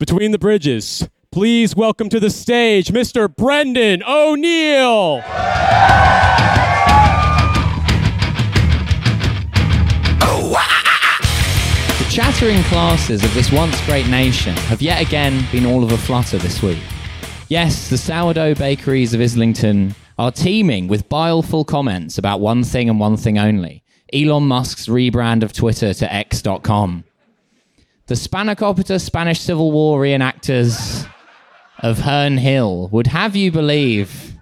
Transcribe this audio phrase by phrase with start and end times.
[0.00, 3.28] Between the bridges, please welcome to the stage Mr.
[3.28, 5.16] Brendan O'Neill.
[11.98, 15.98] The chattering classes of this once great nation have yet again been all of a
[15.98, 16.82] flutter this week.
[17.48, 22.98] Yes, the sourdough bakeries of Islington are teeming with bileful comments about one thing and
[22.98, 27.04] one thing only Elon Musk's rebrand of Twitter to X.com.
[28.10, 31.08] The Spanakopita Spanish Civil War reenactors
[31.78, 34.34] of Herne Hill would have you believe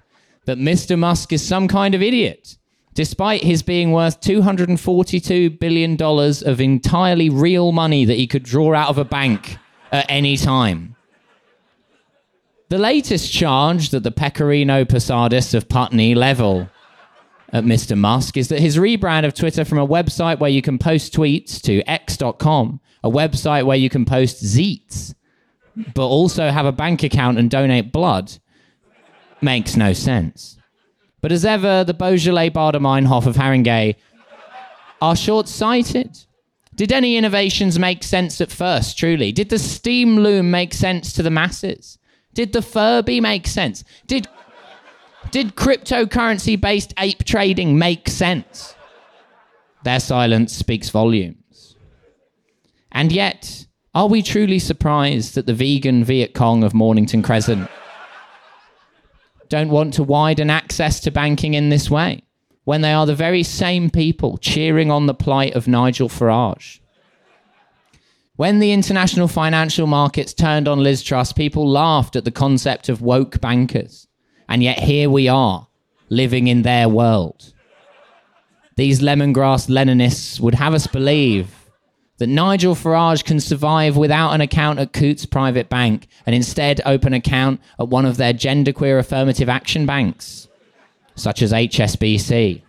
[0.47, 0.99] that Mr.
[0.99, 2.57] Musk is some kind of idiot,
[2.95, 8.89] despite his being worth $242 billion of entirely real money that he could draw out
[8.89, 9.59] of a bank
[9.93, 10.97] at any time.
[12.71, 16.71] The latest charge that the Pecorino Posadists of Putney level
[17.53, 17.97] at Mr.
[17.97, 21.61] Musk is that his rebrand of Twitter from a website where you can post tweets
[21.63, 25.15] to X.com, a website where you can post zeets,
[25.95, 28.33] but also have a bank account and donate blood,
[29.41, 30.59] makes no sense.
[31.21, 33.97] But as ever, the Beaujolais Baader-Meinhof of Haringey
[35.01, 36.19] are short sighted.
[36.75, 39.33] Did any innovations make sense at first, truly?
[39.33, 41.99] Did the steam loom make sense to the masses?
[42.35, 43.83] Did the Furby make sense?
[44.07, 44.29] Did,
[45.31, 48.75] did cryptocurrency based ape trading make sense?
[49.85, 51.77] Their silence speaks volumes.
[52.91, 57.69] And yet, are we truly surprised that the vegan Viet Cong of Mornington Crescent
[59.49, 62.23] don't want to widen access to banking in this way
[62.65, 66.81] when they are the very same people cheering on the plight of Nigel Farage?
[68.37, 73.03] When the international financial markets turned on Liz Truss, people laughed at the concept of
[73.03, 74.08] woke bankers.
[74.49, 75.67] And yet here we are,
[76.09, 77.53] living in their world.
[78.77, 81.53] These lemongrass Leninists would have us believe
[82.19, 87.13] that Nigel Farage can survive without an account at Coutts Private Bank and instead open
[87.13, 90.49] an account at one of their genderqueer affirmative action banks,
[91.15, 92.63] such as HSBC.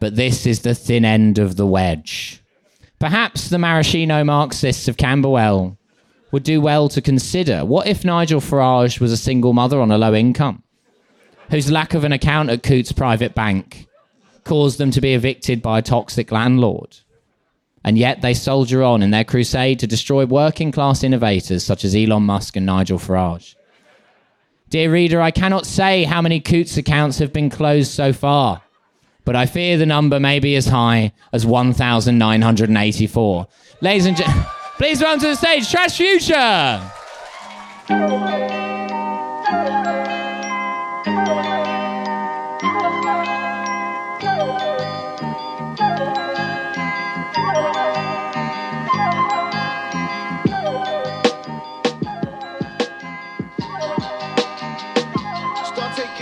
[0.00, 2.42] But this is the thin end of the wedge.
[2.98, 5.76] Perhaps the maraschino Marxists of Camberwell
[6.34, 9.98] would do well to consider what if Nigel Farage was a single mother on a
[9.98, 10.64] low income,
[11.48, 13.86] whose lack of an account at Coutts Private Bank
[14.42, 16.96] caused them to be evicted by a toxic landlord?
[17.84, 21.94] And yet they soldier on in their crusade to destroy working class innovators such as
[21.94, 23.54] Elon Musk and Nigel Farage.
[24.70, 28.60] Dear reader, I cannot say how many Coutts accounts have been closed so far,
[29.24, 33.46] but I fear the number may be as high as 1,984.
[33.80, 34.46] Ladies and gentlemen,
[34.76, 36.90] please welcome to the stage Trash Future!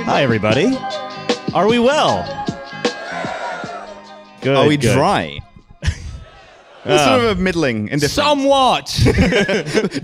[0.04, 0.76] Hi, everybody.
[1.54, 2.22] Are we well?
[4.40, 4.56] Good.
[4.56, 4.94] Are we good.
[4.94, 5.40] dry?
[6.84, 8.12] It's sort of a middling, indifferent.
[8.12, 9.00] Somewhat!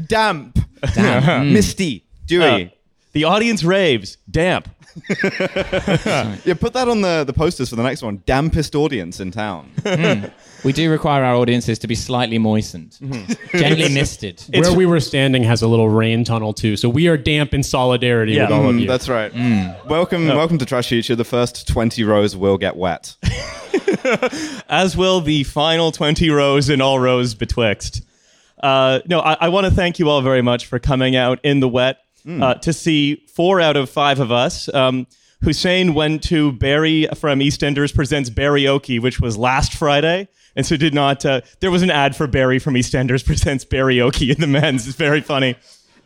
[0.09, 0.59] damp,
[0.95, 1.53] Damn.
[1.53, 2.45] misty, dewy.
[2.45, 2.69] Uh,
[3.13, 4.17] the audience raves.
[4.31, 4.69] Damp.
[6.45, 8.19] yeah, put that on the, the posters for the next one.
[8.21, 9.71] Dampest audience in town.
[10.65, 12.97] We do require our audiences to be slightly moistened,
[13.53, 14.43] gently misted.
[14.53, 17.63] Where we were standing has a little rain tunnel too, so we are damp in
[17.63, 18.45] solidarity Yeah.
[18.45, 18.87] with all of Mm, you.
[18.89, 19.33] That's right.
[19.89, 21.15] Welcome, welcome to Trash Future.
[21.17, 23.15] The first twenty rows will get wet.
[24.69, 28.03] As will the final 20 rows and all rows betwixt.
[28.63, 31.61] Uh, no, I, I want to thank you all very much for coming out in
[31.61, 34.73] the wet uh, to see four out of five of us.
[34.75, 35.07] Um,
[35.43, 40.29] Hussein went to Barry from EastEnders Presents Barryoke, which was last Friday.
[40.57, 41.25] And so did not.
[41.25, 44.89] Uh, there was an ad for Barry from EastEnders Presents Barryoke in the men's.
[44.89, 45.57] It's very funny.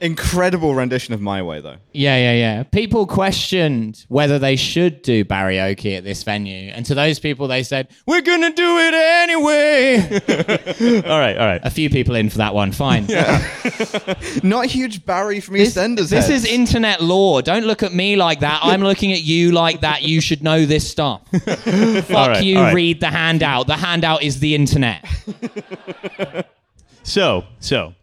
[0.02, 1.76] Incredible rendition of My Way, though.
[1.92, 2.62] Yeah, yeah, yeah.
[2.64, 6.70] People questioned whether they should do karaoke at this venue.
[6.70, 11.02] And to those people, they said, We're going to do it anyway.
[11.08, 11.60] All right, all right.
[11.62, 12.72] a few people in for that one.
[12.72, 13.06] Fine.
[14.42, 16.10] Not a huge Barry from This, EastEnders.
[16.10, 16.30] this heads.
[16.30, 17.40] is internet law.
[17.40, 18.60] Don't look at me like that.
[18.62, 20.02] I'm looking at you like that.
[20.02, 21.22] You should know this stuff.
[21.30, 22.74] Fuck right, you, right.
[22.74, 23.66] read the handout.
[23.68, 25.04] The handout is the internet.
[27.04, 27.94] So, so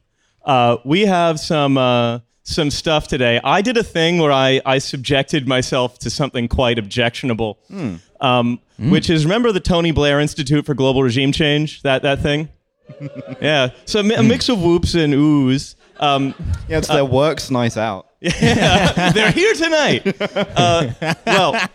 [0.49, 3.39] uh, we have some uh, some stuff today.
[3.43, 7.59] I did a thing where I, I subjected myself to something quite objectionable,
[8.19, 12.49] um, which is remember the Tony Blair Institute for Global Regime Change that that thing.
[13.41, 15.75] yeah, so a, mi- a mix of whoops and oohs.
[15.99, 16.33] Um,
[16.67, 18.07] yeah, it's their works night out.
[18.21, 20.01] Yeah, they're here tonight.
[20.35, 21.69] Uh, well,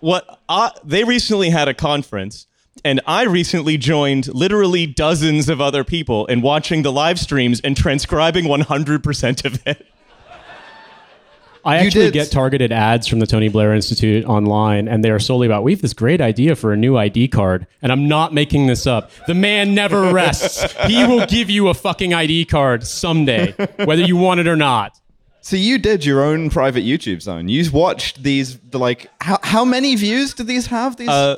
[0.00, 2.46] what uh, they recently had a conference
[2.84, 7.76] and I recently joined literally dozens of other people in watching the live streams and
[7.76, 9.86] transcribing 100% of it.
[11.64, 15.10] I You actually did- get targeted ads from the Tony Blair Institute online, and they
[15.10, 17.66] are solely about we have this great idea for a new ID card.
[17.82, 19.10] And I'm not making this up.
[19.26, 20.72] The man never rests.
[20.86, 23.52] he will give you a fucking ID card someday,
[23.84, 24.98] whether you want it or not.
[25.40, 27.48] So you did your own private YouTube zone.
[27.48, 28.56] You watched these.
[28.58, 30.96] The like, how how many views do these have?
[30.96, 31.08] These.
[31.08, 31.36] Uh,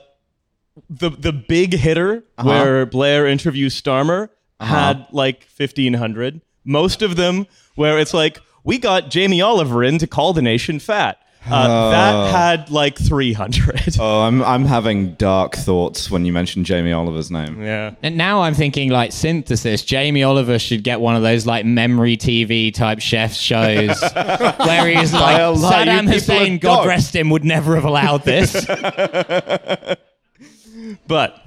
[0.89, 2.49] the the big hitter Uh-huh.
[2.49, 4.29] where Blair interviews Starmer
[4.61, 6.41] had like 1500.
[6.65, 7.47] Most of them
[7.77, 11.19] where it's like we got Jamie Oliver in to call the nation fat.
[11.51, 13.97] Uh, That had like 300.
[13.99, 17.63] oh, I'm I'm having dark thoughts when you mention Jamie Oliver's name.
[17.63, 17.95] Yeah.
[18.03, 19.83] And now I'm thinking like synthesis.
[19.83, 25.15] Jamie Oliver should get one of those like memory TV type chef shows where he's
[25.15, 28.53] like I'll lie, you Saddam Hussein, God dogs." rest him, would never have allowed this.
[31.07, 31.41] But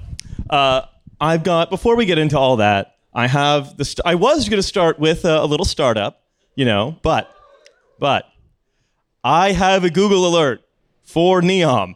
[0.50, 0.82] uh,
[1.20, 3.84] I've got before we get into all that, I have the.
[3.84, 6.22] St- I was going to start with a, a little startup,
[6.54, 7.34] you know, but
[7.98, 8.26] but
[9.22, 10.62] I have a Google alert
[11.02, 11.94] for Neom.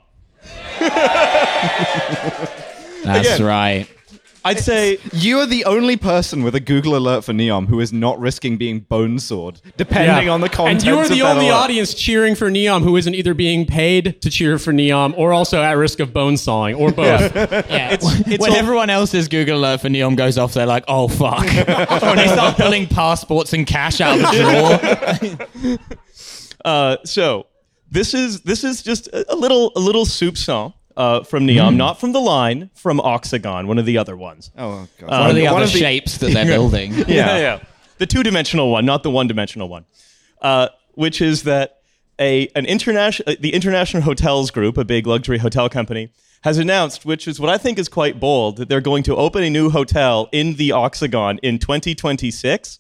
[3.05, 3.45] That's Again.
[3.45, 3.89] right.
[4.49, 7.93] I'd say You are the only person with a Google alert for Neom who is
[7.93, 10.33] not risking being bone sawed, depending Yeah.
[10.33, 10.81] on the content.
[10.81, 14.31] And you are the only audience cheering for Neom who isn't either being paid to
[14.31, 17.35] cheer for Neom or also at risk of bone sawing or both.
[17.69, 17.93] Yeah.
[17.93, 21.45] it's when all- everyone else's Google alert for Neom goes off, they're like, "Oh fuck!"
[22.03, 25.79] when they start pulling passports and cash out of the drawer.
[26.65, 27.47] Uh, so
[27.91, 31.77] this is this is just a, a little a little soup song uh, from Neom,
[31.77, 34.51] not from the line, from Oxagon, one of the other ones.
[34.59, 35.09] Oh god.
[35.11, 36.93] One of the One other of the- shapes that they're building.
[36.93, 37.61] yeah, yeah.
[37.99, 39.85] The two-dimensional one, not the one-dimensional one.
[40.43, 41.79] Uh, which is that
[42.21, 46.11] a an international the International Hotels Group, a big luxury hotel company,
[46.43, 49.43] has announced, which is what I think is quite bold, that they're going to open
[49.45, 52.79] a new hotel in the Oxagon in 2026,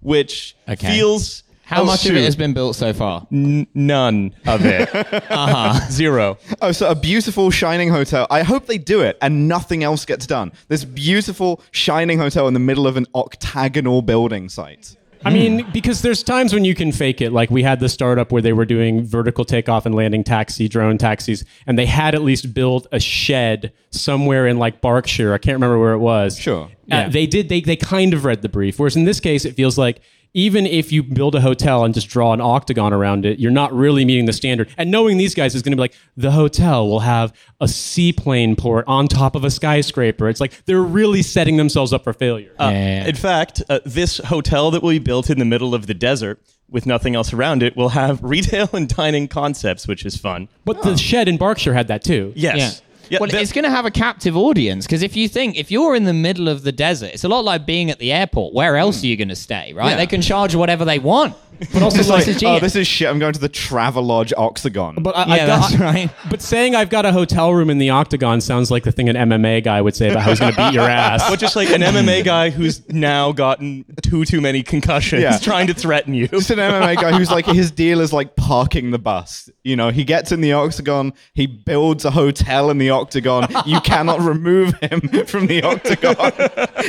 [0.00, 0.86] which Okay.
[0.90, 3.26] feels How oh, much of it has been built so far?
[3.30, 4.88] N- none of it.
[4.94, 5.90] uh-huh.
[5.90, 6.38] Zero.
[6.62, 8.26] Oh, so a beautiful shining hotel.
[8.30, 10.52] I hope they do it and nothing else gets done.
[10.68, 14.96] This beautiful shining hotel in the middle of an octagonal building site.
[15.24, 17.32] I mean, because there's times when you can fake it.
[17.32, 20.96] Like we had the startup where they were doing vertical takeoff and landing taxi, drone
[20.96, 25.34] taxis, and they had at least built a shed somewhere in like Berkshire.
[25.34, 26.38] I can't remember where it was.
[26.38, 26.64] Sure.
[26.64, 27.08] Uh, Yeah.
[27.08, 27.48] they did.
[27.48, 28.78] They they kind of read the brief.
[28.78, 30.00] Whereas in this case, it feels like
[30.38, 33.72] even if you build a hotel and just draw an octagon around it, you're not
[33.72, 34.68] really meeting the standard.
[34.78, 38.54] And knowing these guys is going to be like the hotel will have a seaplane
[38.54, 40.28] port on top of a skyscraper.
[40.28, 42.52] It's like they're really setting themselves up for failure.
[42.58, 43.06] Uh, Yeah.
[43.08, 46.40] In fact, uh, this hotel that will be built in the middle of the desert
[46.70, 50.48] with nothing else around it will have retail and dining concepts, which is fun.
[50.64, 52.32] but the shed in Berkshire had that too.
[52.36, 52.56] Yes.
[52.58, 52.70] Yeah.
[53.10, 55.94] Yeah, well, it's going to have a captive audience because if you think if you're
[55.94, 58.54] in the middle of the desert, it's a lot like being at the airport.
[58.54, 59.04] Where else hmm.
[59.04, 59.90] are you going to stay, right?
[59.90, 59.96] Yeah.
[59.96, 61.34] They can charge whatever they want.
[61.72, 63.08] But also It's like, like, oh, this is shit.
[63.08, 64.96] I'm going to the Travelodge Octagon.
[65.00, 66.10] but I, Yeah, I've got, that's right.
[66.30, 69.16] But saying I've got a hotel room in the octagon sounds like the thing an
[69.16, 71.28] MMA guy would say about how he's going to beat your ass.
[71.28, 75.38] But just like an MMA guy who's now gotten too too many concussions, Yeah.
[75.38, 76.28] trying to threaten you.
[76.32, 79.50] It's an MMA guy who's like his deal is like parking the bus.
[79.64, 83.48] You know, he gets in the octagon, he builds a hotel in the octagon.
[83.66, 86.32] You cannot remove him from the octagon.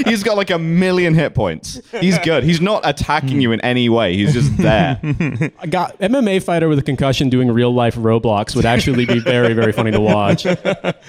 [0.06, 1.82] He's got like a million hit points.
[2.00, 2.44] He's good.
[2.44, 3.42] He's not attacking hmm.
[3.42, 4.16] you in any way.
[4.16, 5.00] He's just there.
[5.60, 9.54] I got MMA fighter with a concussion doing real life Roblox would actually be very
[9.54, 10.46] very funny to watch.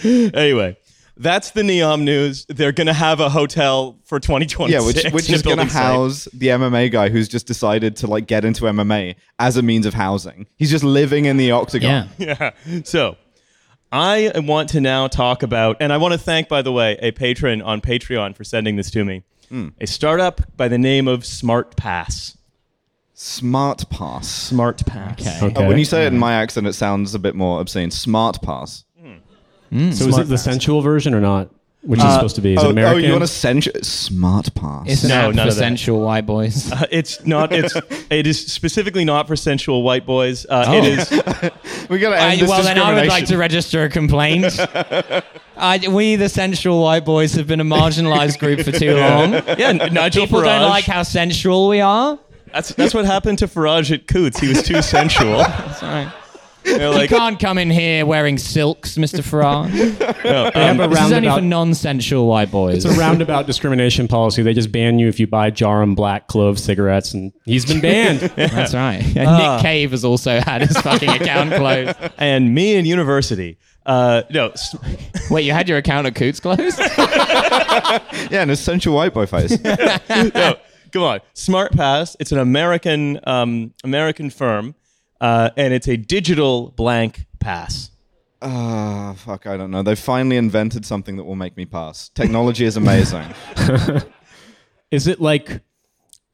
[0.03, 0.77] Anyway,
[1.17, 2.47] that's the Neom news.
[2.49, 4.73] They're gonna have a hotel for 2026.
[4.73, 8.27] Yeah, which which is going to house the MMA guy who's just decided to like
[8.27, 10.47] get into MMA as a means of housing.
[10.57, 12.09] He's just living in the octagon.
[12.19, 12.53] Yeah.
[12.67, 12.81] Yeah.
[12.85, 13.17] So
[13.93, 17.11] I want to now talk about, and I want to thank, by the way, a
[17.11, 19.25] patron on Patreon for sending this to me.
[19.49, 19.69] Hmm.
[19.81, 22.37] A startup by the name of Smart Pass.
[23.23, 24.27] Smart Pass.
[24.29, 25.21] Smart Pass.
[25.21, 25.47] Okay.
[25.49, 25.63] Okay.
[25.65, 27.91] Oh, when you say it in my accent, it sounds a bit more obscene.
[27.91, 28.85] Smart Pass.
[28.97, 29.77] so
[30.09, 31.51] is it the sensual version or not?
[31.83, 32.55] Which is supposed to be?
[32.55, 33.05] Is oh, it American?
[33.05, 34.87] oh, you want a sensual Smart Pass?
[34.89, 35.61] It's an No, app none for of that.
[35.61, 36.73] sensual white boys.
[36.81, 37.53] Uh, it's not.
[37.53, 37.75] It's.
[38.11, 40.47] it is specifically not for sensual white boys.
[40.49, 41.11] Uh, It is.
[41.91, 43.27] we got to Uh, end this well, then I would like discrimination.
[43.27, 44.59] to register a complaint.
[45.59, 49.33] I, we, the sensual white boys, have been a marginalized group for too long.
[49.35, 50.45] Yeah, N- Nigel People Farage.
[50.61, 52.19] don't like how sensual we are.
[52.53, 54.39] That's that's what happened to Farage at Coutts.
[54.41, 55.45] He was too sensual.
[55.75, 56.07] Sorry.
[56.63, 59.21] They're You can't come in here wearing silks, Mr.
[59.23, 59.71] Farage.
[60.53, 61.35] They have a This is only roundabout.
[61.37, 62.85] for non-sensual white boys.
[62.85, 64.43] it's a roundabout discrimination policy.
[64.43, 68.21] They just ban you if you buy Djarum Black Clove cigarettes, and he's been banned.
[68.37, 69.01] That's right.
[69.17, 71.97] And Nick Cave has also had his fucking account closed.
[72.19, 73.57] and me in university.
[73.87, 74.77] Uh, no, s-
[75.31, 76.79] Wait, you had your account at Coutts closed?
[78.31, 79.59] Yeah, an essential white boy face.
[79.63, 80.57] no,
[80.93, 81.21] come on.
[81.35, 82.17] Smart Pass.
[82.21, 84.75] It's an American um, American firm,
[85.21, 87.91] uh, and it's a digital blank pass.
[88.43, 89.83] Ah, fuck, I don't know.
[89.83, 92.09] They finally invented something that will make me pass.
[92.11, 93.27] Technology is amazing.
[94.91, 95.61] Is it like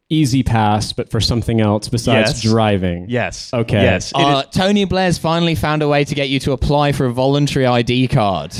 [0.08, 2.42] Easy Pass, but for something else besides Yes.
[2.42, 3.06] driving?
[3.08, 3.52] Yes.
[3.52, 3.82] Okay.
[3.82, 4.12] Yes.
[4.14, 7.12] Uh, is- Tony Blair's finally found a way to get you to apply for a
[7.12, 8.54] voluntary ID card.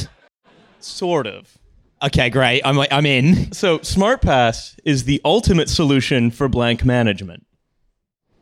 [0.80, 1.56] sort of.
[2.02, 2.60] Okay, great.
[2.64, 3.52] I'm, I'm in.
[3.52, 7.44] So SmartPass is the ultimate solution for blank management.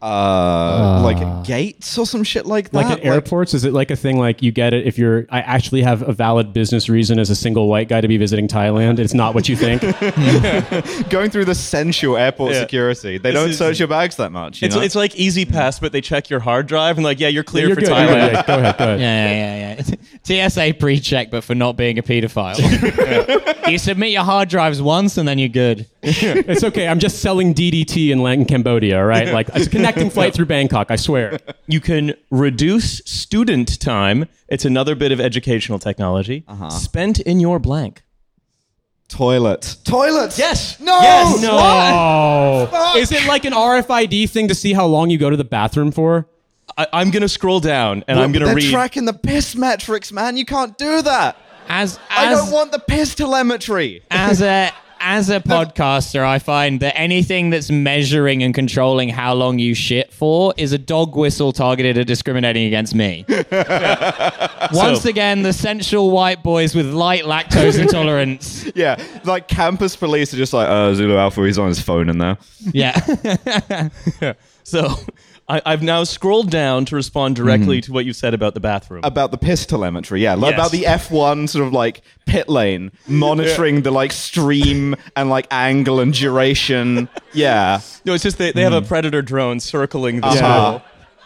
[0.02, 2.74] Uh, like gates or some shit like that.
[2.76, 5.40] Like at airports, is it like a thing like you get it if you're I
[5.40, 8.98] actually have a valid business reason as a single white guy to be visiting Thailand?
[8.98, 9.80] It's not what you think.
[11.08, 12.60] going through the sensual airport Yeah.
[12.60, 13.16] security.
[13.16, 14.60] They This don't is- search your bags that much.
[14.60, 14.82] You It's, know?
[14.82, 17.68] it's like Easy Pass, but they check your hard drive and like, yeah, you're clear
[17.68, 17.88] You're for good.
[17.88, 18.34] You're Thailand.
[18.34, 18.46] good.
[18.46, 18.76] Go ahead.
[18.78, 19.00] Go ahead.
[19.00, 19.94] Yeah, yeah, yeah, yeah.
[20.24, 22.60] TSA pre-check, but for not being a pedophile.
[23.68, 25.86] You submit your hard drives once, and then you're good.
[26.02, 26.86] It's okay.
[26.86, 29.32] I'm just selling DDT in Latin Cambodia, all right?
[29.32, 31.38] Like it's a connecting flight through Bangkok, I swear.
[31.66, 34.26] You can reduce student time.
[34.48, 36.68] It's another bit of educational technology uh-huh.
[36.68, 38.02] spent in your blank.
[39.08, 39.76] toilet.
[39.84, 40.38] Toilets.
[40.38, 40.78] Yes.
[40.78, 41.00] No.
[41.00, 41.40] Yes.
[41.42, 42.68] No.
[42.70, 42.96] Fuck.
[42.96, 45.90] Is it like an RFID thing to see how long you go to the bathroom
[45.90, 46.28] for?
[46.76, 48.70] I, I'm gonna scroll down and I'm gonna They're read.
[48.70, 50.36] tracking the piss metrics, man.
[50.36, 51.36] You can't do that.
[51.68, 54.02] As I as don't want the piss telemetry.
[54.10, 54.70] as a
[55.06, 60.10] as a podcaster, I find that anything that's measuring and controlling how long you shit
[60.12, 63.24] for is a dog whistle targeted at discriminating against me.
[64.72, 68.70] Once So- again, the sensual white boys with light lactose intolerance.
[68.74, 72.16] Yeah, like campus police are just like, uh, Zulu Alpha, he's on his phone in
[72.18, 72.38] there.
[72.72, 73.88] Yeah.
[74.62, 74.94] So
[75.48, 79.02] I, I've now scrolled down to respond directly to what you said about the bathroom.
[79.04, 80.36] About the piss telemetry, yeah.
[80.36, 80.54] Yes.
[80.54, 86.00] About the F1 sort of like pit lane, monitoring the like stream and like angle
[86.00, 87.08] and duration.
[87.34, 87.80] Yeah.
[88.04, 90.80] no, it's just they, they have a predator drone circling the Uh-huh.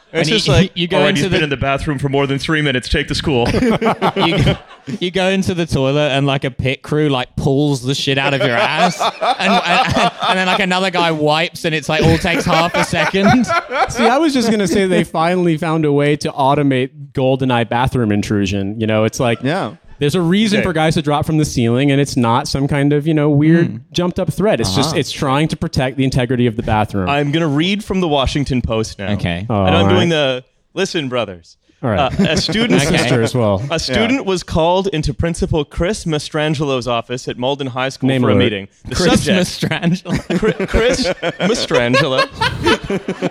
[0.08, 0.20] School.
[0.20, 1.56] It's And you- just like you go "All right, into he's the- been in the
[1.56, 2.88] bathroom for more than three minutes.
[2.88, 3.48] Take the school.
[4.16, 4.56] you,
[5.00, 8.32] you go into the toilet and like a pit crew like pulls the shit out
[8.34, 9.12] of your ass and,
[9.52, 13.44] and, and then like another guy wipes and it's like all takes half a second
[13.90, 18.10] See, I was just gonna say they finally found a way to automate GoldenEye bathroom
[18.12, 18.80] intrusion.
[18.80, 19.76] You know, it's like Yeah.
[19.98, 20.66] There's a reason Okay.
[20.66, 23.30] for guys to drop from the ceiling, and it's not some kind of you know
[23.30, 23.76] weird hmm.
[23.92, 24.60] jumped up threat.
[24.60, 24.98] It's just uh-huh.
[24.98, 27.08] it's trying to protect the integrity of the bathroom.
[27.08, 29.12] I'm gonna read from the Washington Post now.
[29.12, 29.46] Okay.
[29.48, 31.56] Oh, and I'm all doing the listen, brothers.
[31.82, 32.20] All right.
[32.20, 33.64] Uh, a student Sister as well.
[33.70, 38.30] A student was called into Principal Chris Mastrangelo's office at Malden High School Name for
[38.30, 38.68] a meeting.
[38.84, 40.38] The Christmas subject, Strangelo.
[40.38, 41.06] Chri- Chris
[41.38, 42.28] Mastrangelo.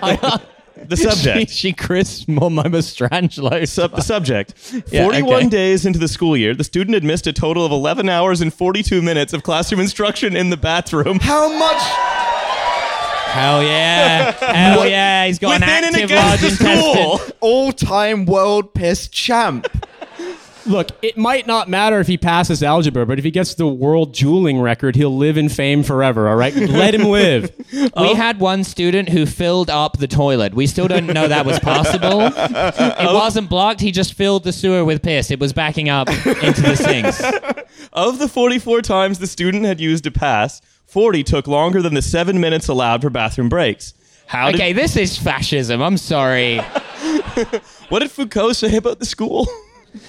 [0.02, 0.38] Uh,
[0.90, 1.52] the subject.
[1.52, 3.68] she Chris Mama Strangelo.
[3.68, 4.54] Sub, the subject.
[4.92, 5.50] Yeah, 41 okay.
[5.50, 8.54] days into the school year, the student had missed a total of 11 hours and
[8.54, 11.20] 42 minutes of classroom instruction in the bathroom.
[11.20, 11.82] How much?
[13.32, 14.32] Hell yeah.
[14.32, 15.26] Hell yeah.
[15.28, 17.18] He's got Within an and active large against the intestine.
[17.18, 17.36] school.
[17.42, 19.68] All time world piss champ.
[20.68, 24.14] Look, it might not matter if he passes algebra, but if he gets the world
[24.14, 26.28] dueling record, he'll live in fame forever.
[26.28, 27.52] All right, let him live.
[27.98, 30.54] We had one student who filled up the toilet.
[30.54, 32.22] We still don't know that was possible.
[32.38, 33.82] It wasn't blocked.
[33.82, 35.32] He just filled the sewer with piss.
[35.32, 37.22] It was backing up into the sinks.
[37.94, 42.02] Of the 44 times the student had used to pass, 40 took longer than the
[42.02, 43.94] seven minutes allowed for bathroom breaks.
[44.28, 45.82] How Okay, did, this is fascism.
[45.82, 46.58] I'm sorry.
[47.90, 49.48] what did Foucault say about the school?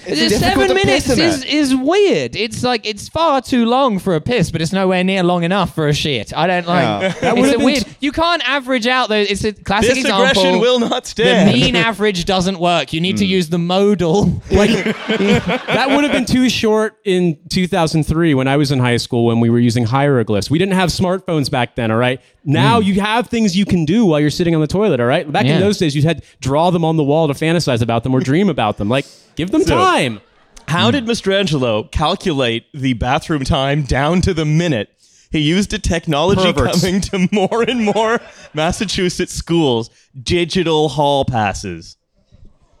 [0.05, 1.49] It's The seven minutes piss is, it.
[1.49, 2.35] is weird.
[2.35, 5.73] It's like it's far too long for a piss, but it's nowhere near long enough
[5.75, 6.35] for a shit.
[6.35, 6.83] I don't like.
[6.83, 7.13] Yeah.
[7.21, 7.85] That would've it's a been weird.
[7.85, 9.29] t- you can't average out those.
[9.29, 10.23] It's a classic This example.
[10.25, 11.49] aggression will not stand.
[11.49, 12.93] the mean average doesn't work.
[12.93, 13.17] You need Hmm.
[13.19, 14.41] to use the modal.
[14.51, 19.25] Like that would have been too short in 2003 when I was in high school
[19.25, 20.49] when we were using hieroglyphs.
[20.49, 21.91] We didn't have smartphones back then.
[21.91, 22.19] All right.
[22.45, 22.85] Now mm.
[22.85, 24.99] you have things you can do while you're sitting on the toilet.
[24.99, 25.29] All right.
[25.31, 25.55] Back Yeah.
[25.55, 28.13] in those days, you had to draw them on the wall to fantasize about them
[28.15, 28.89] or dream about them.
[28.89, 29.05] Like,
[29.35, 30.21] give them So- time.
[30.67, 30.93] How mm.
[30.93, 34.89] did Mastrangelo calculate the bathroom time down to the minute?
[35.31, 36.81] He used a technology Perverts.
[36.81, 38.19] coming to more and more
[38.53, 39.89] Massachusetts schools,
[40.21, 41.97] digital hall passes.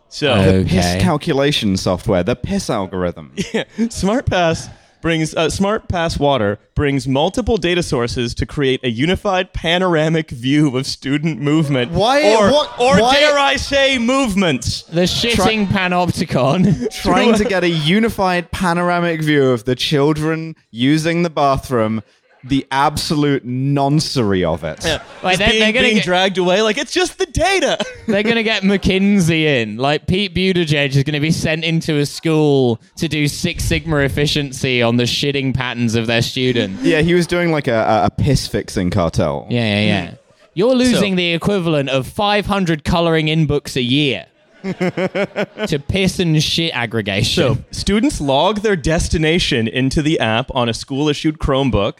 [0.07, 0.63] So, Oh.
[0.67, 3.33] Piss calculation software, the piss algorithm.
[3.37, 4.69] SmartPass
[5.01, 10.75] brings uh, Smart Pass Water brings multiple data sources to create a unified panoramic view
[10.77, 11.91] of student movement.
[11.91, 14.83] Why- Or, what- or why- dare I say, movements?
[14.83, 16.89] The shitting panopticon.
[17.01, 22.01] Trying to get a unified panoramic view of the children using the bathroom,
[22.43, 24.79] the absolute noncery of it.
[24.83, 27.77] Wait, Just they're, being, they're gonna being get, dragged away like it's just the data.
[28.07, 29.77] they're gonna get McKinsey in.
[29.77, 34.81] Like Pete Buttigieg is gonna be sent into a school to do Six Sigma efficiency
[34.81, 36.81] on the shitting patterns of their students.
[36.89, 39.45] Yeah, he was doing like a, a, a piss fixing cartel.
[39.49, 40.05] Yeah, yeah, yeah.
[40.07, 40.15] Mm-hmm.
[40.55, 44.25] You're losing So- the equivalent of 500 coloring in books a year
[44.63, 47.55] to piss and shit aggregation.
[47.55, 51.97] So students log their destination into the app on a school issued Chromebook.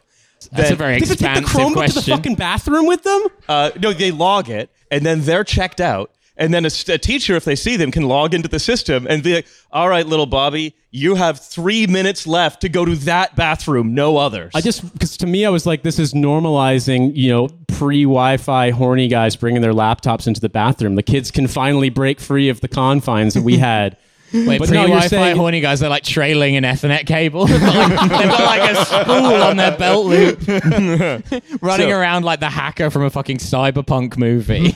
[0.48, 2.02] That's a very They could take the Chromebook question.
[2.04, 3.22] to the fucking bathroom with them.
[3.48, 6.12] Uh, no, they log it, and then they're checked out.
[6.38, 9.22] And then a, a teacher, if they see them, can log into the system and
[9.22, 13.36] be like, "All right, little Bobby, you have three minutes left to go to that
[13.36, 17.30] bathroom, no others." I just because to me I was like, this is normalizing, you
[17.30, 20.96] know, pre-Wi-Fi horny guys bringing their laptops into the bathroom.
[20.96, 23.98] The kids can finally break free of the confines that we had.
[24.32, 27.46] Wait, But pre no, Wi-Fi saying- horny guys are like trailing an Ethernet cable.
[27.48, 30.40] they've, got like, they've got like a spool on their belt loop,
[31.62, 34.72] running So- around like the hacker from a fucking cyberpunk movie.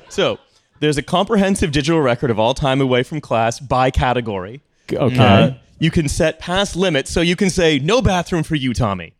[0.08, 0.38] so
[0.80, 4.60] there's a comprehensive digital record of all time away from class by category.
[4.92, 5.16] Okay.
[5.16, 9.14] Uh, you can set past limits, so you can say no bathroom for you, Tommy.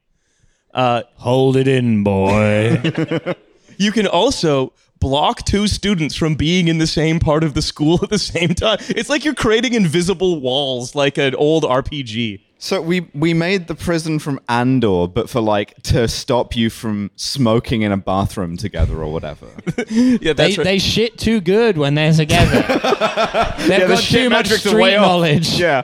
[0.75, 2.83] Hold it in, boy.
[3.81, 7.99] You can also block two students from being in the same part of the school
[8.03, 8.79] at the same time.
[8.89, 12.41] It's like you're creating invisible walls like an old RPG.
[12.61, 17.13] So we we made the prison from Andor, but for like to stop you from
[17.15, 19.47] smoking in a bathroom together or whatever.
[19.91, 20.65] Yeah, they, right.
[20.65, 22.61] they shit too good when they're together.
[23.69, 25.07] They've the got shit too much metrics are street way off.
[25.07, 25.59] knowledge.
[25.61, 25.83] yeah.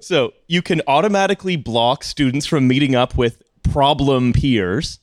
[0.00, 3.42] so you can automatically block students from meeting up with
[3.72, 4.98] problem peers.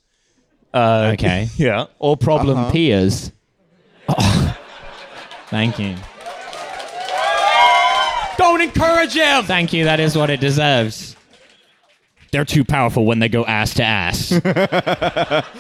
[0.74, 1.48] Uh, Okay.
[1.58, 1.86] Yeah.
[1.98, 2.72] Or problem Uh-huh.
[2.72, 3.32] peers.
[4.10, 4.58] Oh.
[5.48, 5.96] Thank you.
[8.38, 9.44] Don't encourage him.
[9.44, 9.84] Thank you.
[9.86, 11.16] That is what it deserves.
[12.32, 14.32] They're too powerful when they go ass to ass.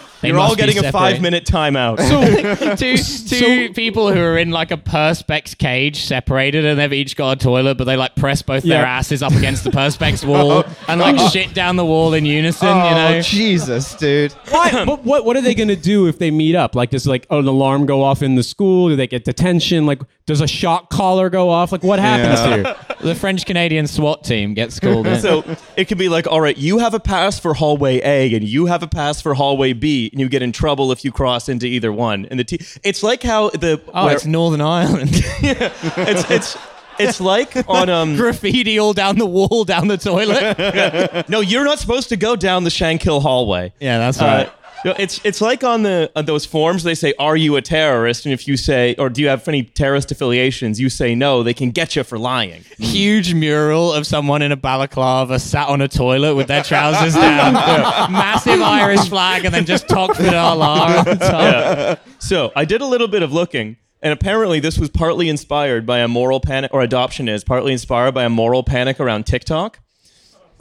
[0.21, 1.97] They You're all getting a five minute timeout.
[2.77, 7.38] two two people who are in like a perspex cage separated and they've each got
[7.38, 10.99] a toilet but they like press both their asses up against the perspex wall and
[10.99, 11.29] like oh.
[11.29, 14.31] shit down the wall in unison you Oh know Jesus, dude.
[14.49, 14.85] Why?
[14.85, 16.75] but what what are they going to do if they meet up?
[16.75, 18.89] Like, does like an alarm go off in the school?
[18.89, 19.85] Do they get detention?
[19.85, 21.71] Like, does a shock collar go off?
[21.71, 22.56] Like, what happens Yeah.
[22.56, 22.75] here?
[23.01, 25.43] the french canadian swat team gets called in so
[25.77, 28.65] it could be like, all right, you have a pass for hallway A and you
[28.67, 31.65] have a pass for hallway B, and you get in trouble if you cross into
[31.65, 32.25] either one.
[32.30, 36.58] And the t- it's like how the oh where- it's northern ireland it's it's
[36.99, 41.80] it's like on um graffiti all down the wall down the toilet no, you're not
[41.80, 43.71] supposed to go down the Shankill hallway.
[43.80, 44.49] yeah that's Uh,
[44.86, 47.62] right no, it's it's like on the on those forms they say, "Are you a
[47.62, 50.80] terrorist?" And if you say, or do you have any terrorist affiliations?
[50.80, 51.44] You say no.
[51.44, 52.63] They can get you for lying.
[52.78, 57.54] huge mural of someone in a balaclava sat on a toilet with their trousers down.
[58.12, 62.00] Massive Irish flag and then just on the top.
[62.20, 66.00] So I did a little bit of looking, and apparently this was partly inspired by
[66.00, 69.80] a moral panic, or adoption is partly inspired by a moral panic around TikTok.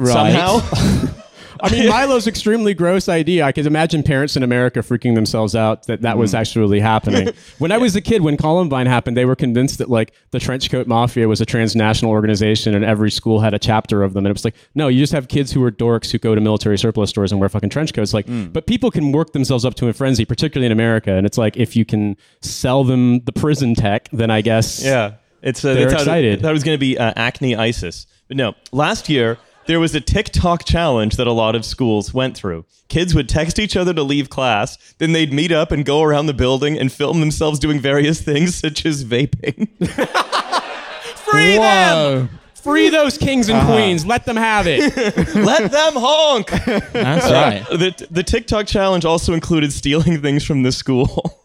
[0.04, 0.60] Somehow,
[1.62, 3.44] I mean, Milo's extremely gross idea.
[3.44, 7.28] I could imagine parents in America freaking themselves out that that was actually happening.
[7.58, 10.86] When I was a kid, when Columbine happened, they were convinced that like the Trenchcoat
[10.86, 14.24] Mafia was a transnational organization and every school had a chapter of them.
[14.26, 16.40] And it was like, no, you just have kids who are dorks who go to
[16.40, 18.14] military surplus stores and wear fucking trench coats.
[18.14, 21.12] Like, but people can work themselves up to a frenzy, particularly in America.
[21.12, 25.14] And it's like, if you can sell them the prison tech, then I guess yeah,
[25.42, 26.42] it's uh, They're they thought- excited.
[26.42, 28.54] That was going to be uh, acne ISIS, but no.
[28.72, 29.38] Last year
[29.68, 32.64] there was a TikTok challenge that a lot of schools went through.
[32.88, 36.24] Kids would text each other to leave class, then they'd meet up and go around
[36.24, 39.68] the building and film themselves doing various things such as vaping.
[41.16, 43.74] free them, free those kings and uh-huh.
[43.74, 44.96] queens, let them have it.
[45.34, 46.48] Let them honk.
[46.92, 47.66] That's uh, right.
[47.68, 51.37] The, the TikTok challenge also included stealing things from the school.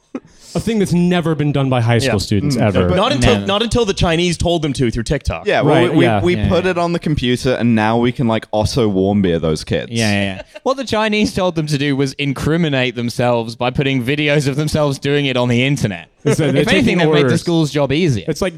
[0.56, 2.18] A thing that's never been done by high school Yeah.
[2.20, 2.62] students mm.
[2.62, 2.90] ever.
[2.90, 3.46] not until No.
[3.46, 5.46] not until the Chinese told them to through TikTok.
[5.48, 6.22] Yeah, well, Right, we, we, yeah.
[6.22, 6.72] we Yeah, put yeah.
[6.72, 9.92] it on the computer, and now we can like auto warm beer those kids.
[9.92, 10.42] Yeah, yeah, yeah.
[10.64, 14.98] What the Chinese told them to do was incriminate themselves by putting videos of themselves
[15.00, 16.10] doing it on the internet.
[16.24, 17.42] So they're if anything, taking they've made the orders.
[17.42, 18.26] school's job easier.
[18.28, 18.54] It's like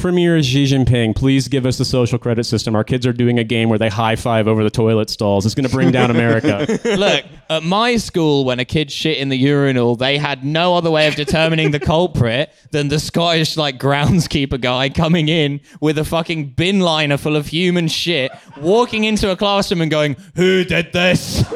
[0.00, 2.74] Premier Xi Jinping, please give us the social credit system.
[2.74, 5.44] Our kids are doing a game where they high five over the toilet stalls.
[5.44, 6.66] It's going to bring down America.
[6.84, 10.90] Look, at my school, when a kid shit in the urinal, they had no other
[10.90, 16.04] way of determining the culprit than the Scottish like groundskeeper guy coming in with a
[16.04, 20.94] fucking bin liner full of human shit, walking into a classroom and going, "Who did
[20.94, 21.42] this?"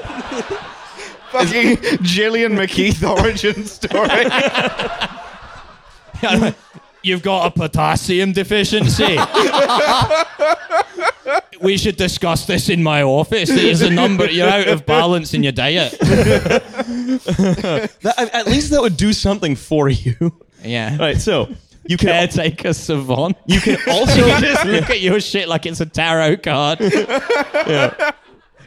[1.31, 4.09] Fucking Gillian McKeith origin story.
[7.05, 9.19] You've got a potassium deficiency.
[11.61, 13.49] we should discuss this in my office.
[13.49, 14.27] There's a number.
[14.31, 15.97] You're out of balance in your diet.
[18.05, 20.33] That- at least that would do something for you.
[20.63, 20.97] Yeah.
[20.97, 21.49] Right, so
[21.87, 23.37] you can Caretaker savant.
[23.47, 26.79] you can also just look at your shit like it's a tarot card.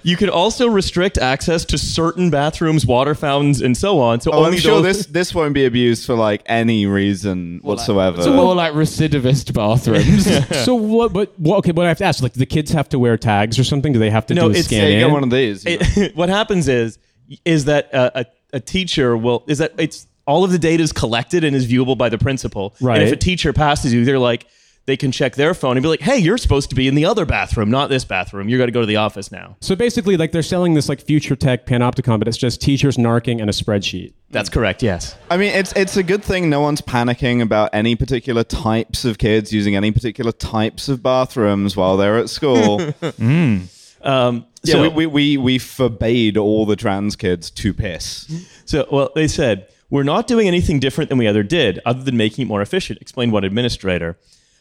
[0.08, 4.22] you can also restrict access to certain bathrooms, water fountains, and so on.
[4.22, 7.60] So Oh, I'm only sure those- this this won't be abused for like any reason
[7.62, 8.24] whatsoever.
[8.24, 10.26] So more like recidivist bathrooms.
[10.66, 11.12] so what?
[11.12, 12.24] But what, okay, but I have to ask.
[12.24, 13.92] Like, do the kids have to wear tags or something?
[13.92, 15.00] Do they have to No, do a it's- scan yeah, you in?
[15.08, 15.66] get one of these.
[15.66, 15.86] you know.
[15.98, 16.98] it- what happens is
[17.44, 20.94] is that uh, a, a teacher will is that it's all of the data is
[20.94, 22.74] collected and is viewable by the principal.
[22.80, 23.00] Right.
[23.00, 24.46] And if a teacher passes you, they're like
[24.88, 27.06] they can check their phone and be like, "Hey, you're supposed to be in the
[27.06, 28.50] other bathroom, not this bathroom.
[28.50, 31.02] You got to go to the office now." So basically, like they're selling this like
[31.02, 34.14] future tech panopticon, but it's just teachers narking and a spreadsheet.
[34.32, 34.82] That's correct.
[34.82, 35.16] Yes.
[35.30, 39.18] I mean, it's it's a good thing no one's panicking about any particular types of
[39.18, 42.82] kids using any particular types of bathrooms while they're at school.
[44.00, 48.48] Um, yeah, so, we, we, we, we forbade all the trans kids to piss.
[48.66, 52.16] so well, they said we're not doing anything different than we ever did, other than
[52.16, 53.02] making it more efficient.
[53.02, 54.18] Explained one administrator.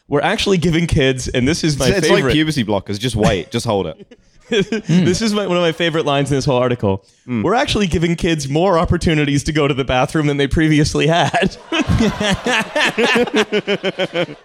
[0.07, 2.23] We're actually giving kids, and this is my it's favorite.
[2.23, 2.99] like puberty blockers.
[2.99, 4.17] Just wait, just hold it.
[4.49, 7.05] this is my, one of my favorite lines in this whole article.
[7.25, 7.43] Hmm.
[7.43, 11.57] We're actually giving kids more opportunities to go to the bathroom than they previously had.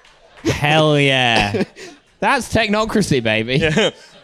[0.42, 1.62] Hell yeah.
[2.18, 3.62] That's technocracy, baby.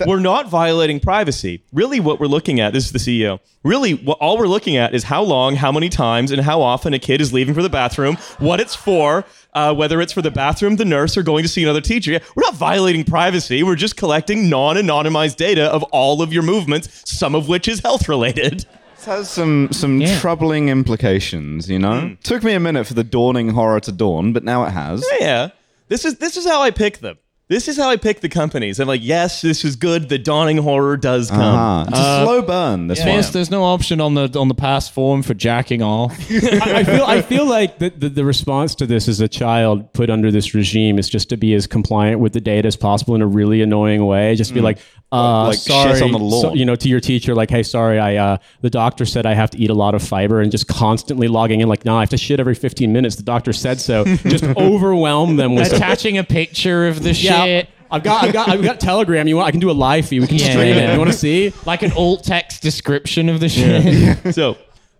[0.07, 1.63] we're not violating privacy.
[1.73, 3.41] Really, what we're looking at, this is the CEO.
[3.65, 6.95] Really, what, all we're looking at is how long, how many times, and how often
[6.95, 10.31] a kid is leaving for the bathroom, what it's for, uh, whether it's for the
[10.31, 12.13] bathroom, the nurse, or going to see another teacher.
[12.13, 13.63] Yeah, We're not violating privacy.
[13.63, 17.81] We're just collecting non anonymized data of all of your movements, some of which is
[17.81, 18.67] health related.
[18.97, 20.19] This has some some Yeah.
[20.19, 22.17] troubling implications, you know?
[22.25, 25.05] Took me a minute for the dawning horror to dawn, but now it has.
[25.21, 25.51] Yeah.
[25.89, 27.17] This is this is how I pick them.
[27.49, 28.79] This is how I pick the companies.
[28.79, 30.11] I'm like, yes, this is good.
[30.11, 31.41] The dawning horror does come.
[31.41, 31.85] Uh-huh.
[31.89, 33.33] It's a slow burn, this Yes, one.
[33.33, 36.13] there's no option on the on the pass form for jacking off.
[36.31, 39.91] I, I feel I feel like the, the, the response to this as a child
[39.95, 43.15] put under this regime is just to be as compliant with the data as possible
[43.15, 44.35] in a really annoying way.
[44.35, 44.79] Just be like,
[45.11, 46.43] uh, Like shit sorry, on the lawn.
[46.43, 49.33] so- you know, to your teacher, like, hey, sorry, I uh, the doctor said I
[49.33, 52.01] have to eat a lot of fiber, and just constantly logging in, like, no, I
[52.01, 53.17] have to shit every 15 minutes.
[53.17, 54.05] The doctor said so.
[54.27, 57.38] just overwhelm them with Attaching a picture of the yeah.
[57.45, 57.69] Shit.
[57.91, 59.27] I've got, I've got, I've got Telegram.
[59.27, 59.49] You want?
[59.49, 60.21] I can do a live feed.
[60.21, 60.91] We can Yeah, stream yeah.
[60.91, 60.93] it.
[60.93, 61.53] You want to see?
[61.65, 64.35] Like an alt text description of the shit.
[64.35, 64.59] so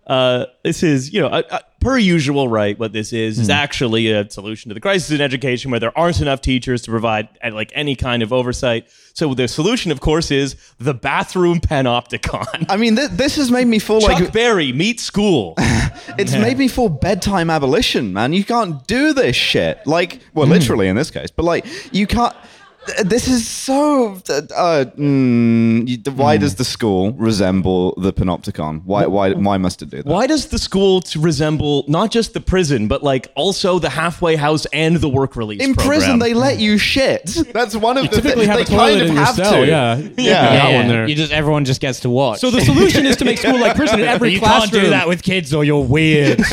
[0.09, 4.11] uh, this is you know uh, uh, per usual right what this is is actually
[4.11, 7.51] a solution to the crisis in education where there aren't enough teachers to provide uh,
[7.53, 12.75] like any kind of oversight so the solution of course is the bathroom panopticon I
[12.75, 15.53] mean, th- this has made me feel chuck like berry meet school
[16.17, 18.33] it's made me feel bedtime abolition, man.
[18.33, 19.85] You can't do this shit.
[19.85, 22.35] Like, well, literally in this case, but like, you can't.
[22.87, 24.13] Th- This is so.
[24.29, 28.81] Uh, mm, you- why does the school resemble the panopticon?
[28.85, 29.05] Why?
[29.05, 29.31] Why?
[29.33, 30.05] Why must it do that?
[30.05, 34.35] why does the school to resemble not just the prison but like also the halfway
[34.35, 35.87] house and the work release In program?
[35.99, 37.25] prison, they let you shit.
[37.53, 39.35] That's one of the Typically, thi- have they a toilet kind of in your have
[39.35, 39.51] cell.
[39.53, 39.67] to.
[39.67, 40.57] Yeah, Yeah.
[40.57, 41.07] got one there.
[41.07, 42.39] You just everyone just gets to watch.
[42.39, 45.07] So the solution is to make school like prison in every you can't do that
[45.07, 46.41] with kids or you're weird.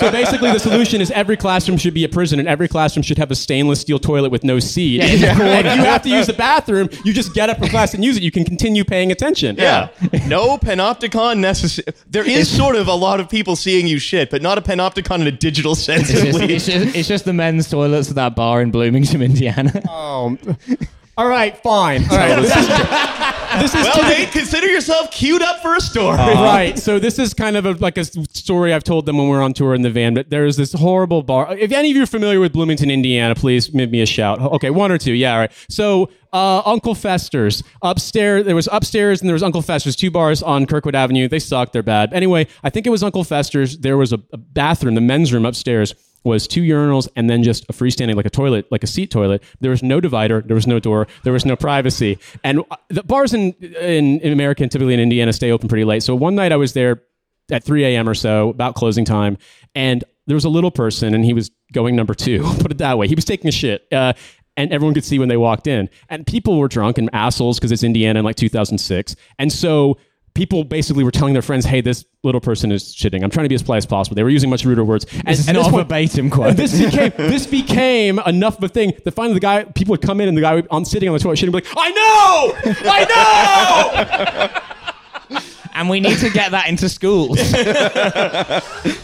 [0.00, 3.18] So basically, the solution is every classroom should be a prison, and every classroom should
[3.18, 5.00] have a stainless steel toilet with no seat.
[5.02, 5.20] And
[5.66, 8.16] if you have to use the bathroom, you just get up from class and use
[8.16, 8.22] it.
[8.22, 9.56] You can continue paying attention.
[9.56, 9.88] Yeah.
[10.26, 11.94] no panopticon necessary.
[12.08, 15.20] There is sort of a lot of people seeing you shit, but not a panopticon
[15.20, 16.10] in a digital sense.
[16.10, 16.68] It's at just, least.
[16.68, 19.88] it's, just, it's just the men's toilets at that bar in Bloomington, Indiana.
[19.90, 20.38] Um,
[21.20, 22.02] all right, fine.
[22.10, 22.66] All right, this is,
[23.60, 26.16] this is Well, Nate, consider yourself queued up for a story.
[26.16, 26.78] right.
[26.78, 29.42] So this is kind of a, like a story I've told them when we were
[29.42, 30.14] on tour in the van.
[30.14, 31.54] But there's this horrible bar.
[31.58, 34.40] If any of you are familiar with Bloomington, Indiana, please give me a shout.
[34.40, 35.12] Okay, one or two.
[35.12, 35.52] Yeah, all right.
[35.68, 38.46] So uh, Uncle Fester's upstairs.
[38.46, 39.96] There was upstairs and there was Uncle Fester's.
[39.96, 41.28] Two bars on Kirkwood Avenue.
[41.28, 41.72] They suck.
[41.72, 42.14] They're bad.
[42.14, 43.76] Anyway, I think it was Uncle Fester's.
[43.76, 45.94] There was a, a bathroom, the men's room upstairs.
[46.22, 49.42] Was two urinals and then just a freestanding like a toilet, like a seat toilet.
[49.60, 52.18] There was no divider, there was no door, there was no privacy.
[52.44, 55.84] And uh, the bars in in, in America and typically in Indiana stay open pretty
[55.84, 56.02] late.
[56.02, 57.02] So one night I was there
[57.50, 58.08] at 3 a.m.
[58.08, 59.36] or so, about closing time,
[59.74, 62.42] and there was a little person and he was going number two.
[62.60, 63.08] Put it that way.
[63.08, 63.86] He was taking a shit.
[63.92, 64.12] Uh,
[64.56, 65.88] and everyone could see when they walked in.
[66.08, 69.16] And people were drunk and assholes because it's Indiana in like 2006.
[69.38, 69.98] And so
[70.34, 73.48] people basically were telling their friends, "Hey, this little person is shitting." I'm trying to
[73.48, 74.14] be as polite as possible.
[74.14, 75.06] They were using much ruder words.
[75.12, 76.56] And, This is and not this point- verbatim quote.
[76.58, 80.20] this became this became enough of a thing that finally the guy people would come
[80.20, 81.90] in and the guy would, on sitting on the toilet shitting would be like, "I
[81.90, 82.54] know,
[82.90, 84.50] I
[85.30, 85.36] know."
[85.74, 87.38] and we need to get that into schools.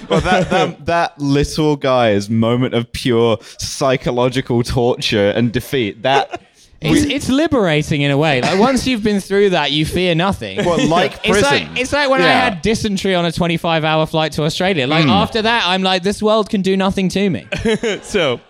[0.09, 6.03] Well, that, that that little guy's moment of pure psychological torture and defeat.
[6.03, 6.41] That
[6.81, 8.41] It's, it's liberating in a way.
[8.43, 10.59] Like once you've been through that, you fear nothing.
[10.59, 11.51] well, like It's prison.
[11.71, 12.41] like it's like when I Yeah.
[12.51, 14.87] had dysentery on a 25 hour flight to Australia.
[14.87, 15.11] Like hmm.
[15.11, 17.47] after that, I'm like, this world can do nothing to me.
[18.03, 18.41] So,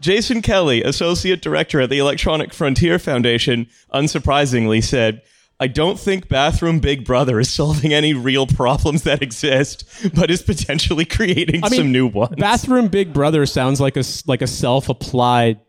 [0.00, 5.22] Jason Kelly, Associate Director at the Electronic Frontier Foundation, unsurprisingly said,
[5.60, 10.42] I don't think Bathroom Big Brother is solving any real problems that exist, but is
[10.42, 12.34] potentially creating I mean, some new ones.
[12.36, 15.60] Bathroom Big Brother sounds like a s- like a self applied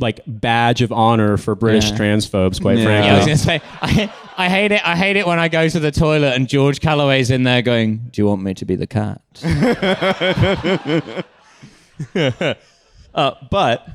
[0.00, 1.96] like badge of honor for British Yeah.
[1.98, 2.60] transphobes.
[2.60, 2.84] Quite Yeah.
[2.84, 4.80] frankly, Yeah, I was gonna say, I, I hate it.
[4.84, 8.08] I hate it when I go to the toilet and George Galloway's in there going,
[8.10, 9.20] "Do you want me to be the cat?"
[13.12, 13.88] Uh, but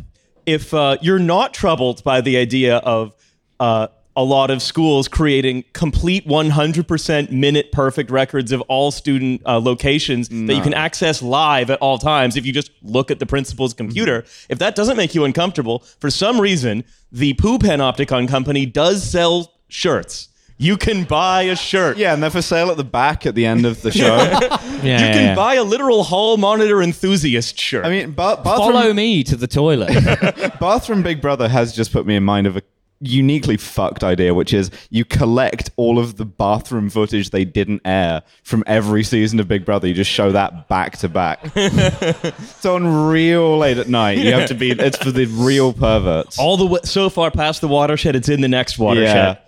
[0.46, 3.14] if uh, you're not troubled by the idea of
[3.62, 3.88] uh,
[4.18, 10.30] a lot of schools creating complete 100% minute perfect records of all student uh, locations
[10.30, 13.74] that you can access live at all times if you just look at the principal's
[13.74, 19.04] computer, if that doesn't make you uncomfortable, for some reason, the Poo Panopticon company does
[19.04, 20.30] sell shirts.
[20.58, 21.98] You can buy a shirt.
[21.98, 24.16] yeah, and they're for sale at the back at the end of the show.
[24.86, 27.86] Yeah, You can buy a literal hall monitor enthusiast shirt.
[27.86, 29.90] I mean, ba- bathroom, Follow me to the toilet.
[30.60, 32.62] bathroom Big Brother has just put me in mind of a
[33.02, 38.24] uniquely fucked idea, which is you collect all of the bathroom footage they didn't air
[38.44, 39.88] from every season of Big Brother.
[39.88, 41.40] You just show that back to back.
[41.56, 44.18] it's on real late at night.
[44.18, 44.72] You have to be.
[44.72, 46.40] It's for the real perverts.
[46.40, 49.38] all the way so far past the watershed, it's in the next watershed.
[49.38, 49.42] Yeah.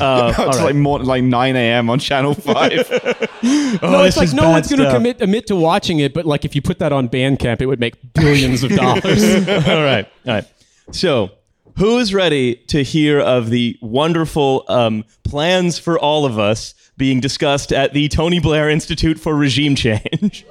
[0.00, 0.64] Uh, it's all right.
[0.64, 1.90] like more like 9 a.m.
[1.90, 2.56] on Channel 5.
[2.60, 6.44] Oh, no, it's like no one's going to commit admit to watching it, but like
[6.46, 9.22] if you put that on Bandcamp, it would make billions of dollars.
[9.68, 10.44] all right, all right.
[10.90, 11.30] So,
[11.78, 17.20] who is ready to hear of the wonderful um, plans for all of us being
[17.20, 20.44] discussed at the Tony Blair Institute for Regime Change?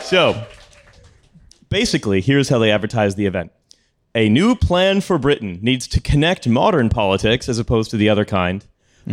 [0.00, 0.46] so,
[1.68, 3.50] basically, here's how they advertise the event.
[4.14, 8.24] A new plan for Britain needs to connect modern politics, as opposed to the other
[8.24, 8.64] kind,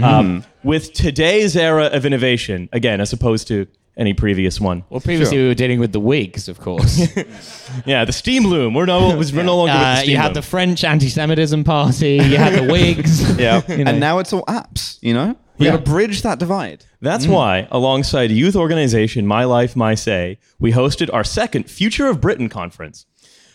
[0.02, 3.66] um, with today's era of innovation, again, as opposed to
[3.98, 4.84] any previous one.
[4.90, 7.08] well, previously we were dealing with the Whigs, of course.
[7.86, 8.74] Yeah, the steam loom.
[8.74, 10.34] We're no, we're no longer with the Uh, steam you had loom.
[10.36, 12.14] the French anti-Semitism party.
[12.16, 13.38] You had the Whigs.
[13.40, 13.62] yeah.
[13.68, 13.92] You know.
[13.92, 15.36] And now it's all apps, you know?
[15.58, 15.74] We Yeah.
[15.74, 16.84] gotta bridge that divide.
[17.02, 22.20] That's why, alongside youth organization My Life, My Say, we hosted our second Future of
[22.22, 23.06] Britain conference.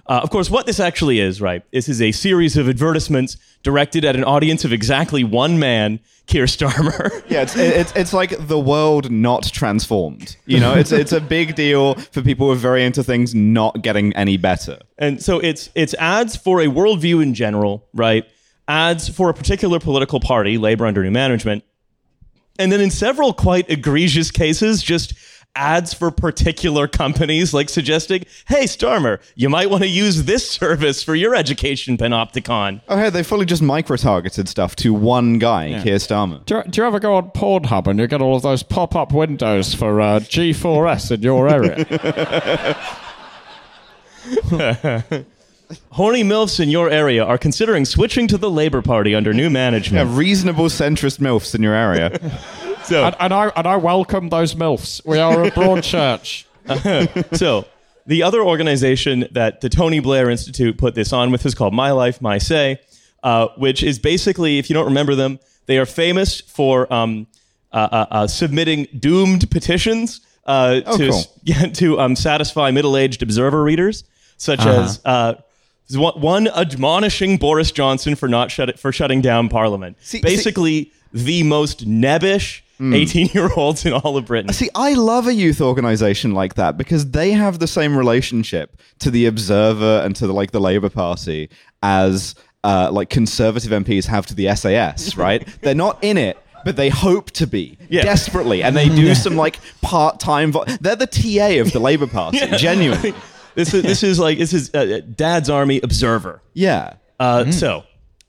[0.07, 1.63] Uh, of course, what this actually is, right?
[1.73, 6.45] This is a series of advertisements directed at an audience of exactly one man, Keir
[6.45, 7.11] Starmer.
[7.31, 10.37] Yeah, it's, it's it's like the world not transformed.
[10.47, 13.83] You know, it's it's a big deal for people who are very into things not
[13.83, 14.79] getting any better.
[14.99, 18.25] And so it's it's ads for a worldview in general, right?
[18.67, 21.63] Ads for a particular political party, Labour under new management,
[22.59, 25.15] and then in several quite egregious cases, just
[25.57, 31.03] ads for particular companies, like suggesting, "Hey, Starmer, you might want to use this service
[31.03, 35.97] for your education panopticon." Oh, hey, they fully just micro-targeted stuff to one guy, Keir
[35.97, 36.45] Starmer.
[36.47, 39.75] Do, do you ever go on Pornhub and you get all of those pop-up windows
[39.75, 42.77] for uh, G4S in your area?
[45.91, 49.49] Horny milfs in your area are considering switching to the Labour Party under new Yeah,
[49.51, 50.11] management.
[50.17, 52.19] reasonable centrist milfs in your area.
[52.85, 55.05] So, and, and I and I welcome those milfs.
[55.05, 56.47] We are a broad church.
[57.33, 57.67] so
[58.07, 61.91] the other organization that the Tony Blair Institute put this on with is called My
[61.93, 62.81] Life, My Say,
[63.23, 67.27] uh, which is basically, if you don't remember them, they are famous for um,
[67.73, 71.23] uh, uh, uh, submitting doomed petitions uh, Oh, to cool.
[71.45, 74.05] yeah, to um, satisfy middle-aged observer readers,
[74.37, 75.01] such as.
[75.97, 79.97] One, admonishing Boris Johnson for not shut for shutting down Parliament.
[80.01, 84.53] See- see- Basically, the most nebbish 18-year-olds in all of Britain.
[84.53, 89.11] See, I love a youth organization like that because they have the same relationship to
[89.11, 91.51] the Observer and to the, like the Labour Party
[91.83, 95.17] as uh, like conservative MPs have to the SAS.
[95.21, 95.47] Right?
[95.63, 96.39] They're not in it.
[96.63, 98.03] But they hope to be Yeah.
[98.03, 100.53] desperately, and they do some like part-time.
[100.53, 103.15] Vo- They're the TA of the Labour Party, genuinely.
[103.55, 106.43] This is this is like this is uh, Dad's Army Observer.
[106.55, 106.95] Yeah.
[107.19, 107.85] Uh, So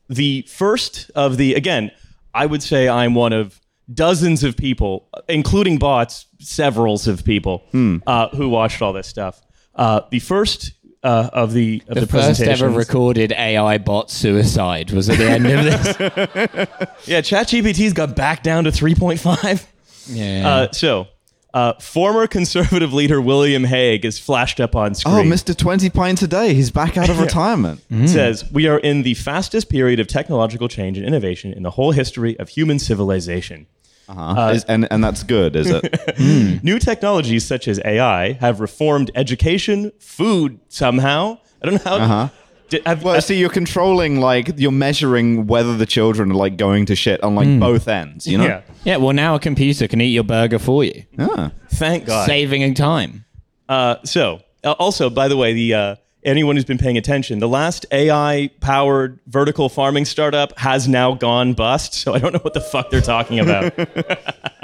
[0.09, 1.91] the first of the again,
[2.33, 3.59] I would say I'm one of
[3.93, 7.63] dozens of people, including bots, severals of people
[8.07, 9.41] uh, who watched all this stuff.
[9.75, 14.91] Uh, the first uh, of the of the, The first ever recorded AI bot suicide
[14.91, 15.87] was at the end of this.
[17.07, 19.65] Yeah, ChatGPT's got back down to 3.5.
[20.07, 20.47] Yeah.
[20.47, 21.07] Uh, so,
[21.53, 25.15] uh, former conservative leader William Hague is flashed up on screen.
[25.15, 25.55] Oh, Mr.
[25.55, 26.53] 20 pints a day.
[26.53, 27.81] He's back out of retirement.
[27.89, 31.71] It says, We are in the fastest period of technological change and innovation in the
[31.71, 33.67] whole history of human civilization.
[34.07, 34.51] Uh-huh.
[34.55, 36.19] Is- and, and that's good, is it?
[36.63, 41.37] New technologies such as AI have reformed education, food somehow.
[41.61, 42.03] I don't know how.
[42.03, 42.29] Uh-huh.
[42.71, 46.87] Did- have- Well, see, you're controlling, like, you're measuring whether the children are, like, going
[46.87, 48.45] to shit on, like, both ends, you know?
[48.45, 48.61] yeah.
[48.83, 51.51] yeah, well, now a computer can eat your burger for you, Ah.
[51.69, 52.25] Thank God.
[52.25, 53.25] saving time.
[53.69, 57.47] Uh, so, uh, also, by the way, the uh, anyone who's been paying attention, the
[57.47, 61.93] last AI-powered vertical farming startup has now gone bust.
[61.93, 63.73] So I don't know what the fuck they're talking about.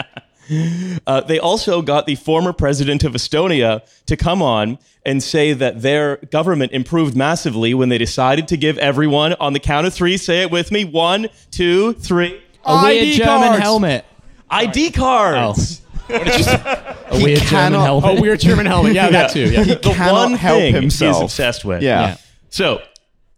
[1.08, 5.82] uh, they also got the former president of Estonia to come on and say that
[5.82, 10.18] their government improved massively when they decided to give everyone, on the count of three,
[10.18, 12.42] say it with me: one, two, three.
[12.66, 13.60] A weird ID German cards.
[13.62, 14.06] helmet.
[14.50, 15.82] ID cards.
[16.10, 18.18] A weird German cannot- helmet.
[18.18, 18.94] Oh, weird German helmet.
[18.94, 19.50] Yeah, that too.
[19.52, 19.64] Yeah.
[19.64, 21.16] the cannot one help thing himself.
[21.16, 21.82] he's obsessed with.
[21.82, 22.02] Yeah.
[22.02, 22.18] Yeah.
[22.50, 22.82] So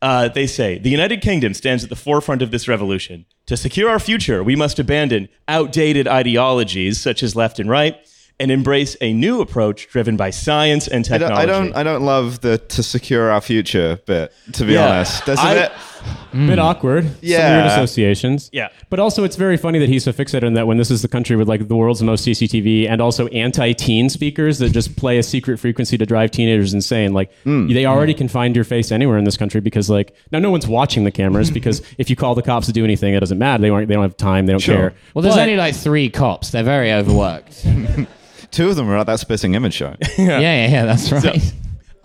[0.01, 3.25] uh, they say the United Kingdom stands at the forefront of this revolution.
[3.47, 7.97] To secure our future, we must abandon outdated ideologies such as left and right
[8.41, 11.41] and embrace a new approach driven by science and I don't, technology.
[11.41, 11.75] I don't.
[11.75, 14.31] I don't love the to secure our future bit.
[14.53, 14.89] To be Yeah.
[14.89, 15.71] honest, there's a I- bit.
[16.31, 16.59] bit hmm.
[16.59, 17.05] awkward.
[17.05, 17.57] Some Yeah.
[17.57, 18.49] weird associations.
[18.53, 18.69] Yeah.
[18.89, 21.07] But also, it's very funny that he's so fixated on that when this is the
[21.07, 25.23] country with like the world's most CCTV and also anti-teen speakers that just play a
[25.23, 27.13] secret frequency to drive teenagers insane.
[27.13, 27.67] Like hmm.
[27.67, 27.89] they hmm.
[27.89, 31.03] already can find your face anywhere in this country because like now no one's watching
[31.03, 33.61] the cameras because if you call the cops to do anything, it doesn't matter.
[33.61, 33.87] They aren't.
[33.87, 34.45] They don't have time.
[34.45, 34.93] They don't care.
[35.13, 36.51] Well, there's But- only like three cops.
[36.51, 37.65] They're very overworked.
[38.51, 39.95] Two of them were at that spitting image show.
[40.17, 40.85] Yeah, yeah, yeah.
[40.85, 41.53] That's right.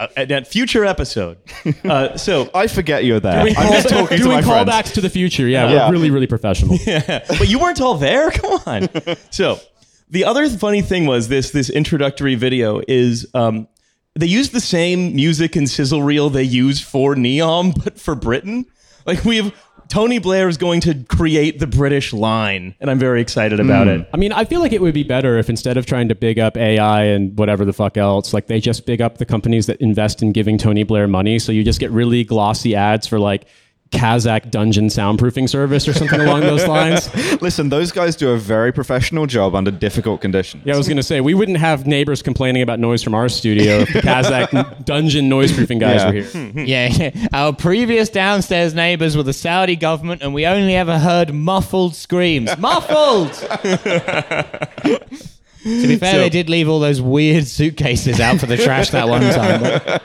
[0.04, 1.38] Uh, at that future episode.
[1.84, 3.42] Uh, so, I forget you're there.
[3.42, 4.68] Doing, I'm just talking to doing my friends.
[4.70, 5.46] callbacks to the future.
[5.46, 5.86] Yeah, Yeah.
[5.88, 6.76] we're really, really professional.
[6.86, 7.24] Yeah.
[7.28, 8.30] but you weren't all there.
[8.30, 8.88] Come on.
[9.30, 9.58] So
[10.10, 13.68] the other funny thing was this this introductory video is um,
[14.14, 18.64] they used the same music and sizzle reel they use for NEOM, but for Britain.
[19.06, 19.52] Like we have
[19.94, 24.00] Tony Blair is going to create the British line, and I'm very excited about hmm.
[24.00, 24.08] it.
[24.12, 26.36] I mean, I feel like it would be better if instead of trying to big
[26.36, 29.80] up AI and whatever the fuck else, like they just big up the companies that
[29.80, 31.38] invest in giving Tony Blair money.
[31.38, 33.46] So you just get really glossy ads for like
[33.94, 37.08] Kazakh dungeon soundproofing service or something along those lines.
[37.40, 40.62] Listen, those guys do a very professional job under difficult conditions.
[40.66, 43.28] Yeah, I was going to say, we wouldn't have neighbors complaining about noise from our
[43.28, 46.06] studio if the Kazakh dungeon noise proofing guys Yeah.
[46.06, 46.24] were here.
[46.24, 46.64] Hmm, hmm.
[46.64, 47.26] Yeah, yeah.
[47.32, 52.56] Our previous downstairs neighbors were the Saudi government, and we only ever heard muffled screams.
[52.58, 53.32] Muffled!
[53.32, 54.98] to
[55.62, 59.22] be fair, they did leave all those weird suitcases out for the trash that one
[59.22, 59.62] time.
[59.62, 60.02] but-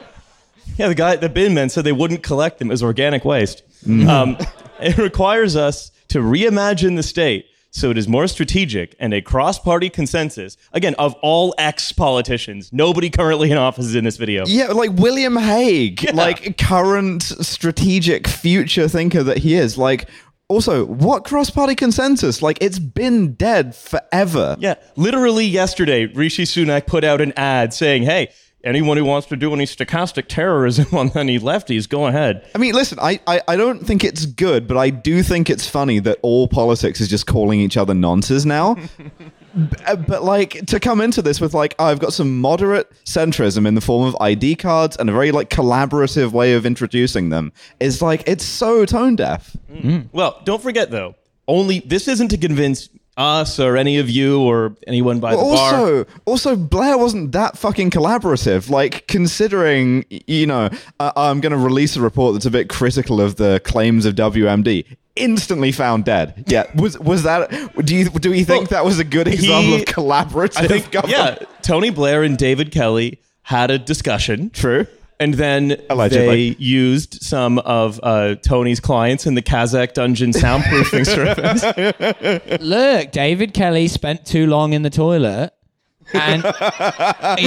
[0.77, 3.63] Yeah, the guy, the bin men said they wouldn't collect them as organic waste.
[3.85, 4.37] Um,
[4.79, 9.89] it requires us to reimagine the state so it is more strategic and a cross-party
[9.89, 10.57] consensus.
[10.73, 14.45] Again, of all ex-politicians, nobody currently in office is in this video.
[14.47, 19.77] Yeah, like William Hague, like current strategic future thinker that he is.
[19.77, 20.09] Like,
[20.47, 22.41] also, what cross party consensus?
[22.41, 24.57] Like, it's been dead forever.
[24.59, 28.29] Yeah, literally yesterday, Rishi Sunak put out an ad saying, "Hey,
[28.63, 32.73] anyone who wants to do any stochastic terrorism on any lefties, go ahead." I mean,
[32.73, 36.19] listen, I, I, I don't think it's good, but I do think it's funny that
[36.21, 38.75] all politics is just calling each other nonces now.
[39.55, 42.91] B- uh, but like to come into this with like oh, I've got some moderate
[43.05, 47.29] centrism in the form of ID cards and a very like collaborative way of introducing
[47.29, 49.55] them is like it's so tone deaf.
[50.11, 51.15] Well, don't forget though,
[51.47, 52.89] only this isn't to convince
[53.19, 55.75] us or any of you or anyone by the bar.
[55.75, 58.69] also, also Blair wasn't that fucking collaborative.
[58.69, 63.19] Like considering, you know, uh, I'm going to release a report that's a bit critical
[63.21, 64.85] of the claims of WMD.
[65.15, 66.45] Instantly found dead.
[66.47, 67.49] Yeah, was was that?
[67.85, 70.67] Do you do we think Well, that was a good example he- of collaborative I
[70.67, 71.37] think, government?
[71.41, 74.49] yeah, Tony Blair and David Kelly had a discussion.
[74.51, 74.87] True.
[75.21, 76.51] And then Allegedly.
[76.51, 81.05] they used some of uh, Tony's clients in the Kazakh dungeon soundproofing
[82.53, 82.61] service.
[82.61, 85.51] Look, David Kelly spent too long in the toilet.
[86.11, 86.49] And, you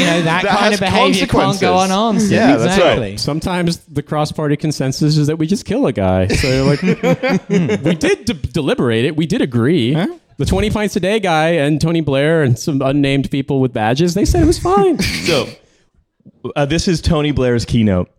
[0.05, 1.31] know, that, kind of behavior can't
[1.61, 1.91] go consequences.
[1.91, 2.31] unanswered.
[2.31, 3.19] Yeah, that's right.
[3.19, 6.29] Sometimes the cross-party consensus is that we just kill a guy.
[6.29, 6.83] So you're like,
[7.83, 9.17] we did de- deliberate it.
[9.17, 9.95] We did agree.
[10.37, 14.15] The 20 pints a day guy and Tony Blair and some unnamed people with badges,
[14.15, 14.99] they said it was fine.
[15.01, 15.49] so,
[16.57, 18.11] uh, this is Tony Blair's keynote.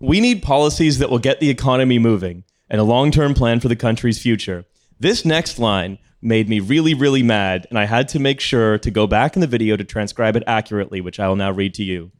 [0.00, 3.68] We need policies that will get the economy moving and a long term plan for
[3.68, 4.64] the country's future.
[5.00, 8.90] This next line made me really, really mad, and I had to make sure to
[8.90, 11.84] go back in the video to transcribe it accurately, which I will now read to
[11.84, 12.10] you.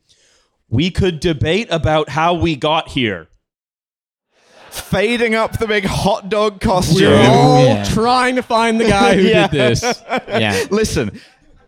[0.69, 3.29] We could debate about how we got here.
[4.71, 7.11] Fading up the big hot dog costume.
[7.11, 7.85] We're all Yeah.
[7.85, 9.49] trying to find the guy who Yeah.
[9.49, 10.03] did this.
[10.29, 10.65] Yeah.
[10.71, 11.19] Listen,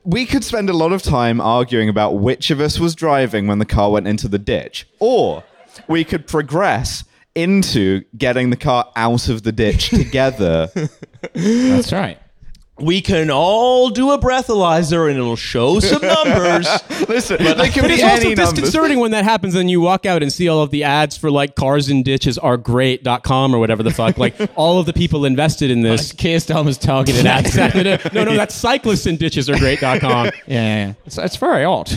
[0.04, 3.58] we could spend a lot of time arguing about which of us was driving when
[3.58, 5.44] the car went into the ditch, or
[5.88, 10.68] we could progress into getting the car out of the ditch together.
[11.34, 12.18] That's right.
[12.80, 16.66] We can all do a breathalyzer and it'll show some numbers.
[17.08, 18.52] Listen, they can But be it's also numbers.
[18.52, 21.30] disconcerting when that happens and you walk out and see all of the ads for
[21.30, 24.16] like cars and ditches are great.com or whatever the fuck.
[24.18, 26.12] Like all of the people invested in this.
[26.12, 27.48] Keir Starmer's targeted Yeah, ads.
[27.48, 27.84] exactly.
[28.14, 30.26] No, no, that's cyclists and ditches are great.com.
[30.26, 30.92] Yeah, yeah, yeah.
[31.06, 31.90] It's, it's very odd.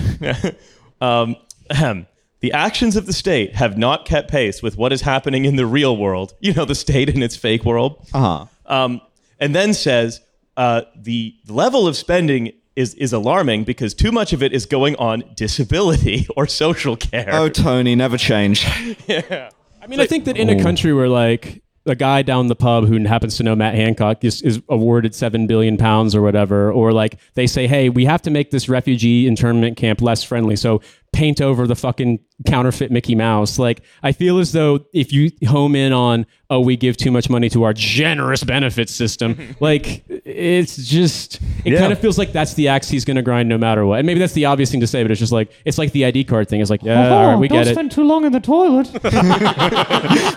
[1.01, 1.35] Um,
[1.69, 2.07] ahem.
[2.39, 5.65] the actions of the state have not kept pace with what is happening in the
[5.65, 6.33] real world.
[6.39, 8.05] You know, the state in its fake world.
[8.13, 8.45] Uh-huh.
[8.65, 9.01] Um,
[9.39, 10.21] and then says
[10.57, 14.95] uh, the level of spending is, is alarming because too much of it is going
[14.97, 17.29] on disability or social care.
[17.31, 18.65] Oh, Tony, never change.
[19.07, 19.49] yeah,
[19.81, 22.87] I mean, I think that in a country where like a guy down the pub
[22.87, 26.93] who happens to know Matt Hancock is, is awarded seven billion pounds or whatever, or
[26.93, 30.81] like they say, hey, we have to make this refugee internment camp less friendly, so
[31.13, 33.57] paint over the fucking counterfeit Mickey Mouse.
[33.57, 37.29] Like, I feel as though if you home in on, oh, we give too much
[37.29, 41.79] money to our generous benefits system, like it's just, it Yeah.
[41.79, 43.99] kind of feels like that's the axe he's going to grind no matter what.
[43.99, 46.05] And maybe that's the obvious thing to say, but it's just like, it's like the
[46.05, 46.59] ID card thing.
[46.61, 47.91] It's like, yeah, all right, we get it.
[47.91, 48.89] too long in the toilet.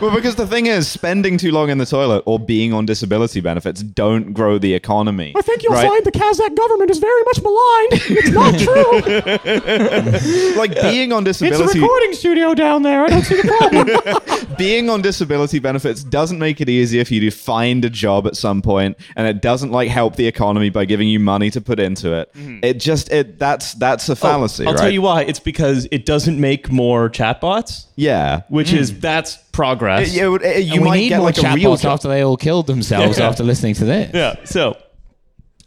[0.00, 3.40] well, because the thing is, spending too long in the toilet or being on disability
[3.40, 5.32] benefits don't grow the economy.
[5.36, 5.86] I think you'll right?
[5.88, 7.92] find the Kazakh government is very much maligned.
[8.08, 8.58] It's not
[10.52, 10.56] true.
[10.58, 13.04] like being on disability It's a recording studio down there.
[13.04, 14.56] I don't see the problem.
[14.58, 18.36] being on disability benefits doesn't make it easier for you to find a job at
[18.36, 21.78] some point and it doesn't like help the economy by giving you money to put
[21.78, 22.30] into it
[22.62, 24.68] it just it that's that's a fallacy Mm-hmm.
[24.68, 25.22] I'll right tell you why.
[25.22, 30.14] It's because it doesn't make more chatbots, yeah which is that's progress.
[30.16, 31.92] It- it it- you And we might need get more like a real chatbots job.
[31.94, 33.28] after they all killed themselves Yeah.
[33.28, 34.10] after listening to this.
[34.14, 34.36] Yeah.
[34.44, 34.76] So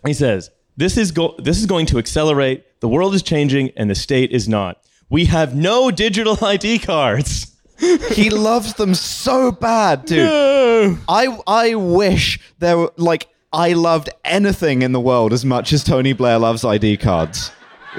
[0.06, 2.64] he says this is go- this is going to accelerate.
[2.80, 4.79] The world is changing, and the state is not.
[5.10, 7.48] We have no digital ID cards.
[8.12, 14.82] he loves them so bad dude i i wish there were like i loved anything
[14.82, 17.52] in the world as much as tony blair loves id cards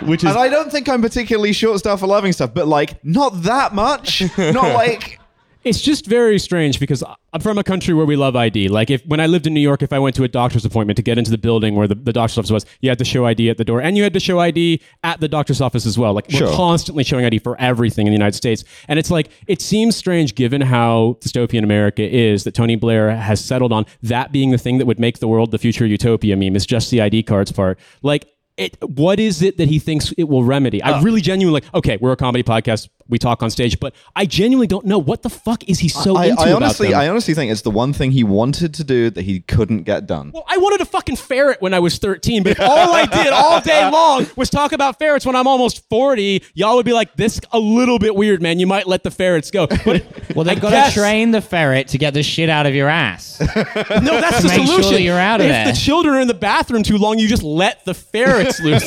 [0.02, 3.02] Which is and I don't think I'm particularly short stuff for loving stuff, but like
[3.04, 4.22] not that much.
[4.38, 5.18] Not like
[5.62, 7.04] It's just very strange because
[7.34, 8.68] I'm from a country where we love ID.
[8.68, 10.96] Like if when I lived in New York, if I went to a doctor's appointment
[10.96, 13.26] to get into the building where the, the doctor's office was, you had to show
[13.26, 15.98] ID at the door, and you had to show ID at the doctor's office as
[15.98, 16.14] well.
[16.14, 19.61] Like we're constantly showing ID for everything in the United States, and it's like it
[19.61, 24.52] seems strange given how dystopian America is that Tony Blair has settled on that being
[24.52, 27.22] the thing that would make the world the future utopia meme is just the ID
[27.24, 27.78] cards part.
[28.02, 28.26] Like.
[28.56, 30.82] It, what is it that he thinks it will remedy?
[30.82, 31.02] I uh.
[31.02, 31.74] really genuinely like.
[31.74, 32.90] Okay, we're a comedy podcast.
[33.11, 36.16] We talk on stage, but I genuinely don't know what the fuck is he so
[36.16, 37.00] I, into I about honestly, them?
[37.00, 40.06] I honestly think it's the one thing he wanted to do that he couldn't get
[40.06, 40.30] done.
[40.32, 43.61] well, I wanted a fucking ferret when I was 13, but all I did all
[43.61, 47.40] day long was talk about ferrets when I'm almost 40, y'all would be like, this
[47.52, 48.58] a little bit weird, man.
[48.58, 49.66] You might let the ferrets go.
[49.84, 50.04] But
[50.36, 52.88] Well, they've got guess- to train the ferret to get the shit out of your
[52.88, 53.40] ass.
[53.90, 54.92] No, that's the make sure solution.
[54.92, 55.66] that you're out of if there.
[55.66, 58.86] the children are in the bathroom too long, you just let the ferrets loose.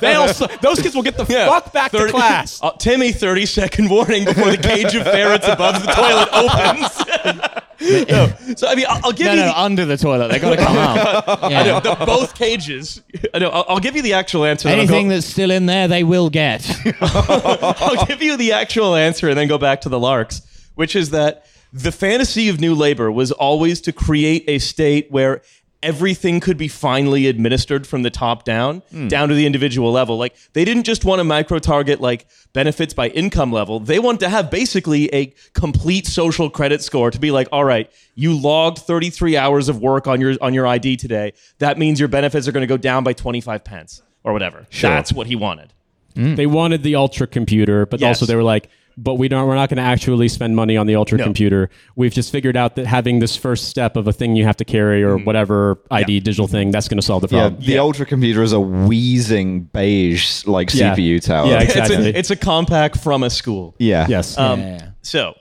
[0.00, 0.26] They'll,
[0.60, 2.60] those kids will get the fuck back to 30 class.
[2.62, 6.28] Uh, Timmy, 30 second warning before the cage of ferrets above the toilet
[7.82, 8.08] opens.
[8.08, 8.54] no.
[8.56, 10.28] So, I mean, I'll, I'll give no, you no, the, under the toilet.
[10.28, 11.24] They've got to come out.
[11.44, 13.02] I know, the- both cages.
[13.34, 14.68] I know, I'll, I'll give you the actual answer.
[14.68, 16.66] then I'll go- Anything that's still in there, they will get.
[17.02, 20.40] I'll give you the actual answer and then go back to the Larks,
[20.74, 25.42] which is that the fantasy of New Labor was always to create a state where
[25.82, 29.08] everything could be finally administered from the top down, hmm.
[29.08, 30.18] down to the individual level.
[30.18, 33.80] Like they didn't just want to micro target like benefits by income level.
[33.80, 37.90] They wanted to have basically a complete social credit score to be like, all right,
[38.14, 41.32] you logged 33 hours of work on your on your ID today.
[41.58, 44.66] That means your benefits are going to go down by 25 pence or whatever.
[44.90, 45.72] That's what he wanted.
[46.14, 46.34] Hmm.
[46.34, 48.08] They wanted the ultra computer, but Yes.
[48.08, 48.68] also they were like,
[49.02, 49.46] but we don't.
[49.48, 51.24] We're not going to actually spend money on the ultra No.
[51.24, 51.70] computer.
[51.96, 54.64] We've just figured out that having this first step of a thing you have to
[54.64, 57.66] carry or whatever ID digital thing that's going to solve the Yeah, problem.
[57.66, 60.94] the ultra computer is a wheezing beige like Yeah.
[60.94, 61.46] CPU tower.
[61.48, 62.10] Yeah, It's Exactly.
[62.10, 63.74] a, it's a compact from a school.
[63.78, 64.06] yeah.
[64.08, 64.36] Yes.
[64.36, 64.90] Um, Yeah.
[65.02, 65.34] So,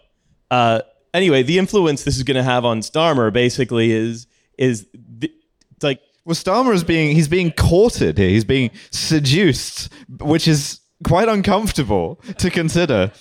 [0.51, 0.81] uh,
[1.13, 4.25] anyway, the influence this is going to have on Starmer basically is
[4.57, 4.85] is
[5.19, 5.33] th-
[5.81, 8.29] like Well, Starmer is being he's being courted here.
[8.29, 9.89] He's being seduced,
[10.19, 13.11] which is quite uncomfortable to consider.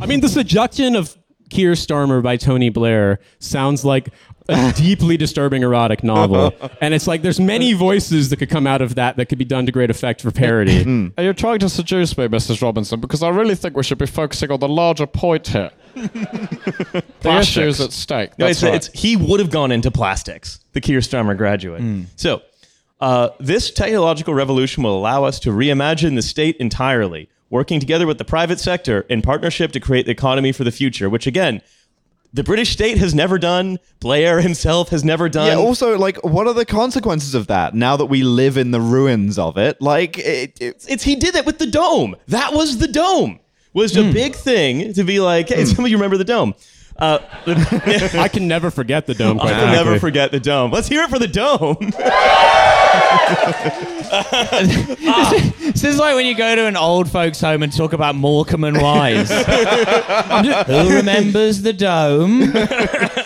[0.00, 1.16] I mean, the seduction of
[1.50, 4.10] Keir Starmer by Tony Blair sounds like
[4.48, 6.54] a deeply disturbing erotic novel.
[6.80, 9.44] And it's like there's many voices that could come out of that that could be
[9.44, 11.12] done to great effect for parody.
[11.18, 12.62] Are you trying to seduce me, Mrs.
[12.62, 13.00] Robinson?
[13.00, 15.70] Because I really think we should be focusing on the larger point here.
[15.94, 17.56] the Plastics.
[17.56, 18.38] issues at stake.
[18.38, 18.74] No, That's it's, right.
[18.74, 21.82] it's he would have gone into plastics, the Keir Starmer graduate.
[22.16, 22.42] So,
[23.00, 28.18] uh, this technological revolution will allow us to reimagine the state entirely, working together with
[28.18, 31.08] the private sector in partnership to create the economy for the future.
[31.08, 31.62] Which again,
[32.32, 33.78] the British state has never done.
[34.00, 35.46] Blair himself has never done.
[35.46, 35.64] Yeah.
[35.64, 39.38] Also, like, what are the consequences of that now that we live in the ruins
[39.38, 39.80] of it?
[39.80, 42.16] Like, it, it, it's he did it with the dome.
[42.28, 43.40] That was the dome.
[43.74, 46.54] Was a big thing to be like, hey, some of you remember the dome.
[46.98, 49.38] Uh, I can never forget the dome.
[49.40, 49.98] Quite I will never frankly.
[50.00, 50.72] forget the dome.
[50.72, 51.76] Let's hear it for the dome.
[55.68, 58.64] This is like when you go to an old folks' home and talk about Morecambe
[58.64, 59.28] and Wise.
[59.30, 62.50] Who remembers the dome?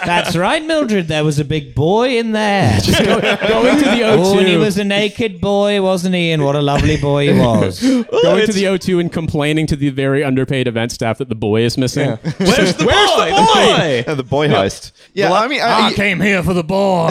[0.05, 1.09] That's right, Mildred.
[1.09, 2.78] There was a big boy in there.
[2.83, 6.30] Going to the Oh, and he O2, was a naked boy, wasn't he?
[6.33, 7.80] And what a lovely boy he was.
[8.22, 11.62] going to the O2 and complaining to the very underpaid event staff that the boy
[11.62, 12.11] is missing.
[12.39, 13.30] Where's the Where's boy?
[13.30, 14.14] the boy?
[14.14, 14.93] the boy heist.
[15.14, 15.33] Yeah.
[15.33, 17.09] I mean, I, I came here for the boy.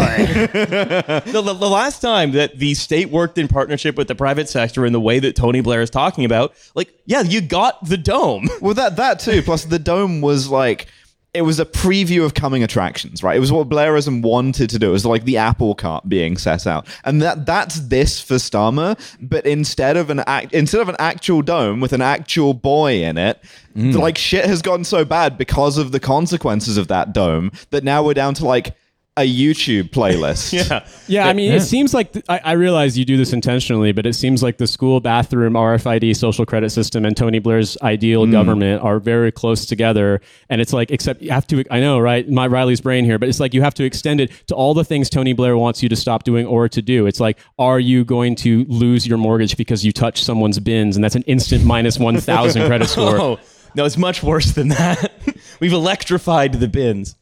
[0.53, 4.86] the, the, the last time that the state worked in partnership with the private sector
[4.86, 8.47] in the way that Tony Blair is talking about, like, yeah, you got the dome.
[8.62, 9.41] Well, that that too.
[9.41, 10.86] Plus, the dome was like
[11.34, 13.36] it was a preview of coming attractions, right?
[13.36, 14.89] It was what Blairism wanted to do.
[14.89, 18.99] It was like the apple cart being set out, and that that's this for Starmer.
[19.20, 23.18] But instead of an act, instead of an actual dome with an actual boy in
[23.18, 23.41] it,
[23.76, 23.95] mm.
[23.95, 28.03] like shit has gotten so bad because of the consequences of that dome that now
[28.03, 28.76] we're down to like
[29.18, 30.51] a YouTube playlist.
[30.62, 30.86] Yeah.
[31.07, 34.05] Yeah, I mean, it seems like th- I, I realize you do this intentionally, but
[34.05, 38.32] it seems like the school bathroom RFID social credit system and Tony Blair's ideal mm.
[38.32, 40.22] government are very close together.
[40.49, 42.30] And it's like, except you have to, I know, right?
[42.30, 44.86] My Riley's brain here, but it's like you have to extend it to all the
[44.86, 47.07] things Tony Blair wants you to stop doing or to do.
[47.07, 50.95] It's like, are you going to lose your mortgage because you touch someone's bins?
[50.95, 53.20] And that's an instant minus 1,000 credit score.
[53.20, 53.39] Oh,
[53.76, 55.12] no, it's much worse than that.
[55.59, 57.16] We've electrified the bins.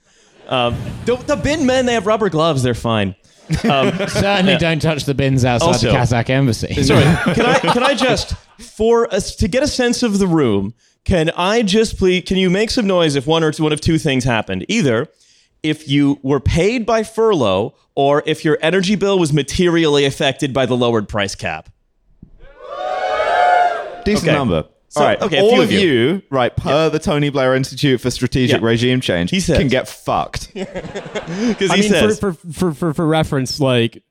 [0.50, 0.76] Um,
[1.06, 2.64] the, the bin men, they have rubber gloves.
[2.64, 3.16] They're fine.
[3.50, 6.74] Certainly don't touch the bins outside Also- the Kazakh embassy.
[6.84, 10.74] Sorry, can I can I just for us to get a sense of the room?
[11.06, 12.24] Can I just please?
[12.28, 14.66] Can you make some noise if one or two, one of two things happened?
[14.68, 15.08] Either
[15.64, 20.66] if you were paid by furlough, or if your energy bill was materially affected by
[20.66, 21.70] the lowered price cap.
[24.06, 24.38] Decent Okay.
[24.38, 24.66] number.
[24.90, 25.22] So- All right.
[25.22, 25.80] okay, all of you.
[25.80, 28.68] you, right, per the Tony Blair Institute for Strategic Yeah.
[28.68, 30.52] Regime Change, He says- can get fucked.
[30.54, 34.04] Because I he mean, says, for, for, for, for, for reference, like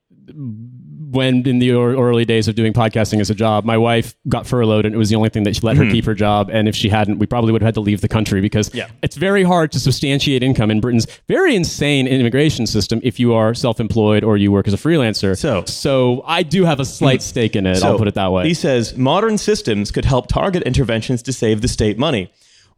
[1.11, 4.84] when in the early days of doing podcasting as a job, my wife got furloughed
[4.84, 5.92] and it was the only thing that she let her mm-hmm.
[5.92, 6.50] keep her job.
[6.52, 8.88] And if she hadn't, we probably would have had to leave the country because Yeah.
[9.02, 13.54] it's very hard to substantiate income in Britain's very insane immigration system if you are
[13.54, 15.36] self employed or you work as a freelancer.
[15.36, 17.28] So- so I do have a slight mm-hmm.
[17.28, 17.82] stake in it.
[17.82, 18.46] I'll put it that way.
[18.46, 22.30] He says modern systems could help target interventions to save the state money.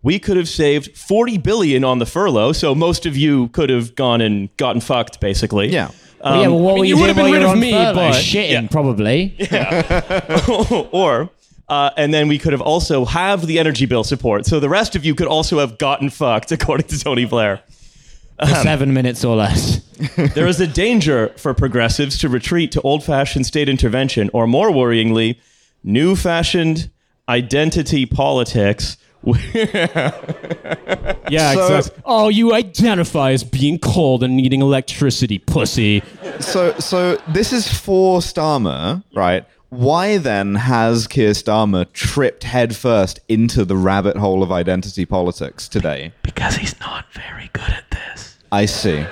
[0.02, 3.94] We could have saved 40 billion on the furlough, so most of you could have
[3.94, 5.68] gone and gotten fucked, basically.
[5.68, 5.90] Yeah.
[6.22, 8.12] Well, yeah, well, what I mean, were you you, would've been rid of me, but-
[8.12, 9.36] Shitting, probably.
[10.92, 11.30] or
[11.70, 14.44] uh, and then we could have also have the energy bill support.
[14.44, 17.62] So the rest of you could also have gotten fucked, according to Tony Blair.
[18.40, 19.80] For seven minutes or less.
[20.34, 25.38] there is a danger for progressives to retreat to old-fashioned state intervention, or more worryingly,
[25.84, 26.90] new-fashioned
[27.28, 28.96] identity politics.
[31.28, 32.02] yeah, So- exactly.
[32.04, 36.02] Oh, you identify as being cold and needing electricity, pussy.
[36.40, 39.44] so, so this is for Starmer, right?
[39.68, 46.12] Why then has Keir Starmer tripped headfirst into the rabbit hole of identity politics today?
[46.22, 48.36] because he's not very good at this.
[48.50, 49.04] I see.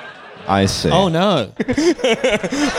[0.49, 0.91] I see.
[0.91, 1.53] Oh, no.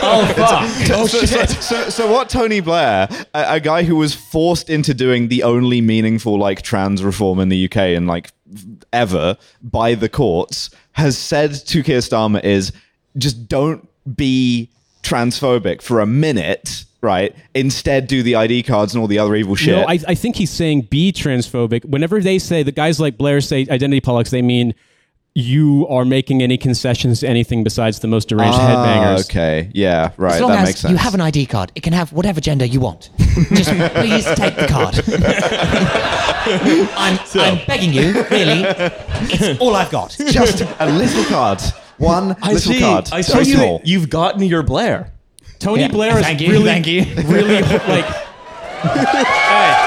[0.01, 0.89] Oh fuck!
[0.97, 4.93] oh, so, so, so, so what Tony Blair, a, a guy who was forced into
[4.93, 8.31] doing the only meaningful like trans reform in the UK and like
[8.91, 12.71] ever by the courts, has said to Keir Starmer is
[13.17, 14.69] just don't be
[15.03, 17.35] transphobic for a minute, right?
[17.53, 19.75] Instead, do the ID cards and all the other evil shit.
[19.75, 21.85] No, I, I think he's saying be transphobic.
[21.85, 24.73] Whenever they say the guys like Blair say identity politics, they mean
[25.35, 29.25] you are making any concessions to anything besides the most deranged Ah, headbangers.
[29.29, 30.35] okay, yeah, right.
[30.35, 30.91] As long that as makes sense.
[30.91, 33.09] you have an ID card, it can have whatever gender you want.
[33.53, 34.95] Just please take the card.
[36.97, 38.63] I'm, I'm begging you, really.
[39.31, 40.15] It's all I've got.
[40.19, 41.61] just a little card,
[41.97, 42.79] one I little see.
[42.79, 43.53] card, I so see.
[43.53, 43.81] small.
[43.85, 45.11] You've gotten your Blair.
[45.59, 45.87] Tony Yeah.
[45.89, 47.03] Blair is Thank you, really, thank you.
[47.25, 48.05] really like.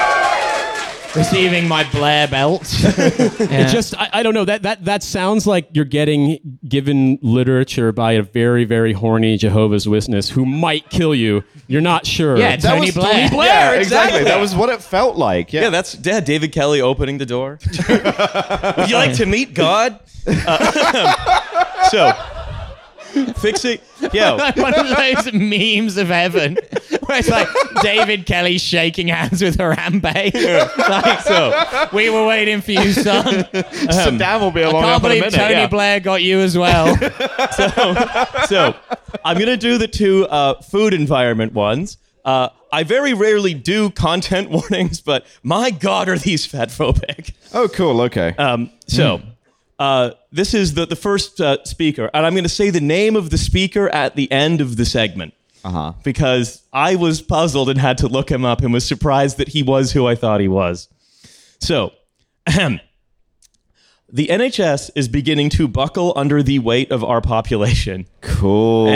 [1.16, 2.62] receiving my Blair belt.
[3.52, 7.92] It just I, I don't know that that that sounds like you're getting given literature
[7.92, 11.44] by a very very horny Jehovah's Witness who might kill you.
[11.66, 12.36] You're not sure.
[12.36, 13.12] Yeah, That Tony was Blair.
[13.12, 13.46] Tony Blair.
[13.48, 14.20] Yeah, exactly.
[14.20, 14.24] exactly.
[14.24, 15.52] That was what it felt like.
[15.52, 15.62] Yeah.
[15.62, 17.58] Yeah, that's yeah, David Kelly opening the door.
[17.88, 19.98] Would you like to meet God?
[20.26, 22.12] Uh, so,
[23.36, 23.78] fixing.
[24.12, 26.58] Yeah, like one of those memes of heaven
[27.06, 27.48] where it's like
[27.82, 30.02] David Kelly shaking hands with Harambe.
[30.88, 33.24] like, so we were waiting for you, son.
[33.52, 35.34] Saddam will be along Can't up in a believe minute.
[35.34, 35.66] Tony yeah.
[35.66, 36.96] Blair got you as well.
[38.46, 38.74] so
[39.24, 41.98] I'm gonna do the two uh, food environment ones.
[42.24, 47.32] Uh, I very rarely do content warnings, but my God, are these fat phobic?
[47.52, 48.00] Oh, cool.
[48.02, 48.34] Okay.
[48.36, 49.20] Um, so,
[49.82, 53.16] uh, this is the, the first uh, speaker, and I'm going to say the name
[53.16, 55.34] of the speaker at the end of the segment.
[55.64, 55.94] Uh-huh.
[56.04, 59.64] Because I was puzzled and had to look him up and was surprised that he
[59.64, 60.88] was who I thought he was.
[61.58, 61.92] So,
[62.46, 62.80] ahem.
[64.08, 68.06] the NHS is beginning to buckle under the weight of our population.
[68.20, 68.88] Cool.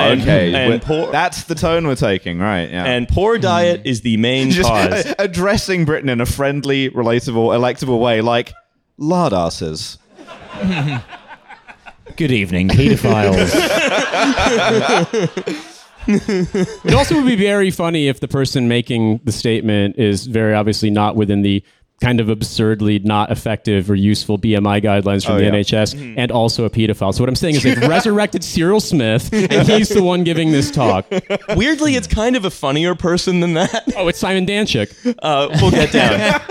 [0.00, 0.52] and- okay.
[0.52, 2.68] and poor- That's the tone we're taking, right?
[2.68, 2.86] Yeah.
[2.86, 5.14] And poor diet is the main just cause.
[5.20, 8.52] addressing Britain in a friendly, relatable, electable way, like
[8.98, 9.98] lard asses.
[12.16, 13.50] Good evening, pedophiles.
[16.06, 20.90] It also would be very funny if the person making the statement is very obviously
[20.90, 21.64] not within the
[22.02, 25.52] kind of absurdly not effective or useful BMI guidelines from Oh, the yeah.
[25.52, 27.14] NHS and also a pedophile.
[27.14, 30.70] So what I'm saying is they've resurrected Cyril Smith and he's the one giving this
[30.70, 31.06] talk.
[31.56, 33.94] Weirdly, it's kind of a funnier person than that.
[33.96, 35.16] Oh, it's Simon Danczuk.
[35.22, 36.42] Uh, we'll get down.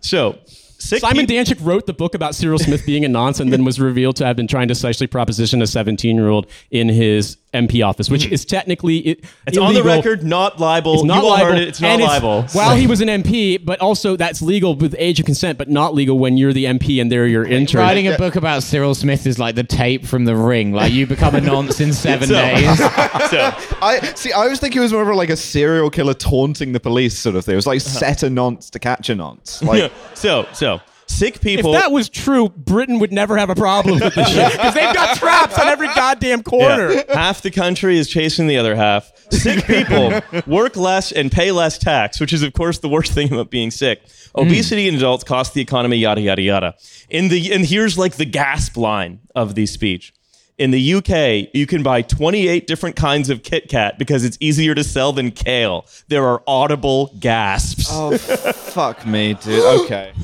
[0.00, 0.38] so,
[0.86, 3.64] sick Simon peop- Danczuk wrote the book about Cyril Smith being a nonce and then
[3.64, 7.36] was revealed to have been trying to sexually proposition a 17 year old in his
[7.56, 8.34] MP office, which hmm.
[8.34, 10.94] is technically it, It's on the record, not libel.
[10.94, 11.46] It's not you libel.
[11.46, 11.68] heard it.
[11.68, 12.42] It's not and libel.
[12.52, 15.94] While he was an MP, but also that's legal with age of consent, but not
[15.94, 17.80] legal when you're the MP and they're your intern.
[17.80, 20.72] Writing a book about Cyril Smith is like the tape from the ring.
[20.72, 22.78] Like you become a nonce in seven So- days.
[23.30, 24.32] so, I see.
[24.32, 27.36] I was thinking it was more of like a serial killer taunting the police sort
[27.36, 27.54] of thing.
[27.54, 27.98] It was like uh-huh.
[27.98, 29.62] set a nonce to catch a nonce.
[29.62, 31.74] Like, so, so sick people.
[31.74, 34.94] if that was true, Britain would never have a problem with this shit because they've
[34.94, 36.92] got traps on every goddamn corner.
[36.92, 37.02] Yeah.
[37.14, 39.12] half the country is chasing the other half.
[39.30, 43.32] Sick people work less and pay less tax, which is, of course, the worst thing
[43.32, 44.02] about being sick.
[44.34, 44.42] Hmm.
[44.42, 46.74] Obesity in adults costs the economy, yada yada yada.
[47.08, 50.12] In the and here's like the gasp line of the speech.
[50.58, 54.74] In the UK, you can buy 28 different kinds of Kit Kat because it's easier
[54.74, 55.84] to sell than kale.
[56.08, 57.88] There are audible gasps.
[57.90, 59.82] oh fuck me, dude.
[59.82, 60.12] Okay.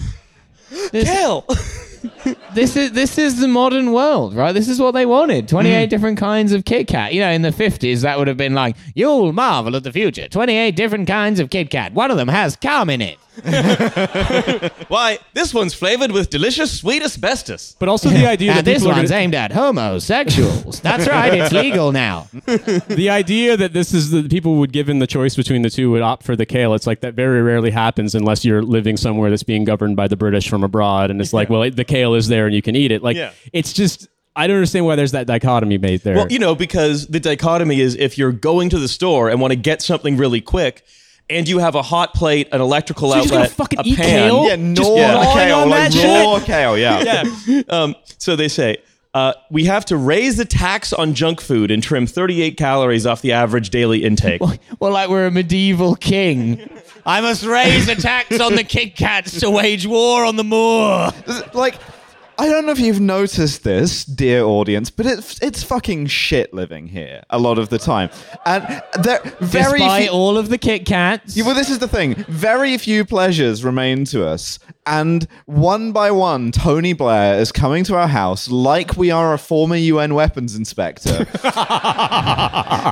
[0.93, 1.47] Kale.
[2.55, 4.53] This is this is the modern world, right?
[4.53, 5.49] This is what they wanted.
[5.49, 5.91] Twenty eight mm.
[5.91, 7.15] different kinds of Kit Kat.
[7.15, 10.29] You know, in the fifties, that would have been like, "You'll marvel at the future."
[10.29, 11.95] Twenty eight different kinds of Kit Kat.
[11.95, 13.19] One of them has cum in it.
[14.89, 17.77] Why, this one's flavored with delicious sweet asbestos.
[17.79, 20.81] But also the idea that this people are one's gonna- aimed at homosexuals.
[20.81, 22.29] That's right, it's legal now.
[22.47, 26.03] the idea that this is the people would given the choice between the two would
[26.03, 26.75] opt for the kale.
[26.75, 30.17] It's like that very rarely happens unless you're living somewhere that's being governed by the
[30.17, 32.91] British from abroad, and it's like, well, the kale is there and you can eat
[32.93, 33.03] it.
[33.03, 33.33] Like, Yeah.
[33.53, 36.17] it's just I don't understand why there's that dichotomy made there.
[36.17, 39.53] Well, you know, because the dichotomy is if you're going to the store and want
[39.53, 40.85] to get something really quick,
[41.31, 43.97] and you have a hot plate, an electrical So you're just outlet, fucking a eat
[43.97, 44.07] pan.
[44.07, 44.45] kale?
[44.49, 45.15] Yeah, Just yeah.
[45.17, 46.79] on a gnawing kale, on like that raw kale.
[46.79, 47.25] Yeah.
[47.47, 47.63] yeah.
[47.69, 48.79] Um, so they say
[49.15, 53.21] uh, we have to raise the tax on junk food and trim 38 calories off
[53.23, 54.41] the average daily intake.
[54.79, 56.69] Well, like we're a medieval king.
[57.05, 61.11] I must raise a tax on the Kit Kats to wage war on the moor.
[61.53, 61.75] like
[62.43, 66.89] I don't know if you've noticed this, dear audience, but it's it's fucking shit living
[66.89, 68.11] here a lot of the time,
[68.45, 71.37] and there very Despite few, all of the Kit Kats.
[71.37, 72.17] Yeah, well, this is the thing.
[72.27, 74.59] Very few pleasures remain to us.
[74.85, 79.39] And one by one, Tony Blair is coming to our house like we are a
[79.39, 81.25] former UN weapons inspector.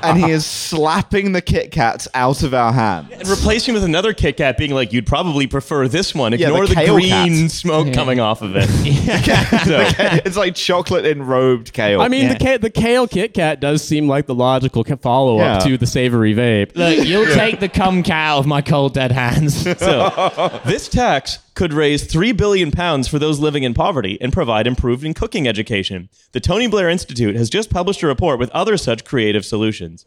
[0.02, 3.08] and he is slapping the Kit Kats out of our hands.
[3.12, 6.30] and replacing with another Kit Kat, being like, you'd probably prefer this one.
[6.38, 7.08] Yeah, Ignore the the, green
[7.42, 7.50] cat.
[7.50, 8.66] smoke coming off of it.
[10.26, 12.00] it's like chocolate enrobed kale.
[12.00, 12.34] I mean, Yeah.
[12.34, 15.70] the ca- the kale Kit Kat does seem like the logical follow up Yeah.
[15.70, 16.76] to the savory vape.
[16.76, 19.56] Look, you'll take the cum cat out of my cold dead hands.
[19.80, 24.66] So, this tax could raise 3 billion pounds for those living in poverty and provide
[24.66, 26.08] improved in cooking education.
[26.32, 30.06] The Tony Blair Institute has just published a report with other such creative solutions.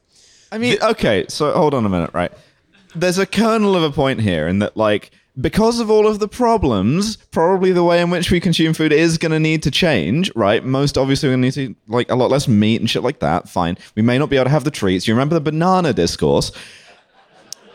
[0.52, 2.32] I mean, okay, so hold on a minute, right?
[2.96, 6.28] There's a kernel of a point here in that, like, because of all of the
[6.28, 10.32] problems, probably the way in which we consume food is going to need to change,
[10.36, 10.64] right?
[10.64, 13.20] Most obviously, we're going to need to, like, a lot less meat and shit like
[13.20, 13.50] that.
[13.50, 13.80] Fine.
[13.96, 15.08] We may not be able to have the treats.
[15.08, 16.52] You remember the banana discourse?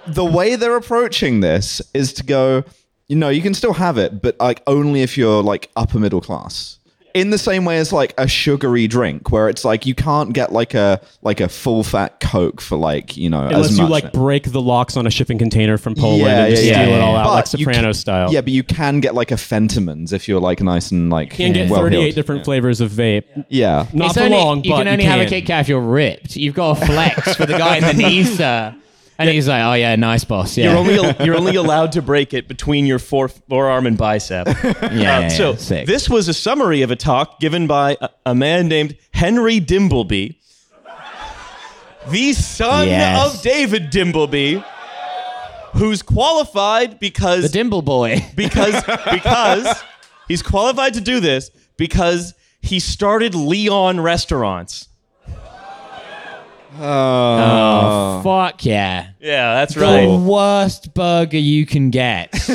[0.07, 2.63] The way they're approaching this is to go,
[3.09, 6.21] You know, you can still have it, but like only if you're like upper middle
[6.21, 6.75] class.
[7.15, 10.53] In the same way as like a sugary drink, where it's like you can't get
[10.53, 14.13] like a like a full fat Coke for like you know Unless as you like
[14.13, 16.97] break the locks on a shipping container from Poland Yeah, and just yeah, steal yeah,
[16.97, 17.21] it all yeah.
[17.23, 18.31] out like But you Soprano can- style.
[18.33, 21.47] Yeah, but you can get like a Fentimans if you're like nice and like You
[21.47, 21.93] can get well-heeled.
[22.03, 23.25] 38 different flavors of vape.
[23.49, 23.87] Yeah.
[23.95, 25.31] Not It's for only- long, you but can only have a can.
[25.31, 26.37] Kit Kat if you're ripped.
[26.37, 28.77] You've got to flex for the guy in the knees, sir.
[29.21, 30.57] And he's like, "Oh yeah, nice boss.
[30.57, 34.47] Yeah, You're only you're only allowed to break it between your fore, forearm and bicep.
[34.65, 35.57] yeah, Uh, yeah, so.
[35.57, 35.87] Sick.
[35.89, 40.37] this was a summary of a talk given by a, a man named Henry Dimbleby,
[42.09, 43.37] the son Yes.
[43.37, 44.65] of David Dimbleby,
[45.75, 48.25] who's qualified because the Dimble boy.
[48.37, 49.83] because because
[50.29, 54.89] he's qualified to do this because he started Leon restaurants.
[56.81, 59.09] Oh, oh, fuck yeah.
[59.21, 60.07] Yeah, that's right.
[60.07, 62.33] The worst burger you can get.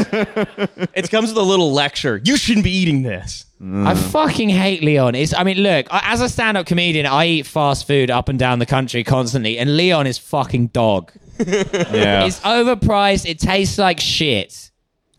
[0.96, 2.22] It comes with a little lecture.
[2.24, 3.46] You shouldn't be eating this.
[3.62, 5.16] I fucking hate Leon.
[5.16, 8.38] It's, I mean, look, I, as a stand-up comedian, I eat fast food up and
[8.38, 11.12] down the country constantly, and Leon is fucking dog.
[11.40, 12.26] Yeah.
[12.26, 13.26] It's overpriced.
[13.28, 14.70] It tastes like shit.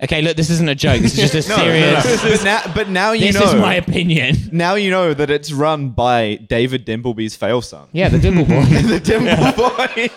[0.03, 1.01] Okay, look, this isn't a joke.
[1.01, 2.23] This is just a serious.
[2.23, 3.41] but, now, but now you know.
[3.41, 3.57] This know.
[3.57, 4.37] is my opinion.
[4.53, 7.89] now you know that it's run by David Dimbleby's fail son.
[7.93, 8.65] Yeah, the Dimble boy.
[8.89, 10.09] the Dimble boy.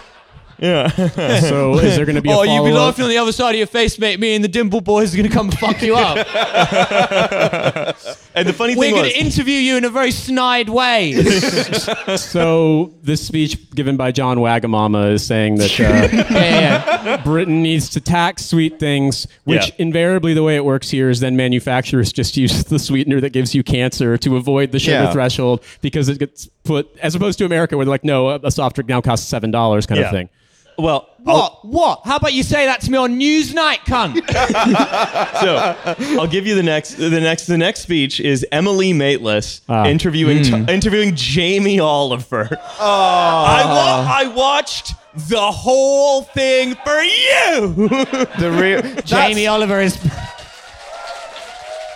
[0.60, 3.58] So is there going to be oh, you'll be laughing on the other side of
[3.58, 4.20] your face, mate.
[4.20, 6.18] Me and the Dimple boys are gonna come and fuck you up.
[8.38, 11.14] And the funny thing is, We're thing gonna interview you in a very snide way.
[12.18, 15.84] So this speech given by John Wagamama is saying that uh,
[16.34, 17.24] yeah, yeah.
[17.24, 19.76] Britain needs to tax sweet things, which Yeah.
[19.80, 23.56] invariably the way it works here is then manufacturers just use the sweetener that gives
[23.56, 25.12] you cancer to avoid the sugar Yeah.
[25.12, 28.52] threshold because it gets put as opposed to America where they're like, no, a, a
[28.52, 30.06] soft drink now costs seven dollars kind Yeah.
[30.08, 30.30] of thing.
[30.78, 31.66] Well, What?
[31.66, 32.02] What?
[32.06, 34.16] How about you say that to me on Newsnight, cunt?
[35.42, 36.94] so I'll give you the next.
[36.98, 37.48] The next.
[37.48, 39.86] The next speech is Emily Maitlis Ah.
[39.88, 42.48] interviewing interviewing Jamie Oliver.
[42.80, 44.94] I wa- I watched
[45.30, 47.90] the whole thing for you.
[48.40, 49.98] The real Jamie Oliver is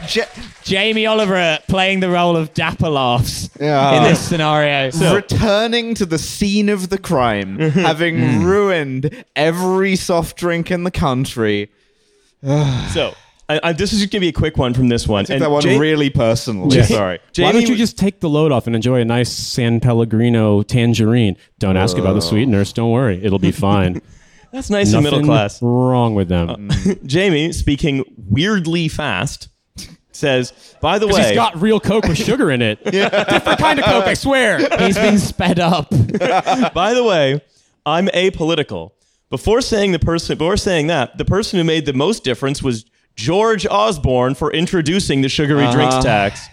[0.10, 0.26] Ja-
[0.64, 3.98] Jamie Oliver playing the role of Dapper Laughs Yeah.
[3.98, 4.92] in this scenario.
[5.14, 7.80] returning to the scene of the crime, mm-hmm.
[7.80, 8.44] having mm.
[8.44, 11.70] ruined every soft drink in the country.
[12.44, 13.14] so
[13.52, 15.26] I, I, this is just gonna be a quick one from this one.
[15.26, 16.74] Took that one Ja- really personal.
[16.74, 17.20] Ja- Sorry.
[17.38, 21.36] Why don't you just take the load off and enjoy a nice San Pellegrino tangerine?
[21.60, 22.72] Don't ask about the sweeteners.
[22.72, 22.76] Oh.
[22.76, 24.02] Don't worry, it'll be fine.
[24.52, 25.62] That's nice and middle Nothing class.
[25.62, 26.70] wrong with them.
[26.70, 29.48] Uh, Jamie, speaking weirdly fast,
[30.22, 32.82] says, "By the way, He's got real Coke with sugar in it.
[32.84, 34.60] Different kind of Coke, I swear.
[34.80, 35.90] He's been sped up.
[36.74, 37.42] By the way,
[37.86, 38.92] I'm apolitical.
[39.30, 42.86] Before saying the person, before saying that, the person who made the most difference was
[43.16, 45.74] George Osborne for introducing the sugary uh-huh.
[45.74, 46.48] drinks tax.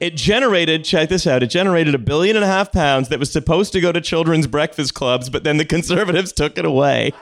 [0.00, 3.30] It generated, check this out, it generated a billion and a half pounds that was
[3.30, 7.12] supposed to go to children's breakfast clubs, but then the conservatives took it away.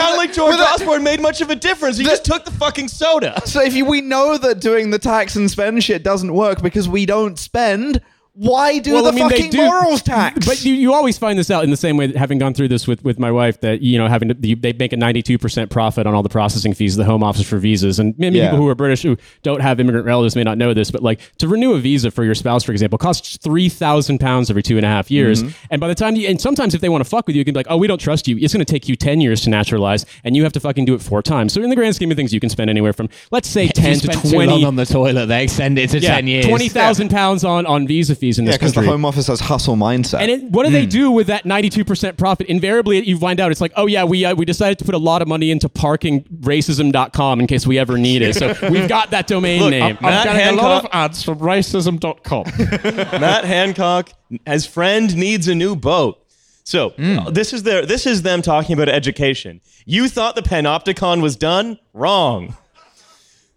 [0.00, 1.96] Sound like George that- Osborne made much of a difference.
[1.98, 3.40] He just took the fucking soda.
[3.46, 6.88] So if you, we know that doing the tax and spend shit doesn't work because
[6.88, 8.00] we don't spend,
[8.38, 10.46] why do the fucking morals tax?
[10.46, 12.68] But you, you always find this out in the same way that having gone through
[12.68, 15.70] this with, with my wife that, you know, having to, you, they make a 92%
[15.70, 17.98] profit on all the processing fees, of the home office for visas.
[17.98, 18.50] And maybe Yeah.
[18.50, 21.18] people who are British who don't have immigrant relatives may not know this, but like
[21.38, 24.86] to renew a visa for your spouse, for example, costs 3,000 pounds every two and
[24.86, 25.42] a half years.
[25.42, 25.66] Mm-hmm.
[25.72, 27.44] And by the time you, and sometimes if they want to fuck with you, you
[27.44, 28.38] can be like, oh, we don't trust you.
[28.38, 30.94] It's going to take you 10 years to naturalize and you have to fucking do
[30.94, 31.54] it four times.
[31.54, 33.94] So in the grand scheme of things, you can spend anywhere from, let's say, 10
[33.94, 34.30] to spent 20.
[34.30, 36.46] too long on the toilet, they extend it to yeah, 10 years.
[36.46, 38.82] 20,000 pounds on, on visa fees in yeah, this because the.
[38.82, 40.18] Home Office has hustle mindset.
[40.20, 42.48] And it, what do they do with that 92% profit?
[42.48, 44.98] Invariably, you find out it's like, oh, yeah, we, uh, we decided to put a
[44.98, 48.34] lot of money into parking racism.com in case we ever need it.
[48.34, 49.82] So we've got that domain Look, name.
[49.82, 52.44] I'm- Matt Getting a Hancock- lot of ads from racism.com.
[53.20, 54.10] Matt Hancock,
[54.46, 56.22] as friend, needs a new boat.
[56.64, 59.62] So uh, this is their this is them talking about education.
[59.86, 61.78] You thought the Panopticon was done?
[61.94, 62.54] Wrong.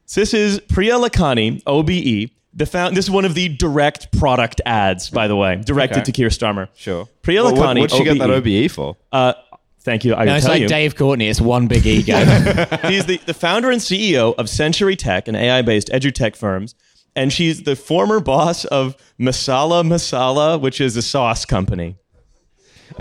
[0.06, 2.32] So this is Priya Lakhani, OBE.
[2.54, 6.04] The found, this is one of the direct product ads, by the way, directed Okay.
[6.06, 6.68] to Keir Starmer.
[6.76, 7.08] sure.
[7.22, 8.66] Priya Well, what, Lakhani, what'd she get that OBE.
[8.66, 8.98] OBE for?
[9.12, 9.34] Uh,
[9.84, 10.16] thank you.
[10.16, 10.68] I No, it's tell like you.
[10.68, 11.30] Dave Courtney.
[11.30, 12.18] It's one big ego.
[12.90, 16.76] She's the, the founder and CEO of Century Tech, an AI based edutech firms.
[17.16, 21.96] And she's the former boss of Masala Masala, which is a sauce company.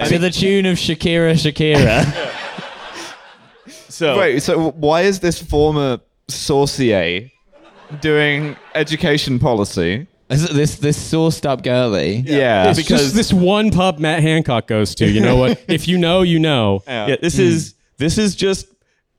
[0.06, 2.04] to the tune of Shakira, Shakira.
[3.88, 5.98] So Wait, so why is this former
[6.28, 7.30] saucier
[8.00, 10.06] doing education policy?
[10.30, 12.22] this this, this sauced up girly.
[12.26, 12.70] Yeah.
[12.70, 15.08] it's because- just this one pub Matt Hancock goes to.
[15.08, 15.62] You know what?
[15.68, 16.82] if you know, you know.
[16.86, 17.42] Yeah, this hmm.
[17.42, 18.66] is this is just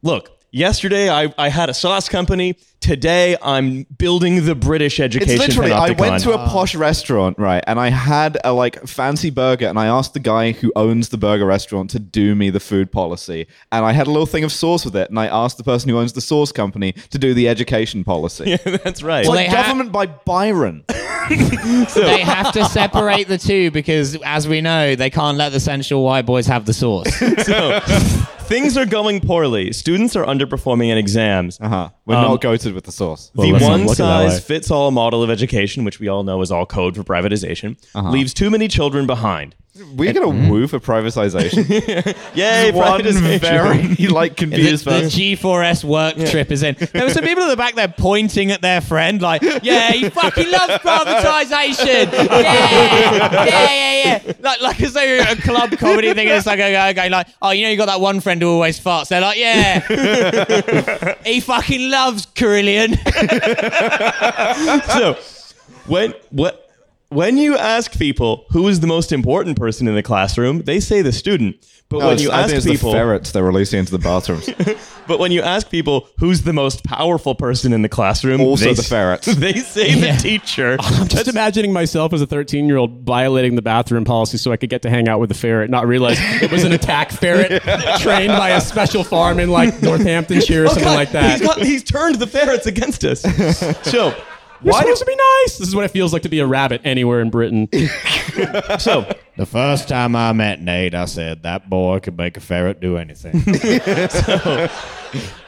[0.01, 0.37] look.
[0.53, 2.57] Yesterday, I, I had a sauce company.
[2.81, 5.35] Today, I'm building the British education.
[5.35, 9.29] It's literally, I went to a posh restaurant, right, and I had a like fancy
[9.29, 12.59] burger, and I asked the guy who owns the burger restaurant to do me the
[12.59, 15.57] food policy, and I had a little thing of sauce with it, and I asked
[15.57, 18.45] the person who owns the sauce company to do the education policy.
[18.51, 19.19] Yeah, That's right.
[19.19, 20.83] It's Well, like they ha- government by Byron.
[21.29, 26.03] they have to separate the two because, as we know, they can't let the sensual
[26.03, 27.13] white boys have the sauce.
[27.45, 27.79] so,
[28.51, 29.71] things are going poorly.
[29.71, 31.59] Students are underperforming in exams.
[31.61, 31.89] Uh huh.
[32.05, 33.31] We're Um, not goated with the sauce.
[33.33, 34.29] Well, the let's not one look at it that way.
[34.29, 37.77] size fits all model of education, which we all know is all code for privatization,
[37.95, 39.55] leaves too many children behind.
[39.73, 40.49] We're gonna mm-hmm.
[40.49, 41.65] woo for privatization.
[42.35, 43.39] Yay, One privatization.
[43.39, 45.09] very like the, confused the person.
[45.09, 46.75] G4S work trip is in.
[46.91, 50.09] There were some people at the back there pointing at their friend, like, "Yeah, he
[50.09, 52.11] fucking loves privatization.
[52.41, 52.69] Yeah,
[53.31, 56.27] yeah, yeah, yeah." Like, like as though you're at a club comedy thing.
[56.27, 58.41] And it's like a guy going like, "Oh, you know, you got that one friend
[58.41, 62.95] who always farts." They're like, "Yeah, he fucking loves Carillion."
[64.87, 65.17] so
[65.87, 66.70] when what
[67.11, 71.01] when you ask people who is the most important person in the classroom, they say
[71.01, 71.57] the student.
[71.89, 73.91] But No, when it's- you I ask think it's people, the ferrets they're releasing into
[73.91, 74.49] the bathrooms.
[75.07, 78.73] but when you ask people who's the most powerful person in the classroom, Also they
[78.73, 79.25] the ferrets.
[79.35, 80.15] They say Yeah.
[80.15, 80.77] the teacher.
[80.79, 84.55] I'm just imagining myself as a 13 year old violating the bathroom policy so I
[84.55, 87.61] could get to hang out with the ferret, not realize it was an attack ferret
[87.99, 91.39] trained by a special farm in like Northamptonshire or something God, like that.
[91.39, 93.19] He's, got, he's turned the ferrets against us.
[93.83, 94.15] so
[94.63, 95.57] You're why supposed do to be nice.
[95.57, 97.67] This is what it feels like to be a rabbit anywhere in Britain.
[98.79, 102.79] so The first time I met Nate, I said that boy could make a ferret
[102.79, 103.41] do anything.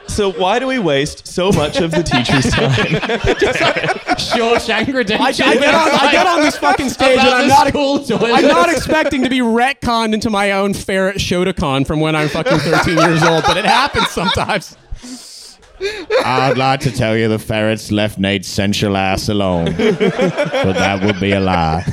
[0.07, 2.71] so why do we waste so much of the teacher's time?
[4.17, 5.45] Shawshank Redemption.
[5.45, 8.31] I, I get on, I get on this fucking stage and I'm not, school toilet.
[8.33, 12.57] I'm not expecting to be retconned into my own ferret Shawshank from when I'm fucking
[12.59, 14.75] 13 years old, but it happens sometimes.
[16.25, 19.99] I'd like to tell you the ferrets left Nate's sensual ass alone, but
[20.73, 21.83] that would be a lie.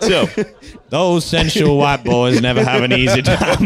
[0.00, 0.26] so
[0.90, 3.64] Those sensual white boys never have an easy time.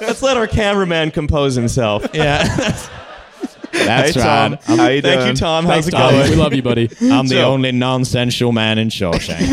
[0.00, 2.06] let's let our cameraman compose himself.
[2.14, 2.44] Yeah.
[3.72, 4.52] That's Hey, Tom.
[4.52, 4.60] right.
[4.68, 5.28] I'm, How you Thank doing?
[5.28, 5.66] you, Tom.
[5.66, 6.12] Thanks, How's it Tom.
[6.12, 6.30] going?
[6.30, 6.88] We love you, buddy.
[7.02, 9.48] I'm the So- only non-sensual man in Shawshank.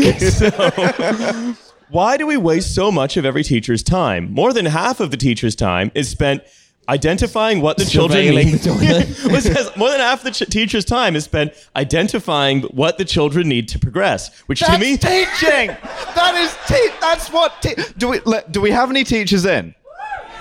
[1.88, 4.32] Why do we waste so much of every teacher's time?
[4.32, 6.42] More than half of the teacher's time is spent
[6.88, 8.58] identifying what the children need.
[8.58, 9.24] the toilet.
[9.24, 13.04] Well, it says more than half the ch- teacher's time is spent identifying what the
[13.04, 15.76] children need to progress, which to me teaching.
[16.16, 17.60] That is te- That's what.
[17.60, 19.74] Te- do we le- do we have any teachers in?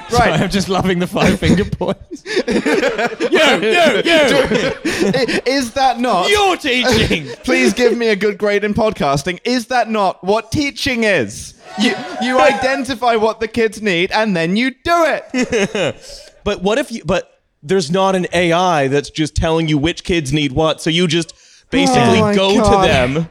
[0.09, 2.23] Sorry, I'm just loving the five finger points.
[4.05, 6.29] I- Is that not?
[6.29, 7.27] You're teaching.
[7.43, 9.39] Please give me a good grade in podcasting.
[9.43, 11.53] Is that not what teaching is?
[11.79, 15.95] You you identify what the kids need and then you do it.
[16.43, 17.03] But what if you?
[17.03, 21.07] But there's not an AI that's just telling you which kids need what, so you
[21.07, 21.33] just
[21.71, 22.81] basically Oh my go God.
[22.81, 23.29] to them.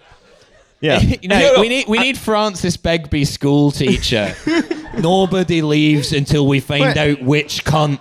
[0.81, 4.35] Yeah, you know, we need we need Francis Begbie school teacher.
[4.99, 6.97] Nobody leaves until we find Wait.
[6.97, 7.99] out which cunt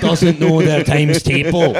[0.00, 1.74] doesn't know their times table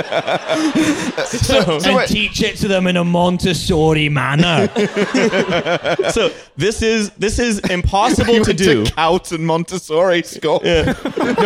[1.27, 4.69] So and wait, teach it to them in a Montessori manner.
[6.11, 8.85] so this is this is impossible you to went do.
[8.85, 10.61] to Cowton Montessori school.
[10.65, 10.95] no,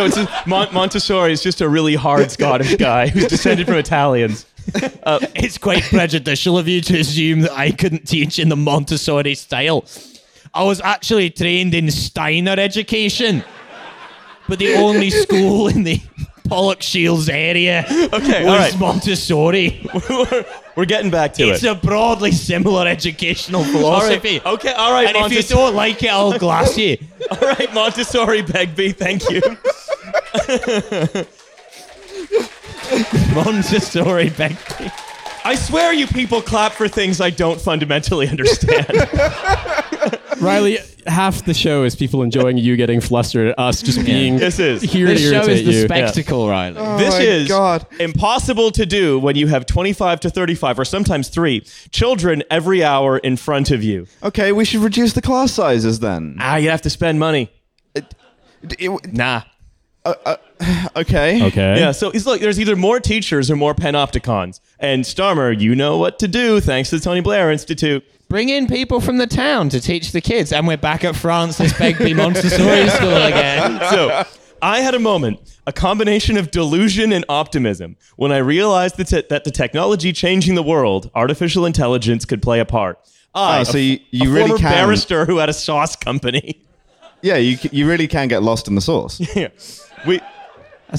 [0.05, 4.45] it's just, Mon- Montessori is just a really hard Scottish guy who's descended from Italians.
[5.03, 9.35] Uh, it's quite prejudicial of you to assume that I couldn't teach in the Montessori
[9.35, 9.83] style.
[10.53, 13.43] I was actually trained in Steiner education,
[14.47, 15.99] but the only school in the
[16.47, 18.79] Pollokshields area Okay, was all right.
[18.79, 19.85] Montessori.
[20.09, 20.45] we're,
[20.77, 21.67] we're getting back to It's it.
[21.71, 23.73] It's a broadly similar educational all right.
[23.73, 24.41] philosophy.
[24.45, 26.97] Okay, all right, And if you don't like it, I'll glass you.
[27.29, 29.41] all right, Montessori Begbie, thank you.
[33.33, 34.91] Montessori Begbie.
[35.45, 38.87] I swear you people clap for things I don't fundamentally understand.
[40.41, 44.59] Riley, half the show is people enjoying you getting flustered at us just being This
[44.59, 44.81] is.
[44.81, 45.81] here This to show irritate is the you.
[45.83, 46.75] spectacle, Riley.
[46.97, 47.85] this my is God.
[47.99, 53.17] impossible to do when you have 25 to 35 or sometimes 3 children every hour
[53.17, 54.07] in front of you.
[54.23, 56.37] Okay, we should reduce the class sizes then.
[56.39, 57.51] Ah, you have to spend money.
[57.95, 58.13] It-
[59.13, 59.41] Nah.
[60.95, 61.43] okay.
[61.47, 61.79] Okay.
[61.79, 64.59] Yeah, so it's look, there's either more teachers or more panopticons.
[64.79, 68.03] And Starmer, you know what to do thanks to the Tony Blair Institute.
[68.29, 71.71] Bring in people from the town to teach the kids, and we're back at Francis
[71.77, 73.79] Begbie Montessori School again.
[73.91, 74.23] So
[74.61, 79.23] I had a moment, a combination of delusion and optimism, when I realized that, te-
[79.29, 82.97] that the technology changing the world, artificial intelligence, could play a part.
[83.35, 86.59] I, Oh, so you- you a really former can- barrister who had a sauce company.
[87.21, 89.21] Yeah, you you really can get lost in the sauce.
[89.35, 89.47] Yeah.
[90.05, 90.19] We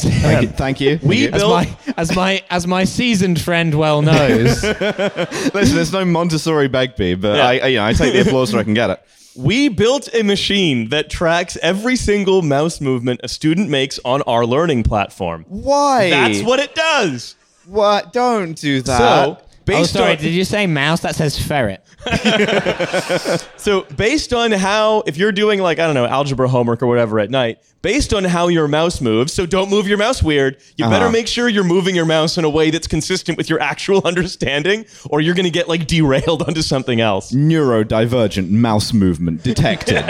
[0.02, 0.48] Thank you.
[0.48, 0.98] Thank you.
[1.02, 4.62] we As built my, as my as my seasoned friend well knows.
[4.62, 7.46] Listen, there's no Montessori Begbie, but Yeah.
[7.46, 9.00] I, I, you know, I take the applause where I can get it.
[9.36, 14.44] we built a machine that tracks every single mouse movement a student makes on our
[14.46, 15.44] learning platform.
[15.48, 16.10] Why?
[16.10, 17.36] That's what it does.
[17.66, 18.12] What?
[18.12, 18.98] Don't do that.
[18.98, 19.38] So,
[19.68, 21.00] oh sorry, on did you say mouse?
[21.00, 21.84] That says ferret.
[23.56, 27.18] So, based on how, if you're doing like, I don't know, algebra homework or whatever
[27.18, 30.84] at night, based on how your mouse moves, so don't move your mouse weird, you
[30.84, 31.12] better Uh-huh.
[31.12, 34.84] make sure you're moving your mouse in a way that's consistent with your actual understanding,
[35.08, 37.32] or you're going to get like derailed onto something else.
[37.32, 40.04] neurodivergent mouse movement detected.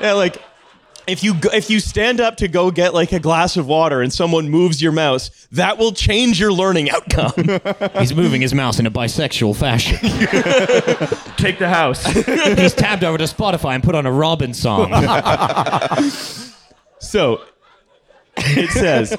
[0.00, 0.42] Yeah, like.
[1.06, 4.12] If you if you stand up to go get like a glass of water and
[4.12, 7.32] someone moves your mouse, that will change your learning outcome.
[7.98, 9.98] He's moving his mouse in a bisexual fashion.
[11.36, 12.04] Take the house.
[12.58, 14.90] He's tabbed over to Spotify and put on a Robyn song.
[17.00, 17.42] So
[18.36, 19.16] it says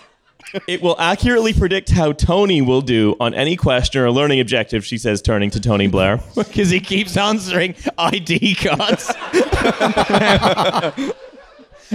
[0.67, 4.97] it will accurately predict how Tony will do on any question or learning objective, she
[4.97, 6.21] says, turning to Tony Blair.
[6.35, 9.11] Because he keeps answering ID cards.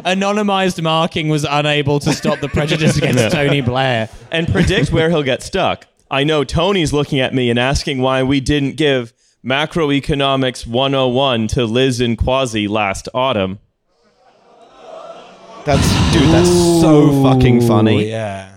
[0.05, 4.09] Anonymized marking was unable to stop the prejudice against Tony Blair.
[4.31, 5.87] and predict where he'll get stuck.
[6.11, 9.13] I know Tony's looking at me and asking why we didn't give
[9.45, 13.59] Macroeconomics 101 to Liz and Kwasi last autumn.
[15.65, 16.23] That's dude.
[16.33, 18.09] That's so fucking funny.
[18.11, 18.51] Yeah.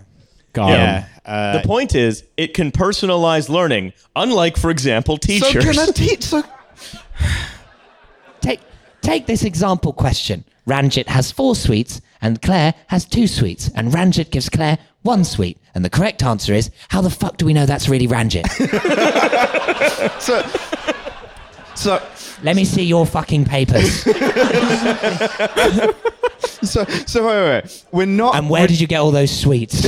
[0.53, 1.01] Got Yeah.
[1.01, 1.07] him.
[1.25, 5.51] Uh, the point is, it can personalize learning, unlike, for example, teachers.
[5.51, 6.23] So can a teach?
[6.23, 6.41] So
[8.41, 8.59] Take,
[9.01, 10.43] take this example question.
[10.67, 15.57] Ranjit has four sweets and Claire has two sweets, and Ranjit gives Claire one sweet.
[15.73, 18.47] And the correct answer is, how the fuck do we know that's really Ranjit?
[20.21, 20.43] so
[21.75, 22.01] so
[22.43, 24.03] Let me see your fucking papers.
[26.61, 27.85] so so wait, wait, wait.
[27.91, 28.35] We're not.
[28.35, 29.87] And where did you get all those sweets?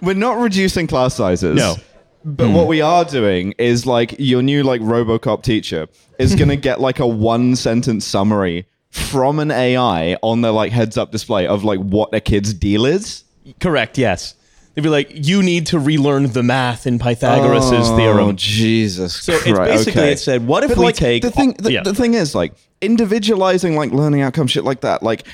[0.00, 1.56] We're not reducing class sizes.
[1.56, 1.76] No.
[2.24, 2.54] But hmm.
[2.54, 6.80] what we are doing is like your new like RoboCop teacher is going to get
[6.80, 11.64] like a one sentence summary from an AI on their like heads up display of
[11.64, 13.24] like what a kid's deal is.
[13.60, 14.34] Correct, yes.
[14.74, 18.36] They'd be like, you need to relearn the math in Pythagoras' Oh theorem.
[18.36, 20.12] Jesus So it's basically okay.
[20.12, 21.54] it said, what if But we like take the thing?
[21.58, 21.82] The, yeah.
[21.82, 25.02] the thing is like individualizing like learning outcome shit like that.
[25.02, 25.26] Like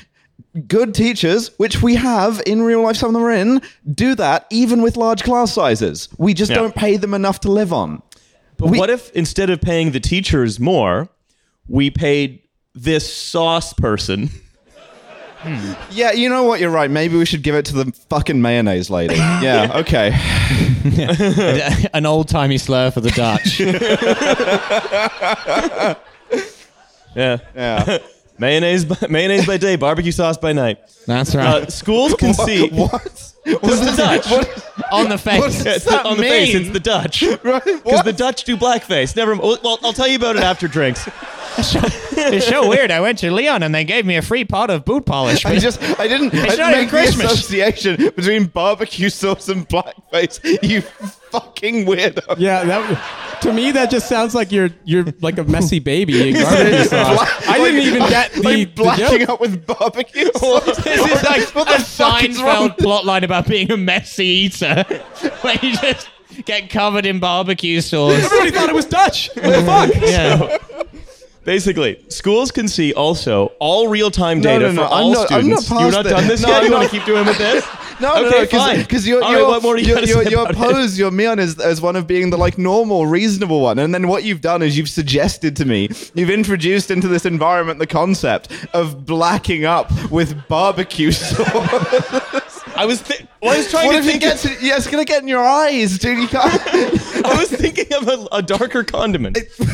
[0.67, 3.61] good teachers, which we have in real life, some of them are in,
[3.93, 6.09] do that even with large class sizes.
[6.17, 6.57] We just Yeah.
[6.57, 8.01] don't pay them enough to live on.
[8.57, 11.09] But we- what if instead of paying the teachers more,
[11.67, 12.39] we paid
[12.73, 14.29] this sauce person?
[15.91, 16.59] Yeah, you know what?
[16.59, 16.89] You're right.
[16.89, 19.15] Maybe we should give it to the fucking mayonnaise lady.
[19.17, 20.11] Yeah, okay.
[21.93, 23.59] An old timey slur for the Dutch.
[27.15, 27.37] Yeah.
[27.55, 27.97] Yeah.
[28.39, 30.79] Mayonnaise, by, mayonnaise by day, barbecue sauce by night.
[31.05, 31.63] That's right.
[31.63, 32.69] Uh, schools can see.
[32.69, 33.23] what?
[33.49, 34.91] It's the Dutch.
[34.91, 35.39] On the face.
[35.39, 37.23] what- It's that the, on the face, it's the Dutch.
[37.43, 37.63] Right?
[37.63, 39.15] Because the Dutch do blackface.
[39.15, 39.37] Never.
[39.37, 41.07] Well, well, I'll tell you about it after drinks.
[41.57, 42.91] it's so weird.
[42.91, 45.45] I went to Leon and they gave me a free pot of boot polish.
[45.45, 47.31] I just, I didn't, I not didn't even make the Christmas.
[47.33, 50.39] association between barbecue sauce and blackface.
[50.61, 50.83] You
[51.39, 52.37] fucking weirdo.
[52.37, 56.35] Yeah, that to me that just sounds like you're you're like a messy baby in
[56.41, 57.47] garbage sauce.
[57.47, 59.29] I didn't even get the, like the blacking joke.
[59.29, 60.77] up with barbecue sauce.
[60.83, 64.25] This is like What a the fuck is wrong Seinfeld plotline about being a messy
[64.25, 64.83] eater,
[65.41, 66.09] where you just
[66.45, 68.13] get covered in barbecue sauce.
[68.23, 69.29] Everybody thought it was Dutch.
[69.35, 69.91] What the mm.
[69.91, 70.01] fuck?
[70.01, 70.83] Yeah.
[71.43, 75.47] Basically, schools can see also all real-time data no, no, for I'm all not- I'm
[75.47, 75.81] not students.
[75.81, 76.09] You're not it.
[76.09, 76.57] done this No, yet.
[76.57, 77.65] I'm You want not- to keep doing with this?
[77.99, 78.77] No, Okay, no, fine.
[78.81, 80.55] because your All right, your what you your, your, your it?
[80.55, 83.93] pose, your me on as as one of being the like normal, reasonable one, and
[83.93, 87.87] then what you've done is you've suggested to me, you've introduced into this environment the
[87.87, 92.46] concept of blacking up with barbecue sauce.
[92.77, 94.45] I was, thi- well, I was trying what to if it gets?
[94.45, 96.19] in- Yeah, it's gonna get in your eyes, dude.
[96.19, 96.61] You can't.
[97.25, 99.35] I was thinking of a, a darker condiment.
[99.57, 99.67] the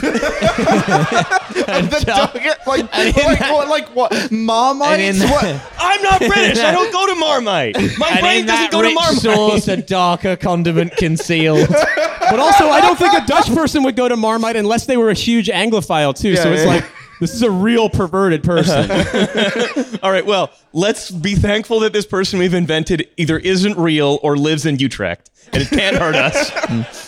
[2.05, 2.35] dog,
[2.67, 2.87] like, in
[3.25, 4.31] like, that- what, like what?
[4.31, 4.99] Marmite?
[4.99, 5.43] And in what?
[5.79, 6.59] I'm not British.
[6.59, 7.75] I don't go to Marmite.
[7.97, 9.21] My And brain in doesn't that go to rich Marmite.
[9.21, 11.67] sauce, a darker condiment concealed.
[11.69, 15.09] But also, I don't think a Dutch person would go to Marmite unless they were
[15.09, 16.35] a huge Anglophile too.
[16.35, 16.69] so Yeah, it's yeah.
[16.75, 16.85] like
[17.23, 18.89] this is a real perverted person.
[20.03, 24.35] All right, well, let's be thankful that this person we've invented either isn't real or
[24.37, 26.51] lives in Utrecht, and it can't hurt us.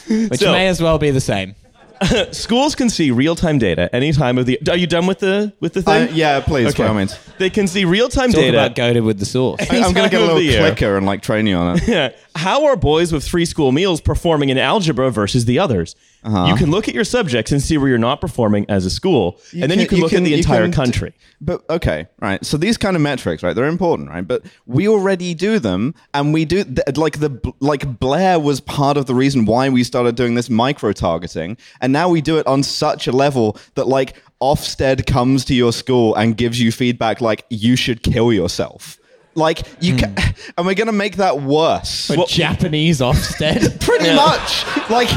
[0.29, 1.55] Which So- may as well be the same.
[2.31, 4.59] Schools can see real-time data any time of the.
[4.69, 6.09] Are you done with the with the Uh, thing?
[6.15, 7.17] yeah, please, by all means.
[7.37, 8.57] They can see real-time Talk data.
[8.57, 9.59] about goaded with the sauce.
[9.71, 10.59] I- I'm gonna get a of little year.
[10.59, 11.87] clicker and like train you on it.
[11.87, 12.09] Yeah.
[12.35, 15.95] How are boys with three school meals performing in algebra versus the others?
[16.25, 16.57] You uh-huh.
[16.57, 19.69] can look at your subjects and see where you're not performing as a school, and
[19.69, 21.13] then you can, look at the entire can- country.
[21.39, 22.43] But okay, right.
[22.43, 23.55] So these kind of metrics, right?
[23.55, 24.27] They're important, right?
[24.27, 28.97] But we already do them, and we do th- like the like Blair was part
[28.97, 32.47] of the reason why we started doing this micro targeting, and now we do it
[32.47, 37.21] on such a level that like Ofsted comes to your school and gives you feedback
[37.21, 38.97] like you should kill yourself.
[39.35, 39.99] Like you hmm.
[39.99, 40.15] can,
[40.57, 42.09] and we're gonna make that worse.
[42.09, 43.79] A Japanese Ofsted.
[43.85, 45.09] Pretty much, like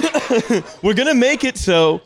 [0.82, 2.00] We're gonna make it so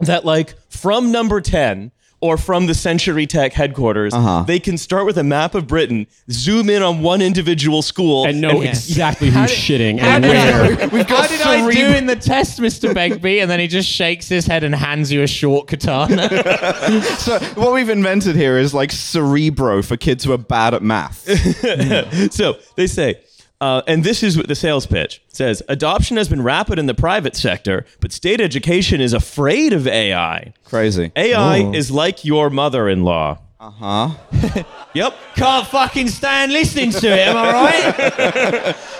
[0.00, 4.44] that like from number 10 or from the Century Tech headquarters, Uh-huh.
[4.46, 8.42] they can start with a map of Britain, zoom in on one individual school, and
[8.42, 10.64] know exactly who's shitting How and did, where.
[10.82, 12.92] I, We've how got did I do cerebral- in the test, Mr.
[12.92, 13.40] Begbie?
[13.40, 16.28] And then he just shakes his head and hands you a short katana.
[17.18, 21.22] so what we've invented here is like Cerebro for kids who are bad at math.
[22.34, 23.18] so they say,
[23.60, 26.94] uh, and this is what the sales pitch says: adoption has been rapid in the
[26.94, 30.52] private sector, but state education is afraid of AI.
[30.64, 31.12] Crazy.
[31.16, 33.38] AI is like your mother-in-law.
[33.60, 34.08] Uh huh.
[34.94, 35.14] yep.
[35.36, 37.52] Can't fucking stand listening to it, am I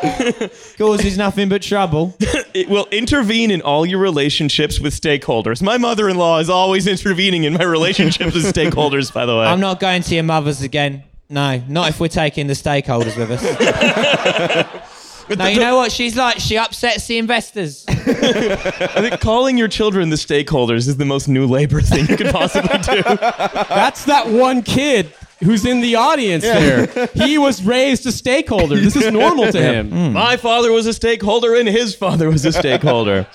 [0.02, 0.50] right?
[0.76, 2.14] Causes nothing but trouble.
[2.52, 5.62] It will intervene in all your relationships with stakeholders.
[5.62, 9.14] My mother-in-law is always intervening in my relationships with stakeholders.
[9.14, 11.04] By the way, I'm not going to your mother's again.
[11.30, 14.88] No, not if we're taking the stakeholders with us.
[15.38, 16.40] no, you know what she's like?
[16.40, 17.84] She upsets the investors.
[17.88, 22.30] I think calling your children the stakeholders is the most new labor thing you could
[22.30, 23.02] possibly do.
[23.04, 26.86] That's that one kid who's in the audience there.
[27.14, 28.74] He was raised a stakeholder.
[28.74, 29.90] This is normal to him.
[29.92, 30.12] Mm.
[30.12, 33.28] My father was a stakeholder, and his father was a stakeholder.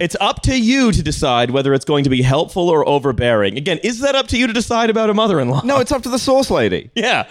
[0.00, 3.56] It's up to you to decide whether it's going to be helpful or overbearing.
[3.56, 5.62] Again, is that up to you to decide about a mother-in-law?
[5.64, 6.90] No, it's up to the sauce lady.
[7.04, 7.24] Yeah.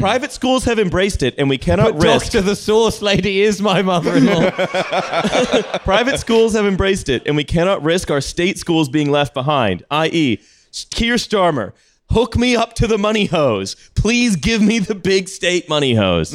[0.00, 2.26] Private schools have embraced it, and we cannot risk.
[2.32, 4.50] Doctor, the sauce lady is my mother-in-law.
[5.84, 9.84] Private schools have embraced it, and we cannot risk our state schools being left behind.
[9.90, 10.40] I.e.,
[10.90, 11.72] Keir Starmer,
[12.10, 13.76] hook me up to the money hose.
[13.94, 16.34] Please give me the big state money hose.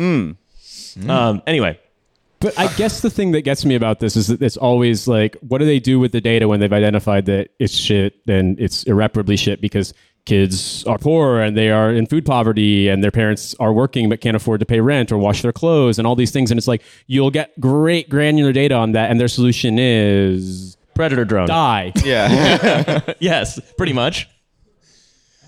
[1.10, 1.80] Um, anyway,
[2.40, 5.38] But I guess the thing that gets me about this is that it's always like,
[5.42, 8.84] what do they do with the data when they've identified that it's shit and it's
[8.84, 9.94] irreparably shit because
[10.26, 14.22] kids are poor and they are in food poverty and their parents are working but
[14.22, 16.52] can't afford to pay rent or wash their clothes and all these things.
[16.52, 19.10] And it's like, you'll get great granular data on that.
[19.12, 21.48] And their solution is predator drone.
[21.48, 21.94] die.
[22.04, 23.02] Yeah.
[23.20, 24.30] Yes, pretty much.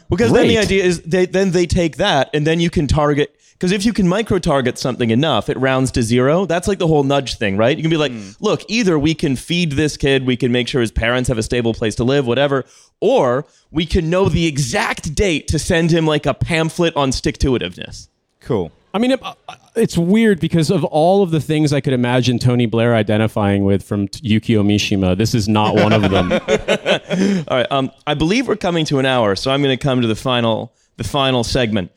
[0.10, 3.36] Because then the idea is they then they take that and then you can target
[3.58, 6.46] because if you can micro target something enough, it rounds to zero.
[6.46, 7.76] That's like the whole nudge thing, right?
[7.76, 8.30] You can be like, hmm.
[8.40, 11.44] look, either we can feed this kid, we can make sure his parents have a
[11.44, 12.66] stable place to live, whatever,
[13.02, 17.40] or we can know the exact date to send him like a pamphlet on stick
[17.40, 18.10] to itiveness.
[18.42, 18.72] cool.
[18.94, 21.94] I mean, it, uh, uh, it's weird because of all of the things I could
[21.94, 26.32] imagine Tony Blair identifying with from Yukio Mishima, this is not one of them.
[27.48, 27.72] All right.
[27.72, 30.16] Um, I believe we're coming to an hour, so I'm going to come to the
[30.16, 31.92] final, the final segment.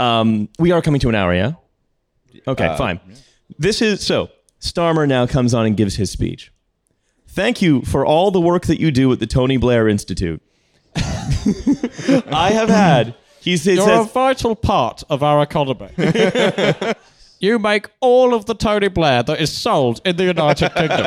[0.00, 1.52] Um, we are coming to an hour, yeah.
[2.48, 3.00] Okay, fine.
[3.58, 4.30] This is so.
[4.60, 6.52] Starmer now comes on and gives his speech.
[7.28, 10.42] Thank you for all the work that you do at the Tony Blair Institute.
[10.96, 13.14] I have had.
[13.40, 15.90] He says, You're a vital part of our economy.
[17.40, 21.06] you make all of the Tony Blair that is sold in the United Kingdom.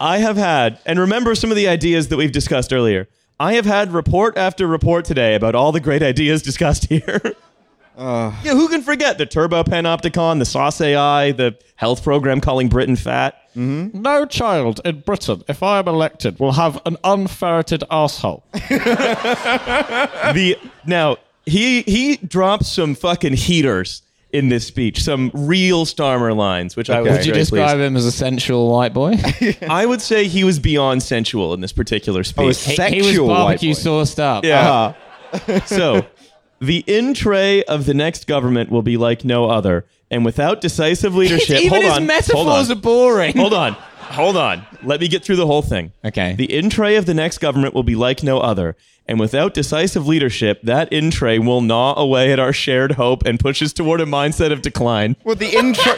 [0.00, 3.08] I have had, and remember some of the ideas that we've discussed earlier.
[3.40, 7.20] I have had report after report today about all the great ideas discussed here.
[7.96, 12.96] yeah, who can forget the Turbo Panopticon, the Sauce AI, the health program calling Britain
[12.96, 13.36] fat?
[13.56, 14.02] Mm-hmm.
[14.02, 18.44] No child in Britain, if I am elected, will have an unferreted asshole.
[18.52, 21.16] the now
[21.46, 27.00] he he drops some fucking heaters in this speech, some real Starmer lines, which I
[27.00, 29.14] was Would you very describe him as a sensual white boy?
[29.68, 32.64] I would say he was beyond sensual in this particular oh, speech.
[32.64, 33.80] he, he was Sexual white barbecue boy.
[33.80, 34.44] sauced up.
[34.44, 34.94] Yeah.
[35.32, 35.60] Uh-huh.
[35.66, 36.06] so,
[36.60, 41.14] the in tray of the next government will be like no other, and without decisive
[41.14, 41.60] leadership.
[41.60, 43.36] Even hold his on, metaphors hold are boring.
[43.36, 43.76] hold on,
[44.10, 44.66] hold on.
[44.82, 45.92] Let me get through the whole thing.
[46.04, 46.34] Okay.
[46.34, 50.06] The in tray of the next government will be like no other, and without decisive
[50.06, 54.00] leadership, that in tray will gnaw away at our shared hope and push us toward
[54.00, 55.16] a mindset of decline.
[55.24, 55.94] Well, the intro.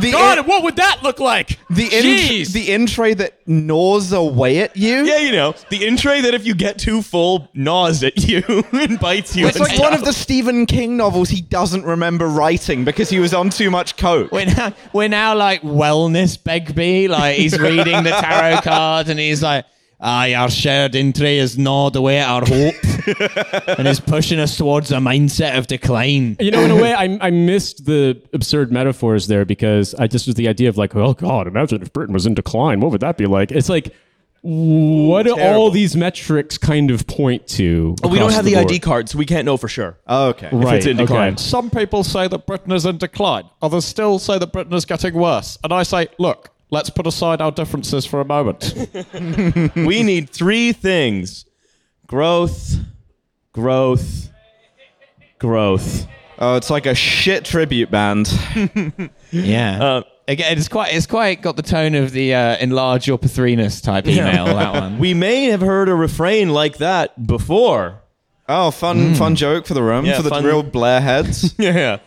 [0.00, 1.58] The God, what would that look like?
[1.70, 2.52] the in, Jeez.
[2.52, 5.04] the in tray that gnaws away at you.
[5.04, 8.42] Yeah, you know, the in tray that if you get too full, gnaws at you
[8.72, 9.46] and bites you.
[9.46, 13.18] It's and like one of the Stephen King novels he doesn't remember writing because he
[13.18, 14.32] was on too much coke.
[14.32, 17.08] We're now, we're now like wellness Begbie.
[17.08, 19.64] Like he's reading the tarot card and he's like,
[19.98, 22.74] Aye, our shared entry is gnawed away at our hope
[23.78, 26.36] and is pushing us towards a mindset of decline.
[26.38, 30.26] You know, in a way, I, I missed the absurd metaphors there because I just
[30.26, 32.80] was the idea of like, oh God, imagine if Britain was in decline.
[32.80, 33.50] What would that be like?
[33.50, 33.94] It's like,
[34.42, 37.96] what do all these metrics kind of point to?
[38.04, 38.66] we don't across have the, board?
[38.66, 39.98] ID cards, so we can't know for sure.
[40.06, 40.50] Oh, okay.
[40.52, 40.76] Right.
[40.76, 41.32] it's in decline.
[41.32, 41.42] okay.
[41.42, 43.48] Some people say that Britain is in decline.
[43.62, 45.58] Others still say that Britain is getting worse.
[45.64, 48.74] And I say, look, let's put aside our differences for a moment.
[49.76, 51.44] we need three things
[52.06, 52.76] growth,
[53.52, 54.30] growth,
[55.38, 56.06] growth.
[56.38, 58.28] Oh, it's like a shit tribute band.
[59.32, 59.82] Yeah.
[59.82, 63.82] Uh, Again, it's quite it's quite got the tone of the uh, enlarge your Pathrinus
[63.82, 64.46] type email.
[64.46, 64.98] That one.
[65.00, 68.00] We may have heard a refrain like that before.
[68.48, 71.54] Oh, fun, fun joke for the room Yeah, for the fun- real Blair heads.
[71.58, 71.98] Yeah.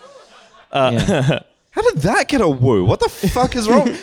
[0.74, 1.40] Yeah.
[1.72, 2.84] How did that get a woo?
[2.86, 3.96] What the fuck is wrong?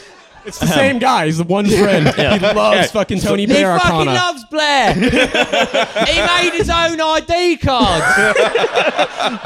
[0.46, 1.26] It's the same guy.
[1.26, 2.06] He's the one friend.
[2.16, 3.56] He loves fucking Tony Blair.
[3.58, 4.12] He Blair fucking Arcana.
[4.14, 4.94] loves Blair.
[6.06, 6.20] he
[6.50, 8.02] made his own ID card.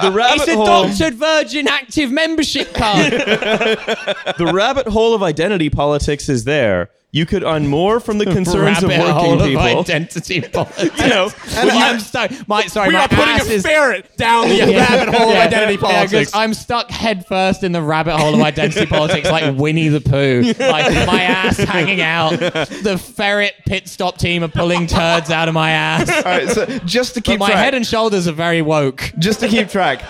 [0.02, 0.66] The rabbit It's a hole.
[0.88, 3.12] doctored Virgin Active membership card.
[4.38, 6.90] the rabbit hole of identity politics is there.
[7.12, 9.62] You could earn more from the concerns of Rabbit working hole of people.
[9.80, 10.96] identity politics.
[11.00, 12.30] You know, and I'm stuck.
[12.46, 15.34] My, sorry, We my are putting ass a is ferret down the rabbit hole of
[15.34, 15.40] Yeah.
[15.42, 16.30] identity Yeah, 'cause politics.
[16.34, 20.42] I'm stuck head first in the rabbit hole of identity politics, like Winnie the Pooh.
[20.60, 22.38] Like my ass hanging out.
[22.38, 26.08] The ferret pit stop team are pulling turds out of my ass.
[26.08, 29.12] All right, so just to But keep my track, head and shoulders are very woke.
[29.18, 30.02] just to keep track,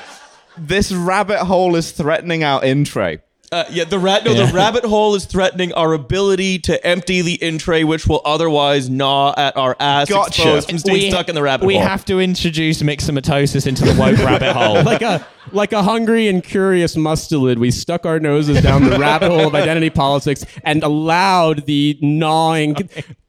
[0.59, 3.21] this rabbit hole is threatening our in tray.
[3.53, 4.25] Uh, yeah, the rat.
[4.25, 8.23] No, the rabbit hole is threatening our ability to empty the in tray, which will
[8.25, 10.43] otherwise gnaw at our ass, Gotcha.
[10.43, 11.83] exposed from staying stuck in the rabbit we hole.
[11.83, 14.75] have to introduce myxomatosis into the woke rabbit hole.
[14.85, 19.29] like a like a hungry and curious mustelid, we stuck our noses down the rabbit
[19.31, 22.77] hole of identity politics and allowed the gnawing,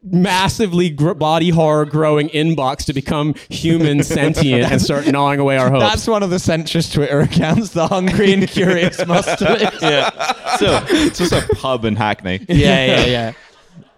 [0.03, 5.69] massively gr- body horror growing inbox to become human sentient and start gnawing away our
[5.69, 5.83] hopes.
[5.83, 9.61] That's one of the centrist Twitter accounts, the hungry and curious mustelid.
[9.81, 10.57] yeah.
[10.57, 12.45] So It's just a pub in Hackney.
[12.49, 13.33] Yeah, yeah, yeah.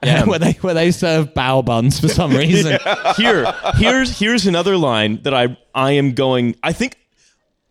[0.03, 2.77] Yeah, where they where they serve bao buns for some reason.
[3.15, 6.57] here, here's here's another line that I I am going.
[6.61, 6.98] I think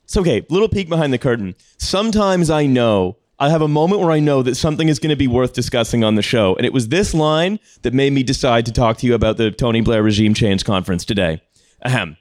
[0.05, 0.45] it's okay.
[0.49, 1.55] Little peek behind the curtain.
[1.79, 3.17] Sometimes I know.
[3.39, 6.05] I have a moment where I know that something is going to be worth discussing
[6.05, 6.55] on the show.
[6.55, 9.51] And it was this line that made me decide to talk to you about the
[9.51, 11.43] Tony Blair regime change conference today.
[11.85, 12.17] Ahem.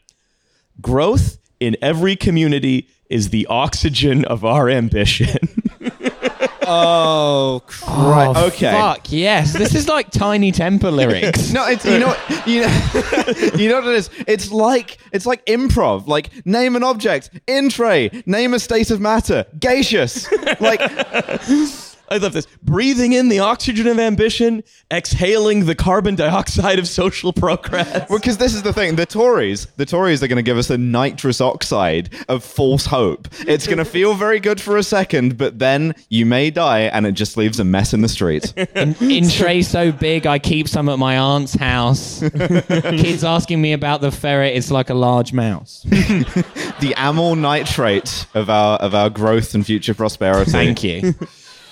[0.79, 5.37] Growth in every community is the oxygen of our ambition.
[6.63, 8.35] Oh, right.
[8.47, 8.71] okay.
[8.71, 11.51] Fuck yes, this is like Tinie Tempah lyrics.
[11.61, 12.15] No, it's you know
[12.45, 12.67] you know
[13.57, 14.09] you know what it is.
[14.27, 16.07] It's like it's like improv.
[16.07, 18.23] Like name an object, in tray.
[18.25, 20.31] Name a state of matter, gaseous.
[20.61, 20.79] Like
[22.11, 22.45] I love this.
[22.61, 28.09] Breathing in the oxygen of ambition, exhaling the carbon dioxide of social progress.
[28.09, 28.97] because this is the thing.
[28.97, 33.29] The Tories, the Tories are going to give us a nitrous oxide of false hope.
[33.47, 37.07] It's going to feel very good for a second, but then you may die, and
[37.07, 38.53] it just leaves a mess in the street.
[38.75, 42.19] In tray so big, I keep some at my aunt's house.
[42.29, 44.55] Kids asking me about the ferret.
[44.55, 45.83] It's like a large mouse.
[45.83, 50.51] the amyl nitrate of our of our growth and future prosperity.
[50.51, 51.13] Thank you.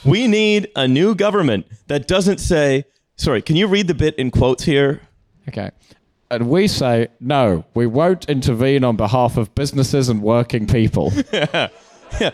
[0.06, 2.86] We need a new government that doesn't say,
[3.18, 5.02] sorry, can you read the bit in quotes here?
[5.48, 5.72] Okay.
[6.32, 11.12] And we say, no, we won't intervene on behalf of businesses and working people.
[12.20, 12.32] Yeah.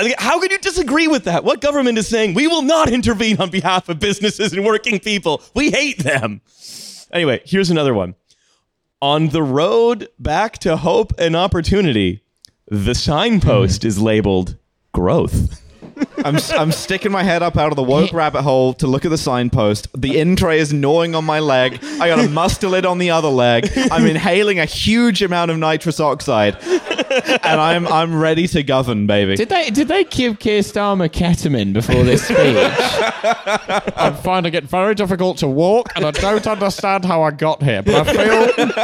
[0.00, 1.44] Think- How can you disagree with that?
[1.44, 5.42] What government is saying we will not intervene on behalf of businesses and working people?
[5.54, 6.40] We hate them.
[7.12, 8.14] Anyway, here's another one.
[9.00, 12.22] On the road back to hope and opportunity,
[12.66, 13.88] the signpost hmm.
[13.88, 14.56] is labeled
[14.92, 15.62] growth.
[16.24, 19.10] I'm, I'm sticking my head up out of the woke rabbit hole to look at
[19.10, 19.88] the signpost.
[19.96, 21.78] The in tray is gnawing on my leg.
[21.82, 23.70] I got a mustelid on the other leg.
[23.90, 29.36] I'm inhaling a huge amount of nitrous oxide, and I'm I'm ready to govern, baby.
[29.36, 32.56] Did they did they give Keir Starmer ketamine before this speech?
[33.96, 37.82] I'm finding it very difficult to walk, and I don't understand how I got here.
[37.82, 38.76] But I feel,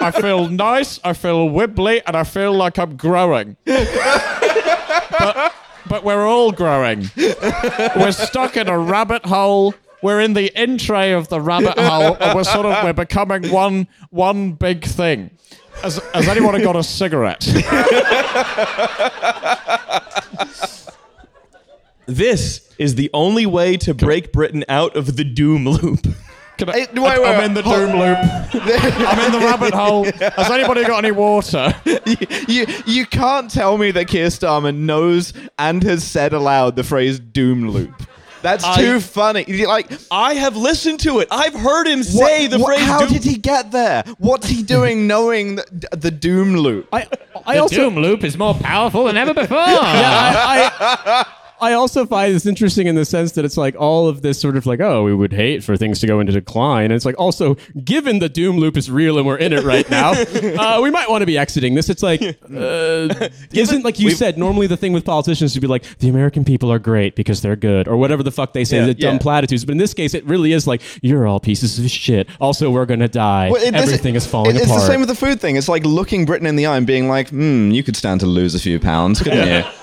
[0.00, 3.56] I feel nice, I feel wibbly, and I feel like I'm growing.
[3.64, 5.54] But,
[5.88, 7.10] but we're all growing.
[7.16, 9.74] We're stuck in a rabbit hole.
[10.02, 13.50] We're in the in tray of the rabbit hole, and we're sort of we're becoming
[13.50, 15.30] one one big thing.
[15.82, 17.46] Has, has anyone got a cigarette?
[22.06, 26.06] This is the only way to break Britain out of the doom loop.
[26.58, 27.44] Can I, Hey, wait, wait, I'm wait.
[27.44, 28.18] in the doom loop.
[29.08, 30.04] I'm in the rabbit hole.
[30.04, 31.74] Has anybody got any water?
[32.48, 37.18] you you can't tell me that Keir Starmer knows and has said aloud the phrase
[37.20, 38.02] "doom loop."
[38.42, 39.44] That's I- too funny.
[39.66, 41.28] Like, I have listened to it.
[41.30, 42.86] I've heard him say what- the what- phrase.
[42.86, 44.04] How doom- did he get there?
[44.18, 46.88] What's he doing, knowing the, the doom loop?
[46.92, 47.06] I
[47.46, 49.56] I The also Doom loop is more powerful than ever before.
[49.58, 51.26] I, I,
[51.60, 54.56] I also find this interesting in the sense that it's like all of this sort
[54.56, 56.84] of like, oh, we would hate for things to go into decline.
[56.86, 59.88] And it's like also, given the doom loop is real and we're in it right
[59.90, 61.88] now, uh, we might want to be exiting this.
[61.88, 65.84] It's like, uh, isn't like you said, normally the thing with politicians to be like,
[65.98, 68.86] the American people are great because they're good, or whatever the fuck they say, Yeah.
[68.86, 69.18] the dumb Yeah.
[69.20, 69.64] platitudes.
[69.64, 72.28] But in this case, it really is like, you're all pieces of shit.
[72.40, 73.50] Also, we're going to die.
[73.50, 74.82] Well, it- Everything is falling it- It's apart.
[74.82, 75.56] the same with the food thing.
[75.56, 78.26] It's like looking Britain in the eye and being like, hmm, you could stand to
[78.26, 79.64] lose a few pounds, couldn't you?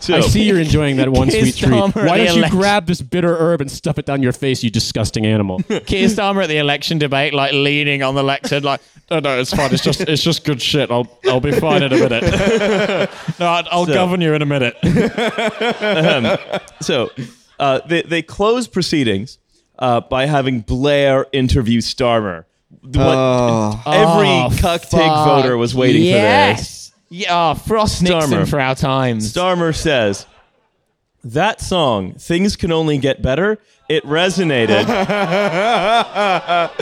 [0.00, 1.70] So- I see you're enjoying that one sweet treat.
[1.72, 4.70] Why don't you election- grab this bitter herb and stuff it down your face, you
[4.70, 5.58] disgusting animal?
[5.86, 8.80] Keir Starmer at the election debate, like leaning on the lectern, like,
[9.10, 9.72] No, no, it's fine.
[9.74, 10.90] It's just, it's just good shit.
[10.90, 12.22] I'll, I'll be fine in a minute.
[13.40, 14.76] no, I'll, I'll So- govern you in a minute.
[16.80, 17.10] So
[17.58, 19.38] uh, they, they closed proceedings
[19.78, 22.44] uh, by having Blair interview Starmer.
[22.82, 23.82] What Oh.
[23.86, 26.77] every Oh, cuck take voter was waiting for this.
[27.08, 27.28] Yes.
[27.28, 28.48] Yeah, oh, Frost Nixon Starmer.
[28.48, 29.32] for our times.
[29.32, 30.26] Starmer says,
[31.24, 33.58] that song, Things Can Only Get Better,
[33.88, 34.84] it resonated.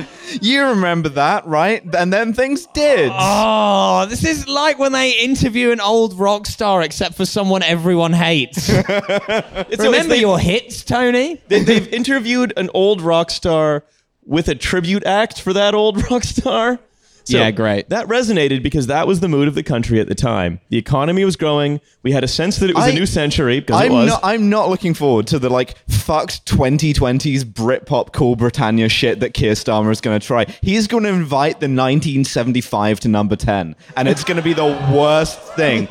[0.43, 1.83] You remember that, right?
[1.95, 3.11] And then things did.
[3.15, 8.13] Oh, this is like when they interview an old rock star, except for someone everyone
[8.13, 8.69] hates.
[8.69, 11.41] It's Remember always- your hits, Tony?
[11.49, 13.85] they, they've interviewed an old rock star
[14.25, 16.81] with a tribute act for that old rock star.
[17.27, 17.89] So Yeah, great.
[17.91, 20.61] That resonated because that was the mood of the country at the time.
[20.69, 21.81] The economy was growing.
[22.05, 24.09] We had a sense that it was a I- new century because I'm was.
[24.09, 24.21] not.
[24.23, 29.53] I'm not looking forward to the like fucked 2020s Britpop Cool Britannia shit that Keir
[29.55, 30.47] Starmer is going to try.
[30.63, 34.67] He's going to invite the 1975 to number 10, and it's going to be the
[34.95, 35.89] worst thing.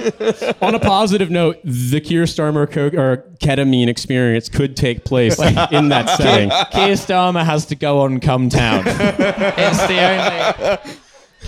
[0.62, 5.38] On a positive note, the Keir Starmer co- or ketamine experience could take place
[5.72, 6.50] in that setting.
[6.72, 8.84] Keir Starmer has to go on Come Town.
[8.88, 10.96] it's the only.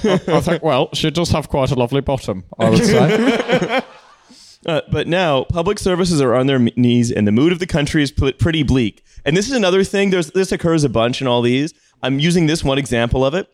[0.03, 3.81] I think, well, she does have quite a lovely bottom, I would say.
[4.65, 8.03] Uh, but now public services are on their knees, and the mood of the country
[8.03, 9.01] is pl- pretty bleak.
[9.23, 10.09] And this is another thing.
[10.09, 11.73] There's this occurs a bunch in all these.
[12.03, 13.47] I'm using this one example of it.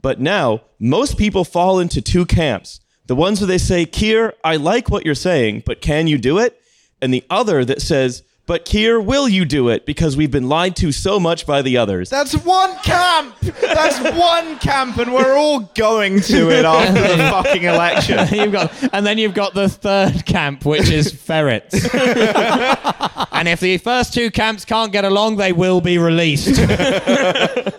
[0.00, 4.56] But now most people fall into two camps: the ones where they say, "Keir, I
[4.56, 6.58] like what you're saying, but can you do it?"
[7.00, 9.86] and the other that says, "But Keir, will you do it?
[9.86, 13.38] Because we've been lied to so much by the others." That's one camp.
[13.60, 18.26] That's one camp, and we're all going to it after the fucking election.
[18.32, 21.74] You've got, and then you've got the third camp, which is ferrets.
[21.94, 26.58] and if the first two camps can't get along, they will be released.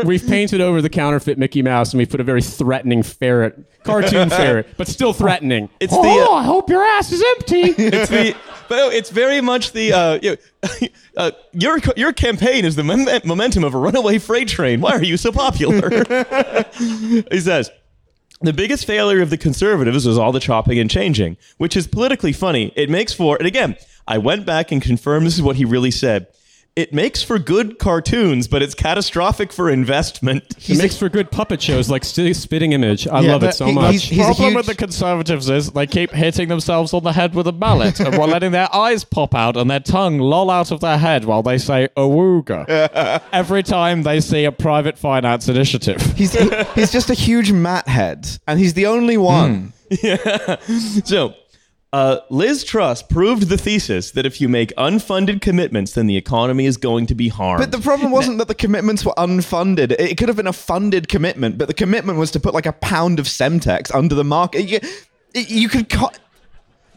[0.05, 4.29] We've painted over the counterfeit Mickey Mouse and we've put a very threatening ferret, cartoon
[4.29, 5.69] ferret, but still threatening.
[5.79, 7.73] It's the uh, I hope your ass is empty.
[7.77, 8.35] it's the
[8.69, 10.87] but it's very much the uh, you know,
[11.17, 14.79] uh, your your campaign is the mom- momentum of a runaway freight train.
[14.79, 15.89] Why are you so popular?
[16.77, 17.71] he says.
[18.41, 22.31] The biggest failure of the conservatives was all the chopping and changing, which is politically
[22.31, 22.71] funny.
[22.73, 23.75] It makes for, and again,
[24.07, 26.27] I went back and confirmed this is what he really said.
[26.79, 30.45] It makes for good cartoons, but it's catastrophic for investment.
[30.69, 33.05] It makes for good puppet shows like Spitting Image.
[33.05, 33.91] I Yeah, love it so he- much.
[33.91, 37.11] he's- he's a problem huge- with the Conservatives is they keep hitting themselves on the
[37.11, 40.49] head with a mallet and while letting their eyes pop out and their tongue loll
[40.49, 42.65] out of their head while they say awooga
[43.33, 46.01] every time they see a private finance initiative.
[46.15, 49.73] He's he- he's just a huge mat head, and he's the only one.
[51.03, 51.33] So,
[51.91, 56.65] uh, Liz Truss proved the thesis that if you make unfunded commitments, then the economy
[56.65, 57.61] is going to be harmed.
[57.61, 59.91] But the problem wasn't that the commitments were unfunded.
[59.97, 62.73] It could have been a funded commitment, but the commitment was to put like a
[62.73, 64.63] pound of Semtex under the market.
[64.63, 64.79] You,
[65.33, 66.19] you could cut.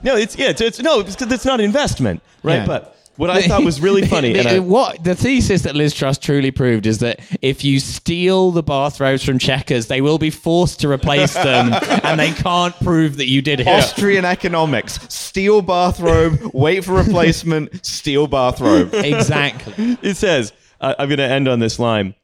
[0.03, 2.57] no, it's yeah, it's, it's no, it's, it's not investment, right?
[2.57, 2.67] Yeah.
[2.67, 6.19] But what I thought was really funny, and I, what the thesis that Liz Truss
[6.19, 10.81] truly proved is that if you steal the bathrobes from Chequers, they will be forced
[10.81, 11.73] to replace them,
[12.05, 13.67] and they can't prove that you did it.
[13.67, 14.99] Austrian economics.
[15.09, 18.91] Steal bathrobe, wait for replacement, steal bathrobe.
[19.13, 19.99] Exactly.
[20.01, 22.15] it says, uh, I'm going to end on this line.